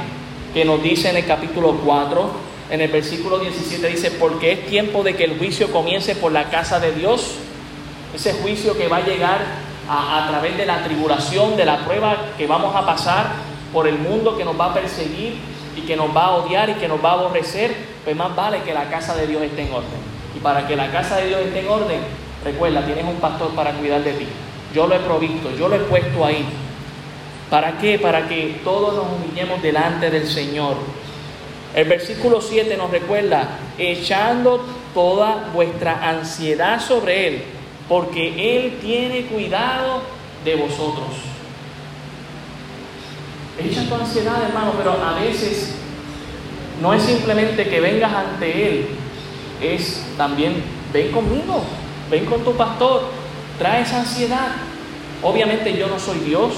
que 0.54 0.64
nos 0.64 0.82
dice 0.82 1.10
en 1.10 1.18
el 1.18 1.26
capítulo 1.26 1.76
4, 1.84 2.53
en 2.74 2.82
el 2.82 2.90
versículo 2.90 3.38
17 3.38 3.88
dice, 3.88 4.10
porque 4.10 4.52
es 4.52 4.66
tiempo 4.66 5.04
de 5.04 5.16
que 5.16 5.26
el 5.26 5.38
juicio 5.38 5.72
comience 5.72 6.16
por 6.16 6.32
la 6.32 6.50
casa 6.50 6.80
de 6.80 6.92
Dios, 6.92 7.36
ese 8.16 8.34
juicio 8.34 8.76
que 8.76 8.88
va 8.88 8.98
a 8.98 9.06
llegar 9.06 9.42
a, 9.88 10.26
través 10.28 10.58
de 10.58 10.66
la 10.66 10.84
tribulación, 10.84 11.56
de 11.56 11.66
la 11.66 11.86
prueba 11.86 12.18
que 12.36 12.48
vamos 12.48 12.76
a 12.76 12.84
pasar 12.84 13.28
por 13.72 13.88
el 13.88 14.00
mundo 14.00 14.36
que 14.36 14.44
nos 14.44 14.60
va 14.60 14.72
a 14.72 14.74
perseguir 14.74 15.36
y 15.78 15.82
que 15.82 15.96
nos 15.96 16.18
va 16.18 16.24
a 16.26 16.32
odiar 16.38 16.72
y 16.72 16.74
que 16.74 16.88
nos 16.88 16.98
va 17.06 17.12
a 17.12 17.14
aborrecer, 17.14 17.76
pues 18.04 18.16
más 18.16 18.36
vale 18.36 18.64
que 18.64 18.74
la 18.74 18.90
casa 18.90 19.14
de 19.14 19.28
Dios 19.28 19.44
esté 19.44 19.68
en 19.68 19.72
orden. 19.72 20.02
Y 20.36 20.40
para 20.40 20.66
que 20.66 20.76
la 20.76 20.92
casa 20.92 21.18
de 21.18 21.28
Dios 21.28 21.42
esté 21.42 21.60
en 21.60 21.70
orden, 21.70 22.00
recuerda, 22.44 22.84
tienes 22.88 23.06
un 23.06 23.18
pastor 23.18 23.52
para 23.52 23.74
cuidar 23.74 24.04
de 24.04 24.14
ti. 24.14 24.26
Yo 24.74 24.88
lo 24.88 24.96
he 24.96 25.00
provisto, 25.00 25.52
yo 25.56 25.70
lo 25.70 25.76
he 25.76 25.80
puesto 25.82 26.26
ahí. 26.26 26.44
¿Para 27.52 27.78
qué? 27.78 28.00
Para 28.00 28.28
que 28.28 28.62
todos 28.64 28.96
nos 28.96 29.06
humillemos 29.14 29.62
delante 29.62 30.10
del 30.10 30.28
Señor. 30.28 31.03
El 31.76 31.88
versículo 31.88 32.40
7 32.40 32.78
nos 32.78 32.92
recuerda, 32.92 33.48
echando 33.78 34.64
toda 34.94 35.50
vuestra 35.54 36.08
ansiedad 36.08 36.80
sobre 36.80 37.28
Él, 37.28 37.44
porque 37.90 38.58
Él 38.58 38.78
tiene 38.80 39.26
cuidado 39.26 40.02
de 40.46 40.56
vosotros. 40.56 41.08
Echa 43.60 43.88
tu 43.88 43.96
ansiedad, 43.96 44.44
hermano, 44.48 44.74
pero 44.78 44.92
a 44.92 45.20
veces 45.20 45.74
no 46.82 46.94
es 46.94 47.02
simplemente 47.02 47.68
que 47.68 47.82
vengas 47.82 48.14
ante 48.14 48.68
Él, 48.68 48.88
es 49.62 50.06
también 50.16 50.64
ven 50.92 51.12
conmigo, 51.12 51.64
ven 52.12 52.26
con 52.26 52.44
tu 52.44 52.54
pastor, 52.54 53.04
trae 53.58 53.82
esa 53.82 54.02
ansiedad. 54.02 54.50
Obviamente 55.24 55.76
yo 55.76 55.88
no 55.88 55.98
soy 55.98 56.20
Dios, 56.20 56.54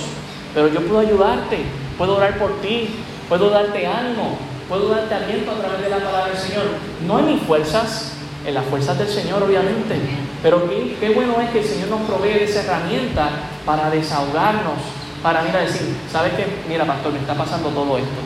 pero 0.54 0.68
yo 0.68 0.82
puedo 0.82 1.00
ayudarte, 1.00 1.60
puedo 1.98 2.18
orar 2.18 2.38
por 2.38 2.60
ti, 2.62 2.90
puedo 3.30 3.50
darte 3.50 3.88
ánimo, 3.88 4.38
puedo 4.68 4.90
darte 4.90 5.14
aliento 5.14 5.52
a 5.52 5.56
través 5.56 5.82
de 5.82 5.90
la 5.90 5.98
palabra 5.98 6.28
del 6.28 6.38
Señor. 6.38 6.64
No 7.06 7.20
en 7.20 7.28
mis 7.28 7.42
fuerzas, 7.44 8.14
en 8.46 8.54
las 8.54 8.66
fuerzas 8.66 8.98
del 8.98 9.08
Señor, 9.08 9.44
obviamente. 9.44 9.96
Pero 10.42 10.70
qué, 10.70 10.98
qué 11.00 11.10
bueno 11.10 11.40
es 11.42 11.50
que 11.50 11.60
el 11.60 11.66
Señor 11.66 11.90
nos 11.90 12.02
provee 12.02 12.44
esa 12.44 12.64
herramienta 12.64 13.30
para 13.66 13.90
desahogarnos, 13.90 14.78
para 15.24 15.48
ir 15.48 15.56
a 15.56 15.62
decir, 15.62 15.96
¿sabes 16.12 16.34
qué? 16.34 16.46
Mira, 16.68 16.86
pastor, 16.86 17.14
me 17.14 17.20
está 17.20 17.34
pasando 17.34 17.70
todo 17.70 17.98
esto. 17.98 18.22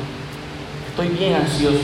Estoy 0.89 1.07
bien 1.09 1.35
ansioso. 1.35 1.77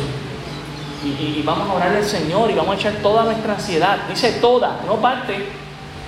Y, 1.03 1.39
y, 1.39 1.43
vamos 1.45 1.69
a 1.69 1.73
orar 1.73 1.95
al 1.95 2.03
Señor 2.03 2.49
y 2.49 2.55
vamos 2.55 2.75
a 2.75 2.79
echar 2.79 2.93
toda 2.95 3.23
nuestra 3.25 3.53
ansiedad. 3.53 3.99
Dice 4.09 4.33
toda, 4.41 4.79
no 4.87 4.95
parte. 4.95 5.45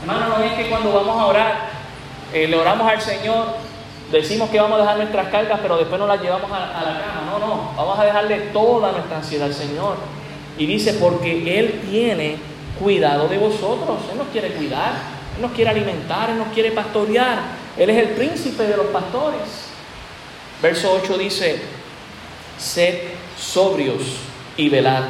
Hermano, 0.02 0.38
no 0.38 0.44
es 0.44 0.54
que 0.54 0.70
cuando 0.70 0.92
vamos 0.92 1.22
a 1.22 1.26
orar, 1.26 1.70
eh, 2.34 2.48
le 2.48 2.58
oramos 2.58 2.90
al 2.92 3.02
Señor, 3.02 3.48
decimos 4.12 4.50
que 4.50 4.60
vamos 4.60 4.80
a 4.80 4.82
dejar 4.82 4.98
nuestras 4.98 5.28
cargas, 5.30 5.60
pero 5.62 5.78
después 5.78 6.00
nos 6.00 6.08
las 6.08 6.22
llevamos 6.22 6.52
a, 6.52 6.60
la 6.60 7.02
cama. 7.02 7.24
No, 7.32 7.40
no, 7.40 7.72
vamos 7.76 8.00
a 8.00 8.06
dejarle 8.06 8.38
toda 8.54 8.92
nuestra 8.92 9.18
ansiedad 9.18 9.48
al 9.48 9.54
Señor. 9.54 9.96
Y 10.58 10.66
dice, 10.66 10.94
porque 10.94 11.60
Él 11.60 11.82
tiene 11.90 12.38
cuidado 12.80 13.28
de 13.28 13.38
vosotros. 13.38 13.98
Él 14.12 14.18
nos 14.18 14.28
quiere 14.28 14.50
cuidar, 14.50 14.94
Él 15.36 15.42
nos 15.42 15.52
quiere 15.52 15.72
alimentar, 15.72 16.30
Él 16.30 16.38
nos 16.38 16.50
quiere 16.50 16.72
pastorear. 16.72 17.40
Él 17.78 17.90
es 17.90 17.98
el 17.98 18.10
príncipe 18.16 18.64
de 18.64 18.78
los 18.78 18.88
pastores. 18.88 19.68
Verso 20.62 21.00
8 21.04 21.18
dice, 21.18 21.62
sed 22.58 23.00
sobrios 23.38 24.02
y 24.56 24.70
velad. 24.70 25.04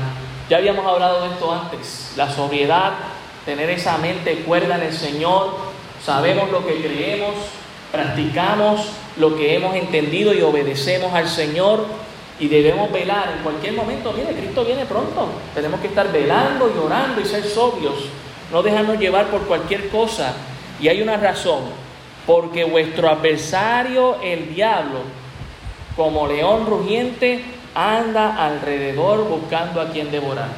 Ya 0.50 0.58
habíamos 0.58 0.86
hablado 0.86 1.24
de 1.24 1.34
esto 1.34 1.52
antes. 1.52 2.12
La 2.18 2.30
sobriedad, 2.30 2.94
tener 3.46 3.70
esa 3.70 3.98
mente 3.98 4.40
cuerda 4.40 4.76
en 4.76 4.84
el 4.84 4.94
Señor, 4.94 5.56
sabemos 6.04 6.52
lo 6.52 6.66
que 6.66 6.82
creemos, 6.82 7.36
practicamos 7.98 8.90
lo 9.18 9.36
que 9.36 9.56
hemos 9.56 9.76
entendido 9.76 10.32
y 10.32 10.42
obedecemos 10.42 11.12
al 11.14 11.28
Señor 11.28 11.86
y 12.40 12.48
debemos 12.48 12.92
velar 12.92 13.34
en 13.36 13.44
cualquier 13.44 13.74
momento. 13.74 14.14
Mire, 14.14 14.40
Cristo 14.40 14.64
viene 14.64 14.86
pronto. 14.86 15.30
Tenemos 15.56 15.80
que 15.80 15.88
estar 15.88 16.12
velando 16.12 16.72
y 16.74 16.78
orando 16.78 17.20
y 17.20 17.26
ser 17.26 17.44
sobrios, 17.44 17.96
no 18.52 18.62
dejarnos 18.62 19.00
llevar 19.00 19.28
por 19.28 19.42
cualquier 19.48 19.90
cosa. 19.90 20.36
Y 20.80 20.88
hay 20.90 21.02
una 21.02 21.18
razón 21.18 21.62
porque 22.28 22.66
vuestro 22.66 23.10
adversario, 23.10 24.22
el 24.22 24.54
diablo, 24.54 25.00
como 25.96 26.28
león 26.28 26.68
rugiente, 26.68 27.44
anda 27.74 28.46
alrededor 28.46 29.28
buscando 29.28 29.82
a 29.82 29.90
quien 29.90 30.12
devorar. 30.12 30.50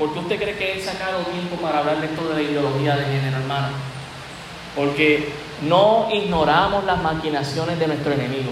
¿Por 0.00 0.12
qué 0.12 0.18
usted 0.18 0.36
cree 0.36 0.56
que 0.56 0.72
he 0.72 0.82
sacado 0.82 1.20
tiempo 1.20 1.56
para 1.62 1.78
hablar 1.78 2.00
de 2.00 2.06
esto 2.06 2.28
de 2.28 2.34
la 2.34 2.42
ideología 2.42 2.96
de 2.96 3.04
género, 3.04 3.36
hermano? 3.36 3.95
Porque 4.76 5.32
no 5.62 6.08
ignoramos 6.12 6.84
las 6.84 7.02
maquinaciones 7.02 7.78
de 7.78 7.86
nuestro 7.88 8.12
enemigo. 8.12 8.50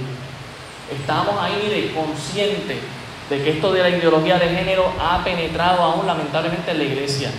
Estamos 0.91 1.37
ahí 1.41 1.69
de 1.69 1.95
conscientes 1.95 2.79
de 3.31 3.43
que 3.43 3.51
esto 3.51 3.73
de 3.73 3.83
la 3.83 3.91
ideología 3.91 4.39
de 4.39 4.49
género 4.49 4.93
ha 5.01 5.23
penetrado 5.25 5.83
aún 5.83 6.07
lamentablemente 6.07 6.71
en 6.71 6.79
la 6.79 6.85
iglesia. 6.85 7.31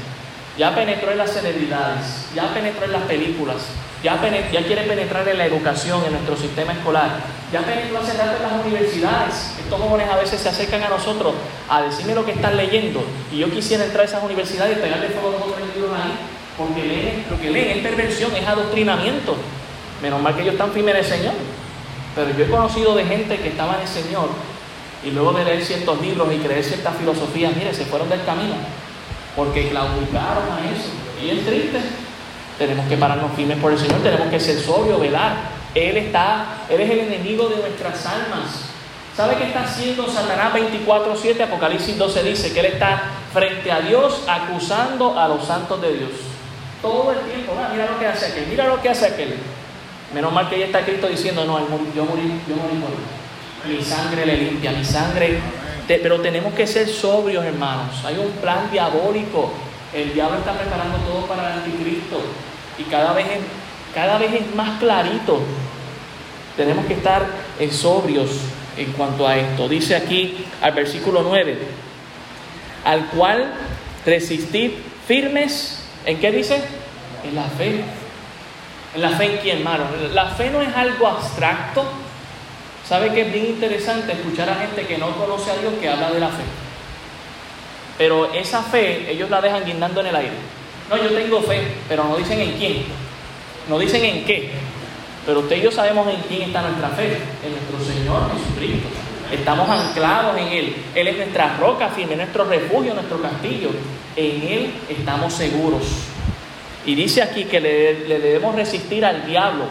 Ya 0.57 0.73
penetró 0.73 1.11
en 1.11 1.17
las 1.17 1.31
celebridades, 1.31 2.27
ya 2.33 2.53
penetró 2.53 2.86
en 2.86 2.93
las 2.93 3.03
películas, 3.03 3.57
ya, 4.01 4.21
ya, 4.51 4.65
quiere 4.65 4.83
penetrar 4.83 5.27
en 5.27 5.38
la 5.38 5.45
educación, 5.45 6.01
en 6.05 6.13
nuestro 6.13 6.38
sistema 6.38 6.71
escolar, 6.73 7.09
ya 7.51 7.61
penetró 7.61 7.99
hace 7.99 8.13
rato 8.13 8.38
en 8.38 8.43
las 8.43 8.65
universidades. 8.65 9.55
Estos 9.59 9.81
jóvenes 9.81 10.09
a 10.09 10.15
veces 10.15 10.39
se 10.39 10.47
acercan 10.47 10.83
a 10.83 10.89
nosotros 10.89 11.33
a 11.69 11.81
decirme 11.81 12.15
lo 12.15 12.23
que 12.23 12.31
están 12.31 12.55
leyendo 12.55 13.03
y 13.31 13.39
yo 13.39 13.51
quisiera 13.51 13.83
entrar 13.83 14.03
a 14.03 14.05
esas 14.05 14.23
universidades 14.23 14.77
y 14.77 14.81
pegarle 14.81 15.09
fuego 15.09 15.36
a 15.36 15.59
los 15.59 15.75
libros 15.75 15.91
ahí, 15.93 16.13
porque 16.58 16.84
leen, 16.84 17.26
lo 17.30 17.39
que 17.39 17.49
leen 17.49 17.78
es 17.78 17.84
perversión, 17.84 18.36
es 18.36 18.47
adoctrinamiento. 18.47 19.36
Menos 20.01 20.22
mal 20.22 20.36
que 20.36 20.41
ellos 20.41 20.53
están 20.53 20.72
firmes 20.72 20.95
en 20.95 20.99
el 20.99 21.06
Señor. 21.06 21.34
Pero 22.16 22.32
yo 22.38 22.45
he 22.45 22.49
conocido 22.49 22.95
de 22.95 23.06
gente 23.06 23.38
que 23.38 23.49
estaba 23.49 23.76
en 23.76 23.82
el 23.82 23.88
Señor 23.88 24.30
y 25.03 25.12
luego 25.12 25.34
de 25.34 25.45
leer 25.45 25.64
ciertos 25.64 26.01
libros 26.01 26.34
y 26.34 26.38
creer 26.38 26.64
ciertas 26.64 26.95
filosofías, 26.97 27.56
mire, 27.56 27.74
se 27.74 27.86
fueron 27.86 28.10
del 28.10 28.24
camino 28.24 28.56
porque 29.36 29.70
claudicaron 29.70 30.45
a 30.51 30.72
eso. 30.72 30.89
Y 31.22 31.30
es 31.30 31.45
triste. 31.45 31.80
Tenemos 32.58 32.88
que 32.88 32.95
pararnos 32.95 33.34
firmes 33.34 33.58
por 33.58 33.74
el 33.74 33.78
Señor, 33.78 34.01
tenemos 34.01 34.30
que 34.30 34.39
ser 34.39 34.58
sobrios, 34.60 34.99
velar. 34.99 35.36
Él 35.74 35.97
está, 35.97 36.64
Él 36.70 36.80
es 36.80 36.89
el 36.89 36.99
enemigo 36.99 37.49
de 37.49 37.58
nuestras 37.58 38.06
almas. 38.06 38.70
¿Sabe 39.16 39.36
qué 39.36 39.45
está 39.45 39.64
haciendo 39.64 40.08
Satanás 40.08 40.53
24:7? 40.53 41.43
Apocalipsis 41.43 41.97
12 41.97 42.24
dice 42.24 42.53
que 42.53 42.60
Él 42.62 42.66
está 42.68 43.03
frente 43.34 43.72
a 43.72 43.82
Dios 43.82 44.24
acusando 44.28 45.20
a 45.20 45.28
los 45.28 45.45
santos 45.45 45.82
de 45.82 45.97
Dios. 45.97 46.12
Todo 46.86 47.11
el 47.11 47.19
tiempo, 47.31 47.53
ah, 47.57 47.69
mira 47.71 47.88
lo 47.88 47.99
que 47.99 48.05
hace 48.05 48.27
aquel, 48.27 48.47
mira 48.47 48.67
lo 48.67 48.81
que 48.81 48.89
hace 48.89 49.07
aquel. 49.07 49.36
Menos 50.13 50.31
mal 50.31 50.49
que 50.49 50.59
ya 50.59 50.65
está 50.67 50.86
Cristo 50.86 51.07
diciendo, 51.07 51.45
no, 51.45 51.59
yo 51.59 52.05
morí, 52.05 52.41
yo 52.47 52.55
morí 52.55 52.77
por 52.79 52.91
él. 52.91 53.77
Mi 53.77 53.83
sangre 53.83 54.25
le 54.25 54.38
limpia, 54.38 54.71
mi 54.71 54.86
sangre. 54.86 55.39
pero 55.88 56.21
tenemos 56.21 56.53
que 56.53 56.67
ser 56.67 56.88
sobrios, 56.88 57.43
hermanos. 57.43 58.05
Hay 58.05 58.17
un 58.17 58.31
plan 58.33 58.69
diabólico 58.71 59.51
el 59.95 60.13
diablo 60.13 60.39
está 60.39 60.51
preparando 60.51 60.97
todo 60.97 61.25
para 61.25 61.53
el 61.53 61.59
anticristo 61.59 62.21
y 62.77 62.83
cada 62.83 63.13
vez 63.13 63.27
es, 63.27 63.39
cada 63.93 64.17
vez 64.17 64.33
es 64.33 64.53
más 64.53 64.77
clarito. 64.77 65.39
Tenemos 66.57 66.86
que 66.86 66.95
estar 66.95 67.25
sobrios 67.71 68.29
en 68.75 68.91
cuanto 68.91 69.25
a 69.25 69.38
esto. 69.38 69.69
Dice 69.69 69.95
aquí 69.95 70.45
al 70.61 70.73
versículo 70.73 71.23
9, 71.23 71.57
al 72.83 73.05
cual 73.07 73.53
resistid 74.05 74.71
firmes, 75.07 75.84
¿en 76.06 76.20
qué 76.20 76.32
dice? 76.32 76.62
En 77.24 77.36
la 77.36 77.43
fe. 77.43 77.84
¿En 78.95 79.01
la 79.01 79.10
fe 79.10 79.26
en 79.26 79.38
quién, 79.38 79.58
hermano? 79.58 79.86
La 80.14 80.28
fe 80.28 80.49
no 80.49 80.62
es 80.62 80.74
algo 80.76 81.08
abstracto. 81.08 81.84
¿Sabe 82.88 83.12
que 83.12 83.22
es 83.22 83.34
bien 83.34 83.47
interesante 83.47 84.14
escuchar 84.14 84.49
a 84.49 84.56
gente 84.56 84.86
que 84.86 84.97
no 84.97 85.12
conoce 85.18 85.51
a 85.51 85.58
Dios 85.58 85.74
que 85.82 85.89
habla 85.89 86.12
de 86.12 86.20
la 86.20 86.30
fe? 86.30 86.43
Pero 87.97 88.32
esa 88.34 88.62
fe 88.62 89.12
ellos 89.12 89.30
la 89.30 89.41
dejan 89.41 89.66
guindando 89.66 90.01
en 90.01 90.08
el 90.08 90.16
aire. 90.16 90.36
No, 90.89 90.97
yo 90.97 91.10
tengo 91.10 91.41
fe, 91.41 91.64
pero 91.89 92.03
no 92.03 92.16
dicen 92.16 92.39
en 92.39 92.51
quién. 92.58 92.84
No 93.68 93.80
dicen 93.80 94.06
en 94.06 94.24
qué. 94.26 94.51
Pero 95.26 95.39
usted 95.39 95.58
y 95.58 95.62
yo 95.62 95.72
sabemos 95.72 96.08
en 96.08 96.22
quién 96.28 96.43
está 96.43 96.62
nuestra 96.62 96.89
fe. 96.89 97.18
En 97.43 97.51
nuestro 97.51 97.93
Señor 97.93 98.30
Jesucristo. 98.32 99.05
Estamos 99.32 99.69
anclados 99.69 100.38
en 100.38 100.47
Él. 100.47 100.76
Él 100.93 101.07
es 101.07 101.17
nuestra 101.17 101.57
roca 101.57 101.89
firme, 101.89 102.15
nuestro 102.15 102.45
refugio, 102.45 102.93
nuestro 102.93 103.21
castillo. 103.21 103.69
En 104.15 104.47
Él 104.47 104.73
estamos 104.89 105.34
seguros. 105.34 105.84
Y 106.86 106.95
dice 106.95 107.21
aquí 107.21 107.45
que 107.45 107.59
le, 107.59 108.07
le 108.07 108.19
debemos 108.19 108.55
resistir 108.55 109.05
al 109.05 109.26
diablo. 109.26 109.65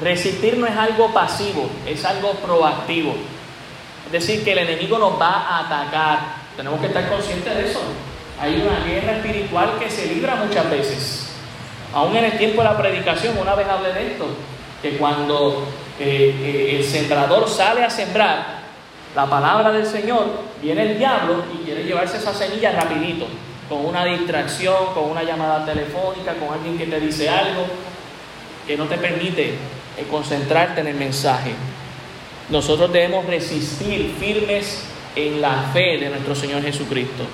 Resistir 0.00 0.58
no 0.58 0.66
es 0.66 0.76
algo 0.76 1.12
pasivo, 1.12 1.68
es 1.86 2.04
algo 2.04 2.32
proactivo. 2.34 3.14
Es 4.06 4.12
decir, 4.12 4.44
que 4.44 4.52
el 4.52 4.58
enemigo 4.58 4.98
nos 4.98 5.20
va 5.20 5.46
a 5.48 5.66
atacar 5.66 6.46
tenemos 6.56 6.80
que 6.80 6.86
estar 6.86 7.08
conscientes 7.08 7.54
de 7.54 7.70
eso. 7.70 7.80
Hay 8.40 8.54
una 8.54 8.84
guerra 8.86 9.18
espiritual 9.18 9.78
que 9.78 9.90
se 9.90 10.06
libra 10.06 10.36
muchas 10.36 10.70
veces. 10.70 11.28
Aún 11.92 12.16
en 12.16 12.24
el 12.24 12.38
tiempo 12.38 12.62
de 12.62 12.68
la 12.68 12.78
predicación, 12.78 13.36
una 13.38 13.54
vez 13.54 13.68
hablé 13.68 13.92
de 13.92 14.12
esto, 14.12 14.26
que 14.82 14.96
cuando 14.96 15.66
eh, 16.00 16.34
eh, 16.42 16.76
el 16.78 16.84
sembrador 16.84 17.48
sale 17.48 17.84
a 17.84 17.90
sembrar 17.90 18.55
la 19.16 19.24
palabra 19.24 19.72
del 19.72 19.86
Señor, 19.86 20.26
viene 20.60 20.92
el 20.92 20.98
diablo 20.98 21.42
y 21.54 21.64
quiere 21.64 21.84
llevarse 21.84 22.18
esa 22.18 22.34
semilla 22.34 22.72
rapidito, 22.72 23.26
con 23.66 23.86
una 23.86 24.04
distracción, 24.04 24.92
con 24.92 25.10
una 25.10 25.22
llamada 25.22 25.64
telefónica, 25.64 26.34
con 26.34 26.52
alguien 26.52 26.76
que 26.76 26.84
te 26.86 27.00
dice 27.00 27.30
algo 27.30 27.64
que 28.66 28.76
no 28.76 28.84
te 28.84 28.98
permite 28.98 29.54
eh, 29.96 30.06
concentrarte 30.10 30.82
en 30.82 30.88
el 30.88 30.96
mensaje. 30.96 31.52
Nosotros 32.50 32.92
debemos 32.92 33.24
resistir 33.24 34.14
firmes 34.20 34.84
en 35.16 35.40
la 35.40 35.62
fe 35.72 35.96
de 35.96 36.10
nuestro 36.10 36.34
Señor 36.34 36.62
Jesucristo. 36.62 37.24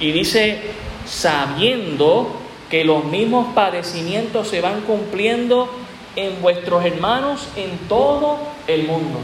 Y 0.00 0.10
dice, 0.10 0.60
sabiendo 1.06 2.34
que 2.68 2.84
los 2.84 3.04
mismos 3.04 3.54
padecimientos 3.54 4.48
se 4.48 4.60
van 4.60 4.80
cumpliendo 4.80 5.72
en 6.16 6.42
vuestros 6.42 6.84
hermanos 6.84 7.46
en 7.54 7.78
todo 7.88 8.38
el 8.66 8.88
mundo. 8.88 9.20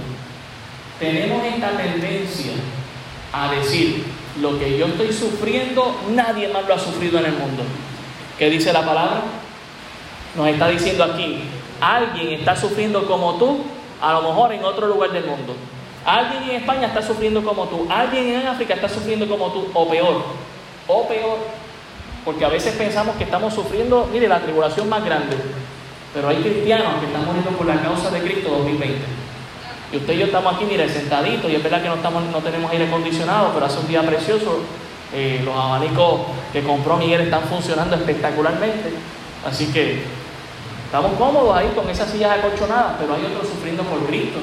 Tenemos 1.01 1.43
esta 1.45 1.71
tendencia 1.71 2.53
a 3.33 3.51
decir, 3.53 4.05
lo 4.41 4.59
que 4.59 4.77
yo 4.77 4.87
estoy 4.87 5.13
sufriendo, 5.13 5.97
nadie 6.11 6.49
más 6.49 6.69
lo 6.69 6.75
ha 6.75 6.79
sufrido 6.79 7.19
en 7.19 7.25
el 7.25 7.33
mundo. 7.33 7.63
¿Qué 8.39 8.51
dice 8.51 8.71
la 8.73 8.85
palabra? 8.85 9.23
Nos 10.37 10.47
está 10.47 10.69
diciendo 10.69 11.03
aquí, 11.03 11.41
alguien 11.81 12.41
está 12.41 12.55
sufriendo 12.55 13.07
como 13.07 13.35
tú, 13.37 13.63
a 14.01 14.13
lo 14.13 14.23
mejor 14.23 14.53
en 14.53 14.63
otro 14.63 14.87
lugar 14.89 15.11
del 15.11 15.25
mundo. 15.25 15.57
Alguien 16.05 16.43
en 16.45 16.57
España 16.57 16.89
está 16.89 17.03
sufriendo 17.03 17.43
como 17.43 17.65
tú, 17.65 17.87
alguien 17.91 18.41
en 18.41 18.47
África 18.47 18.75
está 18.75 18.89
sufriendo 18.89 19.27
como 19.27 19.53
tú, 19.53 19.69
o 19.73 19.89
peor, 19.89 20.23
o 20.87 21.09
peor, 21.09 21.39
porque 22.27 22.45
a 22.45 22.49
veces 22.49 22.75
pensamos 22.75 23.17
que 23.17 23.25
estamos 23.25 23.55
sufriendo, 23.55 24.09
mire, 24.13 24.29
la 24.29 24.41
tribulación 24.41 24.89
más 24.89 25.03
grande, 25.03 25.37
pero 26.13 26.29
hay 26.29 26.37
cristianos 26.37 27.01
que 27.01 27.07
están 27.07 27.25
muriendo 27.25 27.51
por 27.51 27.67
la 27.67 27.81
causa 27.81 28.11
de 28.11 28.21
Cristo 28.21 28.51
2020. 28.51 29.20
Y 29.93 29.97
usted 29.97 30.15
y 30.15 30.19
yo 30.19 30.27
estamos 30.27 30.55
aquí, 30.55 30.65
mire, 30.65 30.89
sentaditos, 30.89 31.51
y 31.51 31.57
es 31.57 31.63
verdad 31.63 31.83
que 31.83 31.89
no, 31.89 31.97
estamos, 31.97 32.23
no 32.25 32.39
tenemos 32.39 32.71
aire 32.71 32.87
acondicionado, 32.87 33.53
pero 33.53 33.67
hace 33.67 33.81
un 33.81 33.89
día 33.89 34.03
precioso, 34.03 34.61
eh, 35.13 35.43
los 35.45 35.57
abanicos 35.57 36.21
que 36.53 36.63
compró 36.63 36.97
Miguel 36.97 37.23
están 37.23 37.43
funcionando 37.43 37.97
espectacularmente, 37.97 38.93
así 39.45 39.67
que 39.73 40.03
estamos 40.85 41.13
cómodos 41.19 41.57
ahí 41.57 41.73
con 41.75 41.89
esas 41.91 42.11
sillas 42.11 42.39
acolchonadas, 42.39 42.97
pero 43.01 43.15
hay 43.15 43.25
otros 43.25 43.49
sufriendo 43.49 43.83
por 43.83 44.07
Cristo 44.07 44.39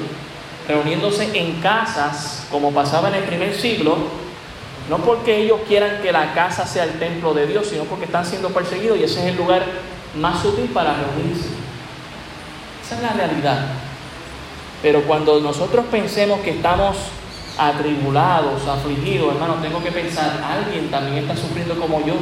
reuniéndose 0.68 1.30
en 1.34 1.60
casas, 1.60 2.46
como 2.50 2.70
pasaba 2.70 3.08
en 3.08 3.14
el 3.14 3.24
primer 3.24 3.54
siglo, 3.54 3.96
no 4.90 4.98
porque 4.98 5.38
ellos 5.38 5.60
quieran 5.66 6.02
que 6.02 6.12
la 6.12 6.34
casa 6.34 6.66
sea 6.66 6.84
el 6.84 6.98
templo 6.98 7.32
de 7.32 7.46
Dios, 7.46 7.66
sino 7.66 7.84
porque 7.84 8.04
están 8.04 8.24
siendo 8.24 8.50
perseguidos 8.50 8.98
y 8.98 9.04
ese 9.04 9.20
es 9.20 9.26
el 9.32 9.36
lugar 9.36 9.64
más 10.14 10.44
útil 10.44 10.66
para 10.66 10.94
reunirse. 10.94 11.48
Esa 12.84 12.96
es 12.96 13.02
la 13.02 13.12
realidad. 13.14 13.66
Pero 14.82 15.02
cuando 15.02 15.40
nosotros 15.40 15.84
pensemos 15.90 16.40
que 16.40 16.50
estamos 16.50 16.96
atribulados, 17.58 18.66
afligidos, 18.66 19.34
hermano, 19.34 19.56
tengo 19.60 19.82
que 19.82 19.90
pensar, 19.90 20.40
alguien 20.42 20.90
también 20.90 21.18
está 21.18 21.36
sufriendo 21.36 21.78
como 21.78 22.04
yo, 22.04 22.14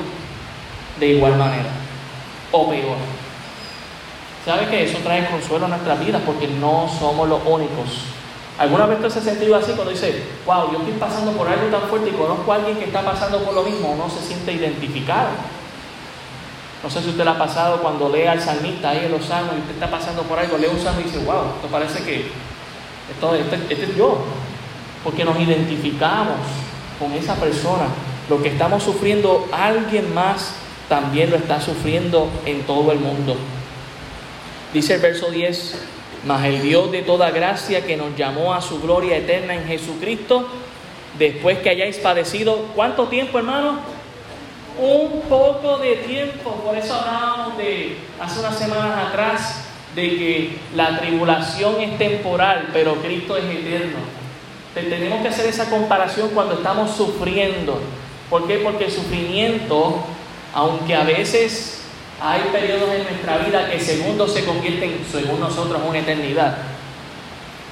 de 0.98 1.09
igual 1.09 1.36
manera, 1.36 1.68
o 2.52 2.68
peor. 2.68 2.96
¿Sabe 4.44 4.66
que 4.68 4.84
eso 4.84 4.98
trae 5.02 5.28
consuelo 5.28 5.66
a 5.66 5.68
nuestras 5.68 5.98
vidas? 6.04 6.22
Porque 6.24 6.48
no 6.48 6.88
somos 6.98 7.28
los 7.28 7.40
únicos 7.44 8.16
¿Alguna 8.59 8.86
vez 8.86 9.02
tú 9.02 9.11
se 9.11 9.18
ha 9.18 9.22
sentido 9.22 9.54
así 9.54 9.72
cuando 9.72 9.92
dice, 9.92 10.22
wow, 10.46 10.72
yo 10.72 10.78
estoy 10.78 10.94
pasando 10.94 11.32
por 11.32 11.46
algo 11.46 11.66
tan 11.66 11.88
fuerte 11.90 12.09
y 12.09 12.12
conozco 12.12 12.50
a 12.50 12.57
alguien 12.57 12.78
que 12.78 12.86
está 12.86 13.02
pasando 13.02 13.44
por 13.44 13.52
lo 13.52 13.62
mismo, 13.62 13.94
no 13.98 14.09
se 14.09 14.26
siente 14.26 14.52
identificado? 14.52 15.28
No 16.87 16.93
sé 16.93 17.03
si 17.03 17.09
usted 17.09 17.24
le 17.24 17.30
ha 17.30 17.37
pasado 17.37 17.82
cuando 17.82 18.09
lee 18.09 18.26
al 18.26 18.41
salmista 18.41 18.91
ahí 18.91 19.07
en 19.07 19.11
los 19.11 19.24
salmos 19.24 19.57
y 19.57 19.59
usted 19.59 19.74
está 19.74 19.91
pasando 19.91 20.22
por 20.22 20.39
algo, 20.39 20.57
lee 20.57 20.68
un 20.72 20.78
salmo 20.78 21.01
y 21.01 21.03
dice, 21.03 21.18
wow, 21.18 21.55
esto 21.57 21.66
parece 21.68 22.05
que 22.05 22.26
esto, 23.11 23.34
este, 23.34 23.57
este 23.57 23.87
es 23.87 23.97
yo. 23.97 24.20
Porque 25.03 25.24
nos 25.24 25.37
identificamos 25.37 26.37
con 27.01 27.12
esa 27.14 27.34
persona. 27.34 27.89
Lo 28.30 28.41
que 28.41 28.51
estamos 28.51 28.84
sufriendo, 28.84 29.49
alguien 29.51 30.14
más 30.14 30.55
también 30.89 31.30
lo 31.30 31.37
está 31.39 31.61
sufriendo 31.61 32.30
en 32.45 32.62
todo 32.62 32.93
el 32.93 33.01
mundo. 33.01 33.34
Dice 34.72 34.95
el 34.95 35.01
verso 35.01 35.32
10, 35.32 35.82
mas 36.24 36.45
el 36.45 36.62
Dios 36.62 36.93
de 36.93 37.03
toda 37.03 37.32
gracia 37.32 37.84
que 37.84 37.97
nos 37.97 38.16
llamó 38.16 38.55
a 38.55 38.61
su 38.61 38.80
gloria 38.80 39.16
eterna 39.16 39.57
en 39.57 39.66
Jesucristo, 39.66 40.47
después 41.18 41.59
que 41.59 41.70
hayáis 41.70 41.97
padecido, 41.97 42.66
¿cuánto 42.76 43.09
tiempo, 43.09 43.39
hermano? 43.39 43.95
Un 44.78 45.22
poco 45.28 45.78
de 45.78 45.96
tiempo. 45.96 46.50
Por 46.64 46.76
eso 46.76 46.94
hablábamos 46.94 47.56
de 47.56 47.96
hace 48.20 48.40
unas 48.40 48.58
semanas 48.58 49.08
atrás 49.08 49.64
de 49.94 50.02
que 50.02 50.58
la 50.74 50.98
tribulación 50.98 51.80
es 51.80 51.96
temporal, 51.96 52.68
pero 52.72 52.96
Cristo 52.96 53.36
es 53.36 53.44
eterno. 53.44 53.98
Tenemos 54.74 55.22
que 55.22 55.28
hacer 55.28 55.46
esa 55.46 55.70
comparación 55.70 56.30
cuando 56.34 56.54
estamos 56.54 56.94
sufriendo. 56.94 57.80
¿Por 58.28 58.46
qué? 58.46 58.58
Porque 58.58 58.84
el 58.84 58.92
sufrimiento, 58.92 60.04
aunque 60.52 60.94
a 60.94 61.04
veces 61.04 61.80
hay 62.20 62.42
periodos 62.52 62.90
en 62.94 63.04
nuestra 63.04 63.38
vida 63.38 63.70
que 63.70 63.80
segundos 63.80 64.34
se 64.34 64.44
convierten, 64.44 65.00
según 65.10 65.40
nosotros, 65.40 65.80
en 65.80 65.88
una 65.88 65.98
eternidad. 65.98 66.58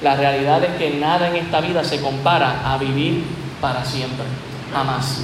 La 0.01 0.15
realidad 0.15 0.63
es 0.63 0.75
que 0.77 0.91
nada 0.91 1.29
en 1.29 1.35
esta 1.35 1.61
vida 1.61 1.83
se 1.83 2.01
compara 2.01 2.73
a 2.73 2.77
vivir 2.79 3.23
para 3.61 3.85
siempre, 3.85 4.25
jamás. 4.73 5.21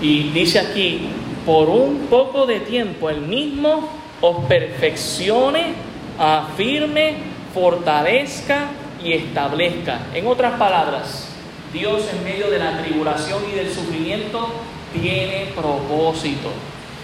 Y 0.00 0.30
dice 0.30 0.60
aquí, 0.60 1.08
por 1.44 1.68
un 1.68 2.06
poco 2.10 2.46
de 2.46 2.60
tiempo 2.60 3.10
el 3.10 3.20
mismo 3.20 3.88
os 4.20 4.44
perfeccione, 4.46 5.74
afirme, 6.18 7.14
fortalezca 7.54 8.66
y 9.02 9.12
establezca. 9.12 10.06
En 10.14 10.26
otras 10.26 10.58
palabras, 10.58 11.28
Dios 11.72 12.02
en 12.12 12.24
medio 12.24 12.50
de 12.50 12.58
la 12.58 12.82
tribulación 12.82 13.42
y 13.52 13.56
del 13.56 13.72
sufrimiento 13.72 14.48
tiene 14.92 15.52
propósito. 15.54 16.50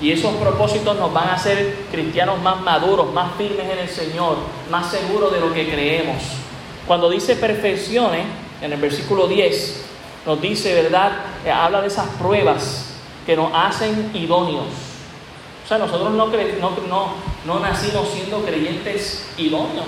Y 0.01 0.11
esos 0.11 0.35
propósitos 0.35 0.97
nos 0.99 1.13
van 1.13 1.29
a 1.29 1.35
hacer 1.35 1.75
cristianos 1.91 2.41
más 2.43 2.61
maduros, 2.61 3.13
más 3.13 3.37
firmes 3.37 3.67
en 3.71 3.79
el 3.79 3.89
Señor, 3.89 4.37
más 4.71 4.91
seguros 4.91 5.33
de 5.33 5.41
lo 5.41 5.53
que 5.53 5.69
creemos. 5.69 6.23
Cuando 6.87 7.09
dice 7.09 7.37
perfecciones, 7.37 8.27
en 8.61 8.73
el 8.73 8.81
versículo 8.81 9.27
10, 9.27 9.85
nos 10.27 10.41
dice, 10.41 10.75
¿verdad? 10.83 11.13
Eh, 11.45 11.51
habla 11.51 11.81
de 11.81 11.89
esas 11.89 12.07
pruebas 12.21 12.87
que 13.27 13.37
nos 13.37 13.51
hacen 13.55 14.11
idóneos. 14.15 14.67
O 15.65 15.69
sea, 15.69 15.79
nosotros 15.79 16.13
no, 16.13 16.27
no, 16.27 17.09
no 17.45 17.61
nacimos 17.61 18.09
siendo 18.11 18.43
creyentes 18.45 19.27
idóneos. 19.39 19.87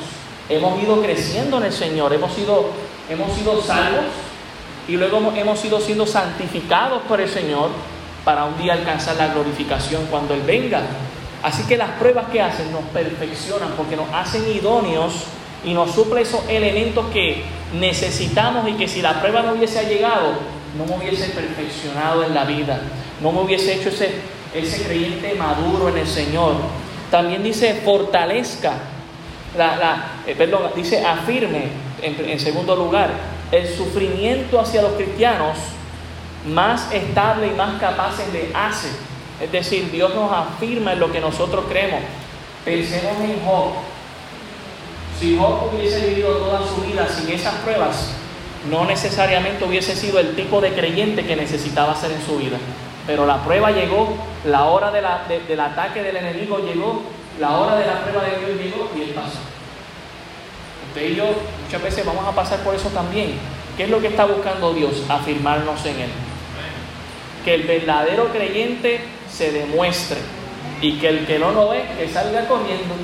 Hemos 0.49 0.83
ido 0.83 1.03
creciendo 1.03 1.59
en 1.59 1.65
el 1.65 1.73
Señor, 1.73 2.13
hemos 2.13 2.33
sido, 2.33 2.67
hemos 3.11 3.33
sido 3.33 3.61
salvos 3.61 4.05
y 4.89 4.97
luego 4.97 5.33
hemos 5.35 5.65
ido 5.65 5.81
siendo 5.81 6.07
santificados 6.07 7.03
por 7.03 7.21
el 7.21 7.29
Señor 7.29 7.71
para 8.25 8.45
un 8.45 8.57
día 8.57 8.75
alcanzar 8.75 9.17
la 9.17 9.29
glorificación 9.29 10.07
cuando 10.07 10.35
Él 10.35 10.43
venga. 10.47 10.83
Así 11.43 11.65
que 11.65 11.77
las 11.77 11.91
pruebas 11.93 12.27
que 12.31 12.41
hacen 12.41 12.73
nos 12.73 12.83
perfeccionan 12.85 13.71
porque 13.77 13.97
nos 13.97 14.09
hacen 14.13 14.49
idóneos 14.51 15.25
y 15.65 15.75
nos 15.75 15.93
suple 15.93 16.23
esos 16.23 16.49
elementos 16.49 17.07
que 17.13 17.43
necesitamos 17.79 18.69
y 18.69 18.75
que 18.75 18.89
si 18.89 19.03
la 19.03 19.21
prueba 19.21 19.43
no 19.43 19.53
hubiese 19.53 19.85
llegado, 19.87 20.35
no 20.77 20.85
me 20.85 20.97
hubiese 20.97 21.31
perfeccionado 21.31 22.25
en 22.25 22.35
la 22.35 22.45
vida, 22.45 22.81
no 23.21 23.33
me 23.33 23.41
hubiese 23.41 23.75
hecho 23.75 23.89
ese, 23.89 24.11
ese 24.55 24.85
creyente 24.85 25.35
maduro 25.35 25.89
en 25.89 25.99
el 25.99 26.07
Señor. 26.07 26.55
También 27.11 27.43
dice 27.43 27.81
fortalezca, 27.85 28.75
la, 29.57 30.21
eh, 30.27 30.35
perdón, 30.37 30.71
dice 30.75 31.05
afirme 31.05 31.69
en, 32.03 32.29
en 32.29 32.39
segundo 32.39 32.77
lugar, 32.77 33.11
el 33.51 33.67
sufrimiento 33.69 34.61
hacia 34.61 34.83
los 34.83 34.93
cristianos 34.93 35.57
más 36.47 36.93
estable 36.93 37.49
y 37.49 37.51
más 37.51 37.81
capaces 37.81 38.33
le 38.33 38.51
hace. 38.55 38.89
Es 39.41 39.53
decir, 39.53 39.91
Dios 39.91 40.15
nos 40.15 40.33
afirma 40.33 40.93
en 40.93 41.01
lo 41.01 41.13
que 41.13 41.21
nosotros 41.21 41.65
creemos. 41.69 42.01
Pensemos 42.65 43.21
en 43.21 43.41
Job. 43.45 43.73
Si 45.19 45.37
Job 45.39 45.73
hubiese 45.73 46.07
vivido 46.09 46.37
toda 46.37 46.61
su 46.67 46.83
vida 46.83 47.09
sin 47.09 47.31
esas 47.31 47.55
pruebas, 47.57 48.11
no 48.71 48.85
necesariamente 48.85 49.65
hubiese 49.65 49.97
sido 49.97 50.19
el 50.19 50.35
tipo 50.35 50.61
de 50.61 50.73
creyente 50.73 51.25
que 51.25 51.37
necesitaba 51.37 51.95
ser 51.95 52.13
en 52.13 52.23
su 52.23 52.37
vida. 52.37 52.59
Pero 53.07 53.25
la 53.25 53.43
prueba 53.43 53.71
llegó, 53.71 54.15
la 54.45 54.65
hora 54.65 54.91
del 54.91 55.07
ataque 55.61 56.03
del 56.03 56.17
enemigo 56.17 56.59
llegó, 56.59 57.03
la 57.41 57.59
hora 57.59 57.77
de 57.77 57.87
la 57.87 58.03
prueba 58.03 58.25
de 58.25 58.39
Dios 58.39 58.61
llegó 58.61 58.91
y 58.97 59.03
él 59.03 59.11
pasó. 59.11 59.39
Usted 60.89 61.11
y 61.11 61.17
yo 61.17 61.25
muchas 61.65 61.83
veces 61.83 62.05
vamos 62.05 62.27
a 62.27 62.33
pasar 62.33 62.59
por 62.61 62.75
eso 62.75 62.89
también. 62.89 63.39
¿Qué 63.77 63.85
es 63.85 63.91
lo 63.91 64.01
que 64.01 64.09
está 64.09 64.25
buscando 64.25 64.73
Dios? 64.73 65.03
Afirmarnos 65.09 65.85
en 65.85 66.01
Él. 66.01 66.11
Que 67.45 67.55
el 67.55 67.63
verdadero 67.65 68.33
creyente 68.33 69.01
se 69.31 69.53
demuestre 69.53 70.17
y 70.81 70.99
que 70.99 71.09
el 71.09 71.27
que 71.27 71.39
no 71.39 71.53
lo 71.53 71.69
ve, 71.69 71.85
que 71.99 72.09
salga 72.09 72.49
corriendo. 72.49 72.95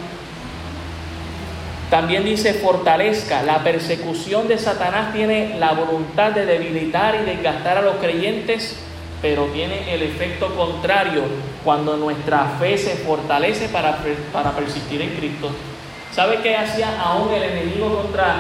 También 1.93 2.25
dice 2.25 2.55
fortalezca. 2.55 3.43
La 3.43 3.63
persecución 3.63 4.49
de 4.49 4.57
Satanás 4.57 5.13
tiene 5.13 5.59
la 5.59 5.73
voluntad 5.73 6.33
de 6.33 6.47
debilitar 6.47 7.17
y 7.17 7.27
desgastar 7.27 7.77
a 7.77 7.83
los 7.83 7.97
creyentes, 7.97 8.77
pero 9.21 9.45
tiene 9.49 9.93
el 9.95 10.01
efecto 10.01 10.57
contrario 10.57 11.21
cuando 11.63 11.99
nuestra 11.99 12.57
fe 12.59 12.79
se 12.79 12.95
fortalece 12.97 13.69
para, 13.69 13.99
para 14.33 14.53
persistir 14.53 15.03
en 15.03 15.11
Cristo. 15.11 15.51
¿Sabe 16.15 16.39
qué 16.43 16.57
hacía 16.57 16.99
aún 16.99 17.31
el 17.35 17.43
enemigo 17.43 17.95
contra, 17.95 18.37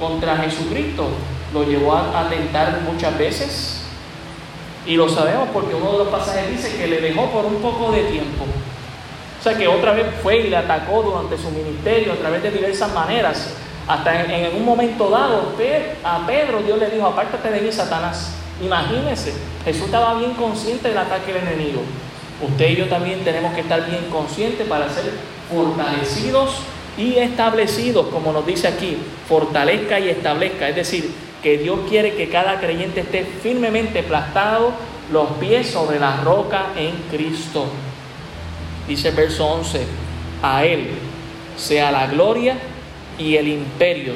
contra 0.00 0.38
Jesucristo? 0.38 1.06
Lo 1.54 1.62
llevó 1.62 1.92
a, 1.92 2.22
a 2.22 2.28
tentar 2.28 2.80
muchas 2.92 3.16
veces. 3.16 3.82
Y 4.84 4.96
lo 4.96 5.08
sabemos 5.08 5.50
porque 5.52 5.76
uno 5.76 5.92
de 5.92 5.98
los 5.98 6.08
pasajes 6.08 6.50
dice 6.50 6.76
que 6.76 6.88
le 6.88 7.00
dejó 7.00 7.30
por 7.30 7.44
un 7.44 7.62
poco 7.62 7.92
de 7.92 8.02
tiempo. 8.02 8.46
Sea 9.46 9.56
que 9.56 9.68
otra 9.68 9.92
vez 9.92 10.06
fue 10.24 10.38
y 10.38 10.50
le 10.50 10.56
atacó 10.56 11.04
durante 11.04 11.38
su 11.38 11.52
ministerio 11.52 12.14
a 12.14 12.16
través 12.16 12.42
de 12.42 12.50
diversas 12.50 12.92
maneras. 12.92 13.54
Hasta 13.86 14.24
en, 14.24 14.56
un 14.56 14.64
momento 14.64 15.08
dado, 15.08 15.52
a 16.02 16.26
Pedro 16.26 16.62
Dios 16.62 16.80
le 16.80 16.90
dijo, 16.90 17.06
apártate 17.06 17.52
de 17.52 17.60
mí, 17.60 17.70
Satanás. 17.70 18.34
Imagínense, 18.60 19.32
Jesús 19.64 19.84
estaba 19.84 20.14
bien 20.18 20.32
consciente 20.32 20.88
del 20.88 20.98
ataque 20.98 21.32
del 21.32 21.46
enemigo. 21.46 21.82
Usted 22.42 22.70
y 22.70 22.74
yo 22.74 22.88
también 22.88 23.22
tenemos 23.22 23.54
que 23.54 23.60
estar 23.60 23.88
bien 23.88 24.06
conscientes 24.10 24.66
para 24.66 24.88
ser 24.88 25.12
fortalecidos 25.48 26.56
y 26.98 27.14
establecidos, 27.14 28.08
como 28.08 28.32
nos 28.32 28.44
dice 28.44 28.66
aquí, 28.66 28.98
fortalezca 29.28 30.00
y 30.00 30.08
establezca. 30.08 30.68
Es 30.68 30.74
decir, 30.74 31.08
que 31.40 31.56
Dios 31.58 31.78
quiere 31.88 32.16
que 32.16 32.28
cada 32.28 32.58
creyente 32.58 33.02
esté 33.02 33.24
firmemente 33.24 34.02
plastado 34.02 34.72
los 35.12 35.28
pies 35.38 35.68
sobre 35.68 36.00
la 36.00 36.16
roca 36.24 36.72
en 36.76 36.96
Cristo. 37.16 37.66
Dice 38.88 39.08
el 39.08 39.14
verso 39.14 39.46
11, 39.46 39.84
a 40.42 40.64
Él 40.64 40.90
sea 41.56 41.90
la 41.90 42.06
gloria 42.06 42.56
y 43.18 43.36
el 43.36 43.48
imperio. 43.48 44.12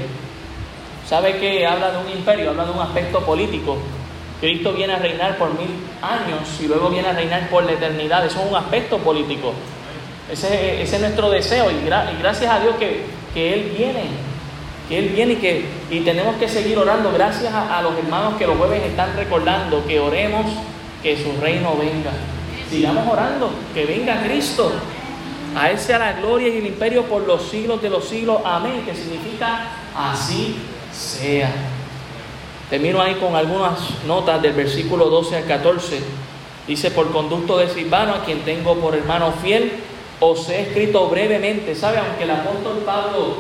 ¿Sabe 1.09 1.39
que 1.39 1.67
habla 1.67 1.91
de 1.91 1.99
un 1.99 2.11
imperio? 2.11 2.51
Habla 2.51 2.67
de 2.67 2.71
un 2.71 2.81
aspecto 2.81 3.21
político. 3.25 3.79
Cristo 4.41 4.73
viene 4.73 4.95
a 4.95 4.99
reinar 4.99 5.37
por 5.37 5.51
mil 5.51 5.69
años 6.01 6.49
y 6.61 6.67
luego 6.67 6.89
viene 6.89 7.09
a 7.09 7.13
reinar 7.13 7.49
por 7.51 7.65
la 7.65 7.73
eternidad. 7.73 8.25
Eso 8.25 8.41
es 8.43 8.51
un 8.51 8.57
aspecto 8.57 8.99
político. 8.99 9.53
Ese, 10.31 10.83
es 10.83 11.01
nuestro 11.01 11.31
deseo 11.31 11.71
y, 11.71 11.85
gracias 11.85 12.51
a 12.51 12.61
Dios 12.61 12.77
que, 12.77 13.05
Él 13.35 13.75
viene. 13.77 14.05
Que 14.89 14.99
Él 14.99 15.09
viene 15.09 15.33
y 15.33 15.37
que 15.37 15.65
y 15.91 16.01
tenemos 16.01 16.37
que 16.37 16.49
seguir 16.49 16.79
orando. 16.79 17.13
Gracias 17.13 17.53
a, 17.53 17.79
a 17.79 17.83
los 17.83 17.97
hermanos 17.99 18.35
que 18.39 18.47
los 18.47 18.57
jueves 18.57 18.83
están 18.85 19.17
recordando 19.17 19.85
que 19.87 19.99
oremos 19.99 20.47
que 21.03 21.17
su 21.17 21.41
reino 21.41 21.77
venga. 21.77 22.13
Sigamos 22.71 23.13
orando, 23.13 23.51
que 23.75 23.85
venga 23.85 24.23
Cristo. 24.23 24.71
A 25.57 25.71
Él 25.73 25.79
sea 25.79 25.99
la 25.99 26.13
gloria 26.13 26.49
y 26.49 26.59
el 26.59 26.67
imperio 26.67 27.03
por 27.07 27.27
los 27.27 27.43
siglos 27.43 27.83
de 27.83 27.91
los 27.91 28.05
siglos. 28.05 28.41
Amén. 28.45 28.85
Que 28.87 28.95
significa 28.95 29.67
así 29.97 30.55
sea. 30.93 31.53
Termino 32.71 33.03
ahí 33.03 33.17
con 33.17 33.35
algunas 33.35 33.81
notas 34.07 34.41
del 34.41 34.53
versículo 34.53 35.07
12 35.07 35.39
al 35.39 35.45
14. 35.47 36.01
Dice, 36.69 36.93
por 36.93 37.11
conducto 37.11 37.59
de 37.59 37.69
Silvano, 37.69 38.15
a 38.15 38.25
quien 38.25 38.43
tengo 38.43 38.77
por 38.77 38.95
hermano 38.95 39.33
fiel, 39.43 39.73
os 40.21 40.49
he 40.49 40.61
escrito 40.61 41.09
brevemente. 41.09 41.75
¿Sabe? 41.75 41.99
Aunque 41.99 42.23
el 42.23 42.31
apóstol 42.31 42.85
Pablo 42.87 43.39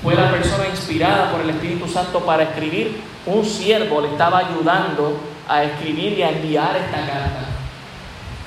fue 0.00 0.14
la 0.14 0.30
persona 0.30 0.68
inspirada 0.68 1.32
por 1.32 1.40
el 1.40 1.50
Espíritu 1.50 1.88
Santo 1.88 2.20
para 2.20 2.44
escribir, 2.44 3.00
un 3.26 3.44
siervo 3.44 4.00
le 4.00 4.10
estaba 4.10 4.38
ayudando 4.38 5.18
a 5.48 5.64
escribir 5.64 6.16
y 6.16 6.22
a 6.22 6.30
enviar 6.30 6.76
esta 6.76 6.98
carta. 7.04 7.57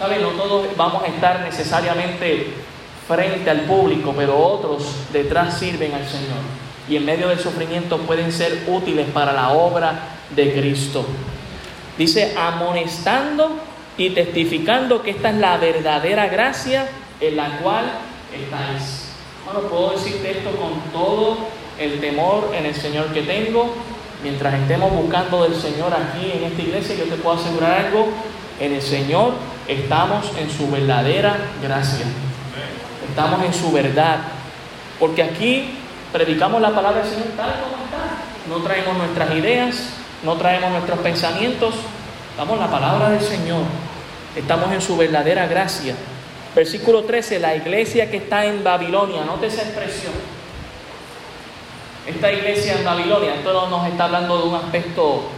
No 0.01 0.29
todos 0.29 0.65
vamos 0.75 1.03
a 1.03 1.07
estar 1.07 1.41
necesariamente 1.41 2.47
frente 3.07 3.47
al 3.51 3.61
público, 3.61 4.15
pero 4.17 4.35
otros 4.35 4.95
detrás 5.13 5.59
sirven 5.59 5.93
al 5.93 6.07
Señor. 6.07 6.39
Y 6.89 6.95
en 6.95 7.05
medio 7.05 7.27
del 7.29 7.37
sufrimiento 7.37 7.99
pueden 7.99 8.31
ser 8.31 8.63
útiles 8.67 9.05
para 9.13 9.31
la 9.31 9.49
obra 9.49 9.99
de 10.35 10.53
Cristo. 10.53 11.05
Dice, 11.99 12.33
amonestando 12.35 13.51
y 13.95 14.09
testificando 14.09 15.03
que 15.03 15.11
esta 15.11 15.29
es 15.29 15.35
la 15.35 15.57
verdadera 15.57 16.27
gracia 16.29 16.89
en 17.19 17.35
la 17.35 17.59
cual 17.59 17.85
estáis. 18.33 19.11
Bueno, 19.45 19.69
puedo 19.69 19.91
decirte 19.91 20.31
esto 20.31 20.49
con 20.51 20.81
todo 20.91 21.37
el 21.77 21.99
temor 21.99 22.51
en 22.57 22.65
el 22.65 22.73
Señor 22.73 23.13
que 23.13 23.21
tengo. 23.21 23.71
Mientras 24.23 24.55
estemos 24.55 24.91
buscando 24.93 25.43
del 25.43 25.55
Señor 25.55 25.93
aquí 25.93 26.31
en 26.31 26.45
esta 26.45 26.61
iglesia, 26.63 26.95
yo 26.95 27.05
te 27.05 27.21
puedo 27.21 27.37
asegurar 27.37 27.85
algo, 27.85 28.07
en 28.59 28.73
el 28.73 28.81
Señor 28.81 29.33
estamos 29.67 30.31
en 30.37 30.49
su 30.49 30.69
verdadera 30.69 31.37
gracia. 31.61 32.05
Estamos 33.09 33.43
en 33.43 33.53
su 33.53 33.71
verdad. 33.71 34.19
Porque 34.99 35.23
aquí 35.23 35.77
predicamos 36.11 36.61
la 36.61 36.71
palabra 36.71 37.01
del 37.01 37.09
Señor 37.09 37.27
tal 37.35 37.53
como 37.61 37.83
está. 37.85 38.49
No 38.49 38.57
traemos 38.63 38.97
nuestras 38.97 39.31
ideas, 39.31 39.89
no 40.23 40.35
traemos 40.35 40.71
nuestros 40.71 40.99
pensamientos. 40.99 41.75
Damos 42.37 42.59
la 42.59 42.69
palabra 42.69 43.09
del 43.09 43.21
Señor. 43.21 43.63
Estamos 44.35 44.71
en 44.71 44.81
su 44.81 44.95
verdadera 44.97 45.47
gracia. 45.47 45.95
Versículo 46.55 47.03
13, 47.03 47.39
la 47.39 47.55
iglesia 47.55 48.11
que 48.11 48.17
está 48.17 48.45
en 48.45 48.63
Babilonia, 48.63 49.23
note 49.23 49.47
esa 49.47 49.61
expresión. 49.61 50.13
Esta 52.05 52.31
iglesia 52.31 52.75
en 52.77 52.83
Babilonia, 52.83 53.35
esto 53.35 53.53
no 53.53 53.69
nos 53.69 53.87
está 53.87 54.05
hablando 54.05 54.37
de 54.37 54.49
un 54.49 54.55
aspecto 54.55 55.29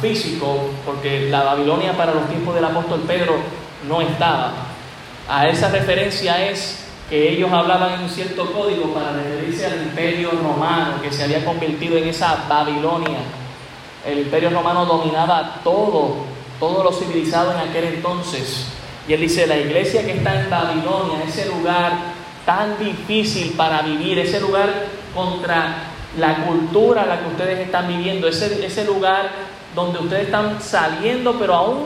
físico, 0.00 0.70
porque 0.84 1.28
la 1.30 1.42
Babilonia 1.42 1.96
para 1.96 2.14
los 2.14 2.28
tiempos 2.28 2.54
del 2.54 2.64
apóstol 2.64 3.00
Pedro 3.06 3.36
no 3.88 4.00
estaba. 4.00 4.52
A 5.28 5.48
esa 5.48 5.68
referencia 5.68 6.50
es 6.50 6.84
que 7.08 7.30
ellos 7.32 7.50
hablaban 7.52 7.94
en 7.94 8.02
un 8.02 8.08
cierto 8.10 8.50
código 8.52 8.92
para 8.92 9.12
referirse 9.12 9.66
al 9.66 9.82
imperio 9.82 10.30
romano 10.32 11.00
que 11.02 11.12
se 11.12 11.24
había 11.24 11.44
convertido 11.44 11.96
en 11.96 12.08
esa 12.08 12.44
Babilonia. 12.48 13.18
El 14.06 14.20
imperio 14.20 14.50
romano 14.50 14.84
dominaba 14.84 15.60
todo, 15.64 16.16
todo 16.60 16.84
lo 16.84 16.92
civilizado 16.92 17.52
en 17.52 17.68
aquel 17.68 17.84
entonces. 17.84 18.66
Y 19.08 19.12
él 19.12 19.20
dice, 19.20 19.46
la 19.46 19.56
iglesia 19.56 20.04
que 20.04 20.12
está 20.12 20.40
en 20.40 20.50
Babilonia, 20.50 21.24
ese 21.26 21.46
lugar 21.46 21.92
tan 22.44 22.78
difícil 22.78 23.54
para 23.56 23.82
vivir, 23.82 24.18
ese 24.18 24.40
lugar 24.40 24.70
contra 25.14 25.90
la 26.18 26.44
cultura 26.44 27.02
a 27.02 27.06
la 27.06 27.20
que 27.20 27.28
ustedes 27.28 27.60
están 27.60 27.88
viviendo, 27.88 28.28
ese, 28.28 28.64
ese 28.64 28.84
lugar 28.84 29.30
donde 29.74 29.98
ustedes 29.98 30.26
están 30.26 30.60
saliendo, 30.60 31.38
pero 31.38 31.54
aún 31.54 31.78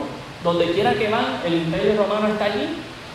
donde 0.45 0.71
quiera 0.73 0.95
que 0.95 1.09
van, 1.09 1.41
el 1.45 1.55
imperio 1.55 1.97
romano 1.97 2.29
está 2.29 2.45
allí. 2.47 2.69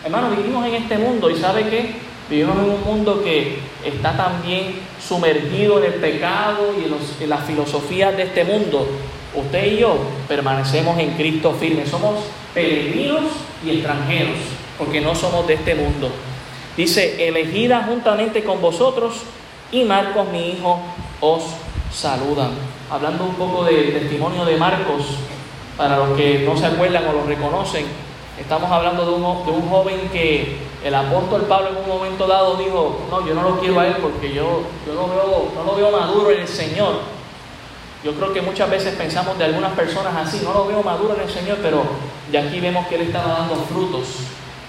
Hermanos, 0.04 0.36
vivimos 0.36 0.66
en 0.66 0.74
este 0.74 0.98
mundo 0.98 1.30
y 1.30 1.36
¿sabe 1.36 1.68
qué? 1.68 1.94
Vivimos 2.28 2.56
en 2.58 2.70
un 2.70 2.84
mundo 2.84 3.22
que 3.22 3.58
está 3.84 4.16
también 4.16 4.76
sumergido 5.00 5.78
en 5.78 5.92
el 5.92 6.00
pecado 6.00 6.74
y 6.78 6.84
en, 6.84 6.94
en 7.20 7.30
las 7.30 7.44
filosofías 7.44 8.16
de 8.16 8.24
este 8.24 8.44
mundo. 8.44 8.86
Usted 9.34 9.72
y 9.72 9.78
yo 9.78 9.96
permanecemos 10.28 10.98
en 10.98 11.12
Cristo 11.12 11.52
firme. 11.58 11.86
Somos 11.86 12.14
peregrinos 12.52 13.24
y 13.64 13.70
extranjeros, 13.70 14.36
porque 14.78 15.00
no 15.00 15.14
somos 15.14 15.46
de 15.46 15.54
este 15.54 15.74
mundo. 15.74 16.10
Dice, 16.76 17.28
elegida 17.28 17.84
juntamente 17.88 18.42
con 18.42 18.60
vosotros 18.60 19.14
y 19.70 19.84
Marcos, 19.84 20.28
mi 20.30 20.50
hijo, 20.50 20.80
os 21.20 21.42
saludan. 21.94 22.50
Hablando 22.90 23.24
un 23.24 23.34
poco 23.34 23.64
del 23.64 23.92
testimonio 23.92 24.44
de 24.44 24.56
Marcos, 24.56 25.18
para 25.76 25.98
los 25.98 26.16
que 26.16 26.40
no 26.40 26.56
se 26.56 26.66
acuerdan 26.66 27.06
o 27.08 27.12
lo 27.12 27.24
reconocen, 27.24 27.86
estamos 28.38 28.70
hablando 28.70 29.04
de 29.06 29.12
un, 29.12 29.46
de 29.46 29.52
un 29.52 29.68
joven 29.68 30.08
que 30.12 30.58
el 30.84 30.94
apóstol 30.94 31.42
Pablo 31.42 31.70
en 31.70 31.76
un 31.76 31.88
momento 31.88 32.26
dado 32.26 32.56
dijo, 32.56 33.06
no, 33.10 33.26
yo 33.26 33.34
no 33.34 33.42
lo 33.42 33.60
quiero 33.60 33.80
a 33.80 33.86
él 33.86 33.96
porque 34.02 34.32
yo, 34.32 34.62
yo 34.86 34.94
no, 34.94 35.08
veo, 35.08 35.52
no 35.54 35.64
lo 35.64 35.76
veo 35.76 35.90
maduro 35.90 36.30
en 36.30 36.40
el 36.40 36.48
Señor. 36.48 37.14
Yo 38.04 38.12
creo 38.12 38.34
que 38.34 38.42
muchas 38.42 38.68
veces 38.68 38.94
pensamos 38.94 39.38
de 39.38 39.44
algunas 39.44 39.72
personas 39.72 40.14
así, 40.14 40.42
no 40.44 40.52
lo 40.52 40.66
veo 40.66 40.82
maduro 40.82 41.14
en 41.14 41.22
el 41.22 41.30
Señor, 41.30 41.58
pero 41.62 41.84
ya 42.30 42.42
aquí 42.42 42.60
vemos 42.60 42.86
que 42.86 42.96
Él 42.96 43.02
estaba 43.02 43.38
dando 43.38 43.54
frutos 43.56 44.08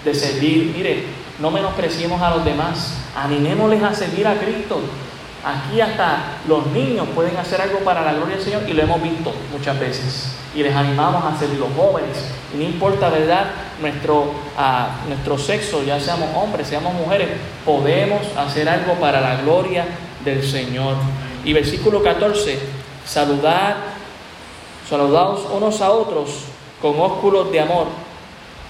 de 0.04 0.14
servir. 0.14 0.72
Mire, 0.74 1.04
no 1.38 1.50
menospreciemos 1.50 2.22
a 2.22 2.30
los 2.30 2.44
demás, 2.44 2.94
animémosles 3.14 3.82
a 3.82 3.92
servir 3.92 4.26
a 4.26 4.38
Cristo. 4.38 4.80
Aquí 5.46 5.80
hasta 5.80 6.40
los 6.48 6.66
niños 6.72 7.06
pueden 7.14 7.36
hacer 7.36 7.60
algo 7.60 7.78
para 7.78 8.02
la 8.02 8.14
gloria 8.14 8.34
del 8.34 8.44
Señor 8.44 8.62
y 8.68 8.72
lo 8.72 8.82
hemos 8.82 9.00
visto 9.00 9.32
muchas 9.52 9.78
veces. 9.78 10.32
Y 10.56 10.64
les 10.64 10.74
animamos 10.74 11.24
a 11.24 11.38
servir 11.38 11.60
los 11.60 11.68
jóvenes. 11.76 12.16
No 12.52 12.64
importa, 12.64 13.10
¿verdad? 13.10 13.44
Nuestro, 13.80 14.32
ah, 14.58 14.96
nuestro 15.06 15.38
sexo, 15.38 15.84
ya 15.84 16.00
seamos 16.00 16.30
hombres, 16.34 16.66
seamos 16.66 16.94
mujeres, 16.94 17.28
podemos 17.64 18.22
hacer 18.36 18.68
algo 18.68 18.94
para 18.94 19.20
la 19.20 19.36
gloria 19.36 19.84
del 20.24 20.42
Señor. 20.42 20.96
Y 21.44 21.52
versículo 21.52 22.02
14, 22.02 22.58
saludar, 23.04 23.76
saludaos 24.90 25.46
unos 25.54 25.80
a 25.80 25.92
otros 25.92 26.46
con 26.82 26.98
ósculos 26.98 27.52
de 27.52 27.60
amor. 27.60 27.86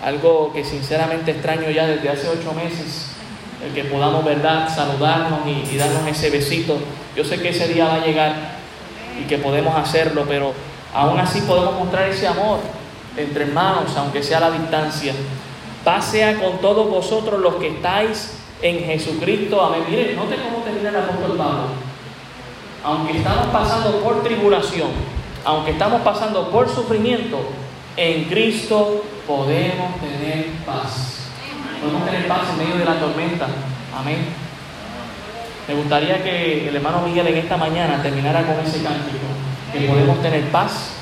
Algo 0.05 0.53
que 0.53 0.63
sinceramente 0.63 1.31
extraño 1.31 1.71
ya 1.71 1.87
desde 1.87 2.11
hace 2.11 2.29
ocho 2.29 2.53
meses, 2.53 3.16
el 3.65 3.73
que 3.73 3.85
podamos, 3.85 4.25
¿verdad?, 4.25 4.69
saludarnos 4.75 5.41
y, 5.47 5.77
darnos 5.77 6.07
ese 6.07 6.31
besito. 6.31 6.79
Yo 7.17 7.25
sé 7.25 7.41
que 7.41 7.51
ese 7.51 7.69
día 7.69 7.87
va 7.87 7.95
a 7.95 8.07
llegar 8.07 8.35
y 9.21 9.27
que 9.27 9.39
podemos 9.39 9.75
hacerlo, 9.77 10.25
pero 10.29 10.53
aún 10.95 11.19
así 11.19 11.41
podemos 11.43 11.75
mostrar 11.79 12.09
ese 12.09 12.27
amor 12.27 12.59
entre 13.17 13.45
hermanos, 13.45 13.97
aunque 13.97 14.23
sea 14.23 14.39
a 14.39 14.41
la 14.43 14.51
distancia. 14.51 15.15
Pase 15.85 16.37
con 16.41 16.59
todos 16.59 16.89
vosotros 16.91 17.41
los 17.41 17.55
que 17.57 17.69
estáis 17.69 18.39
en 18.61 18.81
Jesucristo. 18.81 19.65
Amén. 19.65 19.85
Mire, 19.89 20.15
note 20.15 20.37
cómo 20.37 20.63
termina 20.65 20.91
el 20.91 20.97
apóstol 20.97 21.37
Pablo. 21.37 21.67
Aunque 22.85 23.19
estamos 23.19 23.47
pasando 23.49 24.01
por 24.01 24.23
tribulación, 24.23 24.91
aunque 25.45 25.73
estamos 25.73 26.03
pasando 26.03 26.51
por 26.51 26.69
sufrimiento, 26.69 27.39
en 27.97 28.25
Cristo 28.25 29.03
podemos 29.27 30.01
tener 30.01 30.47
paz. 30.67 31.26
Podemos 31.81 32.05
tener 32.05 32.29
paz 32.29 32.41
en 32.51 32.59
medio 32.59 32.77
de 32.77 32.85
la 32.85 32.99
tormenta. 32.99 33.47
Amén. 33.99 34.27
Me 35.69 35.75
gustaría 35.75 36.23
que 36.23 36.69
el 36.69 36.77
hermano 36.77 37.03
Miguel 37.03 37.27
en 37.27 37.37
esta 37.39 37.57
mañana 37.57 38.03
terminara 38.03 38.43
con 38.43 38.65
ese 38.65 38.83
cántico, 38.83 39.27
que 39.73 39.81
podemos 39.81 40.23
tener 40.23 40.45
paz 40.51 40.93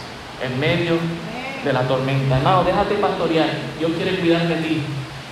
en 0.42 0.58
medio 0.58 0.94
de 1.64 1.72
la 1.72 1.82
tormenta. 1.82 2.38
Hermano, 2.38 2.64
déjate 2.64 2.94
pastorear. 2.94 3.48
Dios 3.78 3.92
quiere 3.96 4.18
cuidar 4.18 4.48
de 4.48 4.56
ti. 4.56 4.82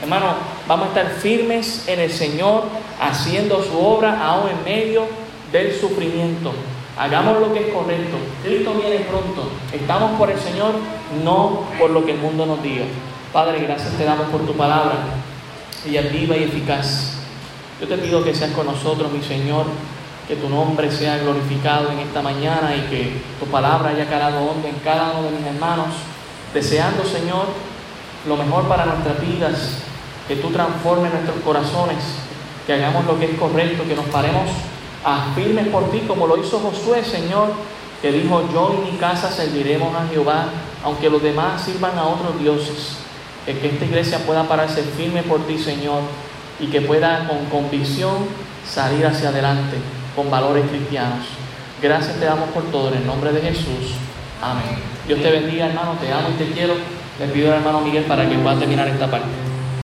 Hermano, 0.02 0.34
vamos 0.68 0.86
a 0.86 0.88
estar 0.88 1.14
firmes 1.14 1.88
en 1.88 2.00
el 2.00 2.10
Señor, 2.10 2.64
haciendo 3.00 3.62
su 3.62 3.78
obra 3.78 4.22
aún 4.22 4.50
en 4.50 4.64
medio 4.64 5.06
del 5.50 5.72
sufrimiento. 5.74 6.52
Hagamos 6.98 7.40
lo 7.40 7.54
que 7.54 7.68
es 7.68 7.74
correcto. 7.74 8.16
Cristo 8.44 8.74
viene 8.74 9.04
pronto. 9.04 9.48
Estamos 9.72 10.18
por 10.18 10.30
el 10.30 10.38
Señor, 10.38 10.74
no 11.24 11.62
por 11.78 11.90
lo 11.90 12.04
que 12.04 12.12
el 12.12 12.18
mundo 12.18 12.44
nos 12.44 12.62
diga. 12.62 12.84
Padre, 13.32 13.60
gracias 13.60 13.92
te 13.94 14.04
damos 14.04 14.26
por 14.28 14.44
tu 14.44 14.52
palabra. 14.54 14.96
Ella 15.86 16.00
es 16.00 16.12
viva 16.12 16.36
y 16.36 16.44
eficaz. 16.44 17.14
Yo 17.80 17.88
te 17.88 17.98
pido 17.98 18.22
que 18.22 18.34
seas 18.34 18.52
con 18.52 18.66
nosotros, 18.66 19.10
mi 19.10 19.22
Señor, 19.22 19.66
que 20.28 20.36
tu 20.36 20.48
nombre 20.48 20.90
sea 20.92 21.18
glorificado 21.18 21.90
en 21.90 21.98
esta 21.98 22.22
mañana 22.22 22.76
y 22.76 22.82
que 22.88 23.20
tu 23.40 23.46
palabra 23.46 23.90
haya 23.90 24.08
calado 24.08 24.38
hondo 24.44 24.68
en 24.68 24.76
cada 24.84 25.10
uno 25.18 25.30
de 25.30 25.38
mis 25.38 25.46
hermanos, 25.46 25.88
deseando, 26.54 27.04
Señor, 27.04 27.46
lo 28.28 28.36
mejor 28.36 28.68
para 28.68 28.86
nuestras 28.86 29.20
vidas, 29.20 29.78
que 30.28 30.36
tú 30.36 30.50
transformes 30.50 31.12
nuestros 31.12 31.38
corazones, 31.44 31.98
que 32.64 32.74
hagamos 32.74 33.04
lo 33.04 33.18
que 33.18 33.32
es 33.32 33.38
correcto, 33.38 33.82
que 33.88 33.96
nos 33.96 34.06
paremos 34.06 34.48
a 35.04 35.32
firmes 35.34 35.66
por 35.66 35.90
ti, 35.90 36.04
como 36.06 36.28
lo 36.28 36.36
hizo 36.36 36.60
Josué, 36.60 37.02
Señor, 37.04 37.52
que 38.00 38.12
dijo, 38.12 38.48
yo 38.52 38.76
y 38.78 38.92
mi 38.92 38.98
casa 38.98 39.32
serviremos 39.32 39.92
a 39.96 40.06
Jehová, 40.06 40.46
aunque 40.84 41.10
los 41.10 41.20
demás 41.20 41.62
sirvan 41.62 41.98
a 41.98 42.04
otros 42.04 42.38
dioses. 42.38 43.01
Que, 43.46 43.58
que 43.58 43.68
esta 43.68 43.84
iglesia 43.84 44.18
pueda 44.20 44.44
pararse 44.44 44.82
firme 44.82 45.22
por 45.22 45.46
ti, 45.46 45.58
Señor, 45.58 46.02
y 46.60 46.66
que 46.66 46.80
pueda 46.80 47.26
con 47.26 47.44
convicción 47.46 48.26
salir 48.66 49.04
hacia 49.06 49.30
adelante 49.30 49.76
con 50.14 50.30
valores 50.30 50.64
cristianos. 50.68 51.26
Gracias 51.80 52.16
te 52.16 52.26
damos 52.26 52.50
por 52.50 52.64
todo 52.70 52.88
en 52.88 52.98
el 52.98 53.06
nombre 53.06 53.32
de 53.32 53.40
Jesús. 53.40 53.96
Amén. 54.40 54.78
Dios 55.06 55.20
te 55.20 55.30
bendiga, 55.30 55.66
hermano. 55.66 55.96
Te 56.00 56.12
amo 56.12 56.28
y 56.30 56.38
te 56.38 56.52
quiero. 56.52 56.74
Le 57.18 57.26
pido 57.28 57.50
al 57.52 57.58
hermano 57.58 57.80
Miguel 57.80 58.04
para 58.04 58.28
que 58.28 58.36
pueda 58.36 58.58
terminar 58.58 58.88
esta 58.88 59.10
parte. 59.10 59.51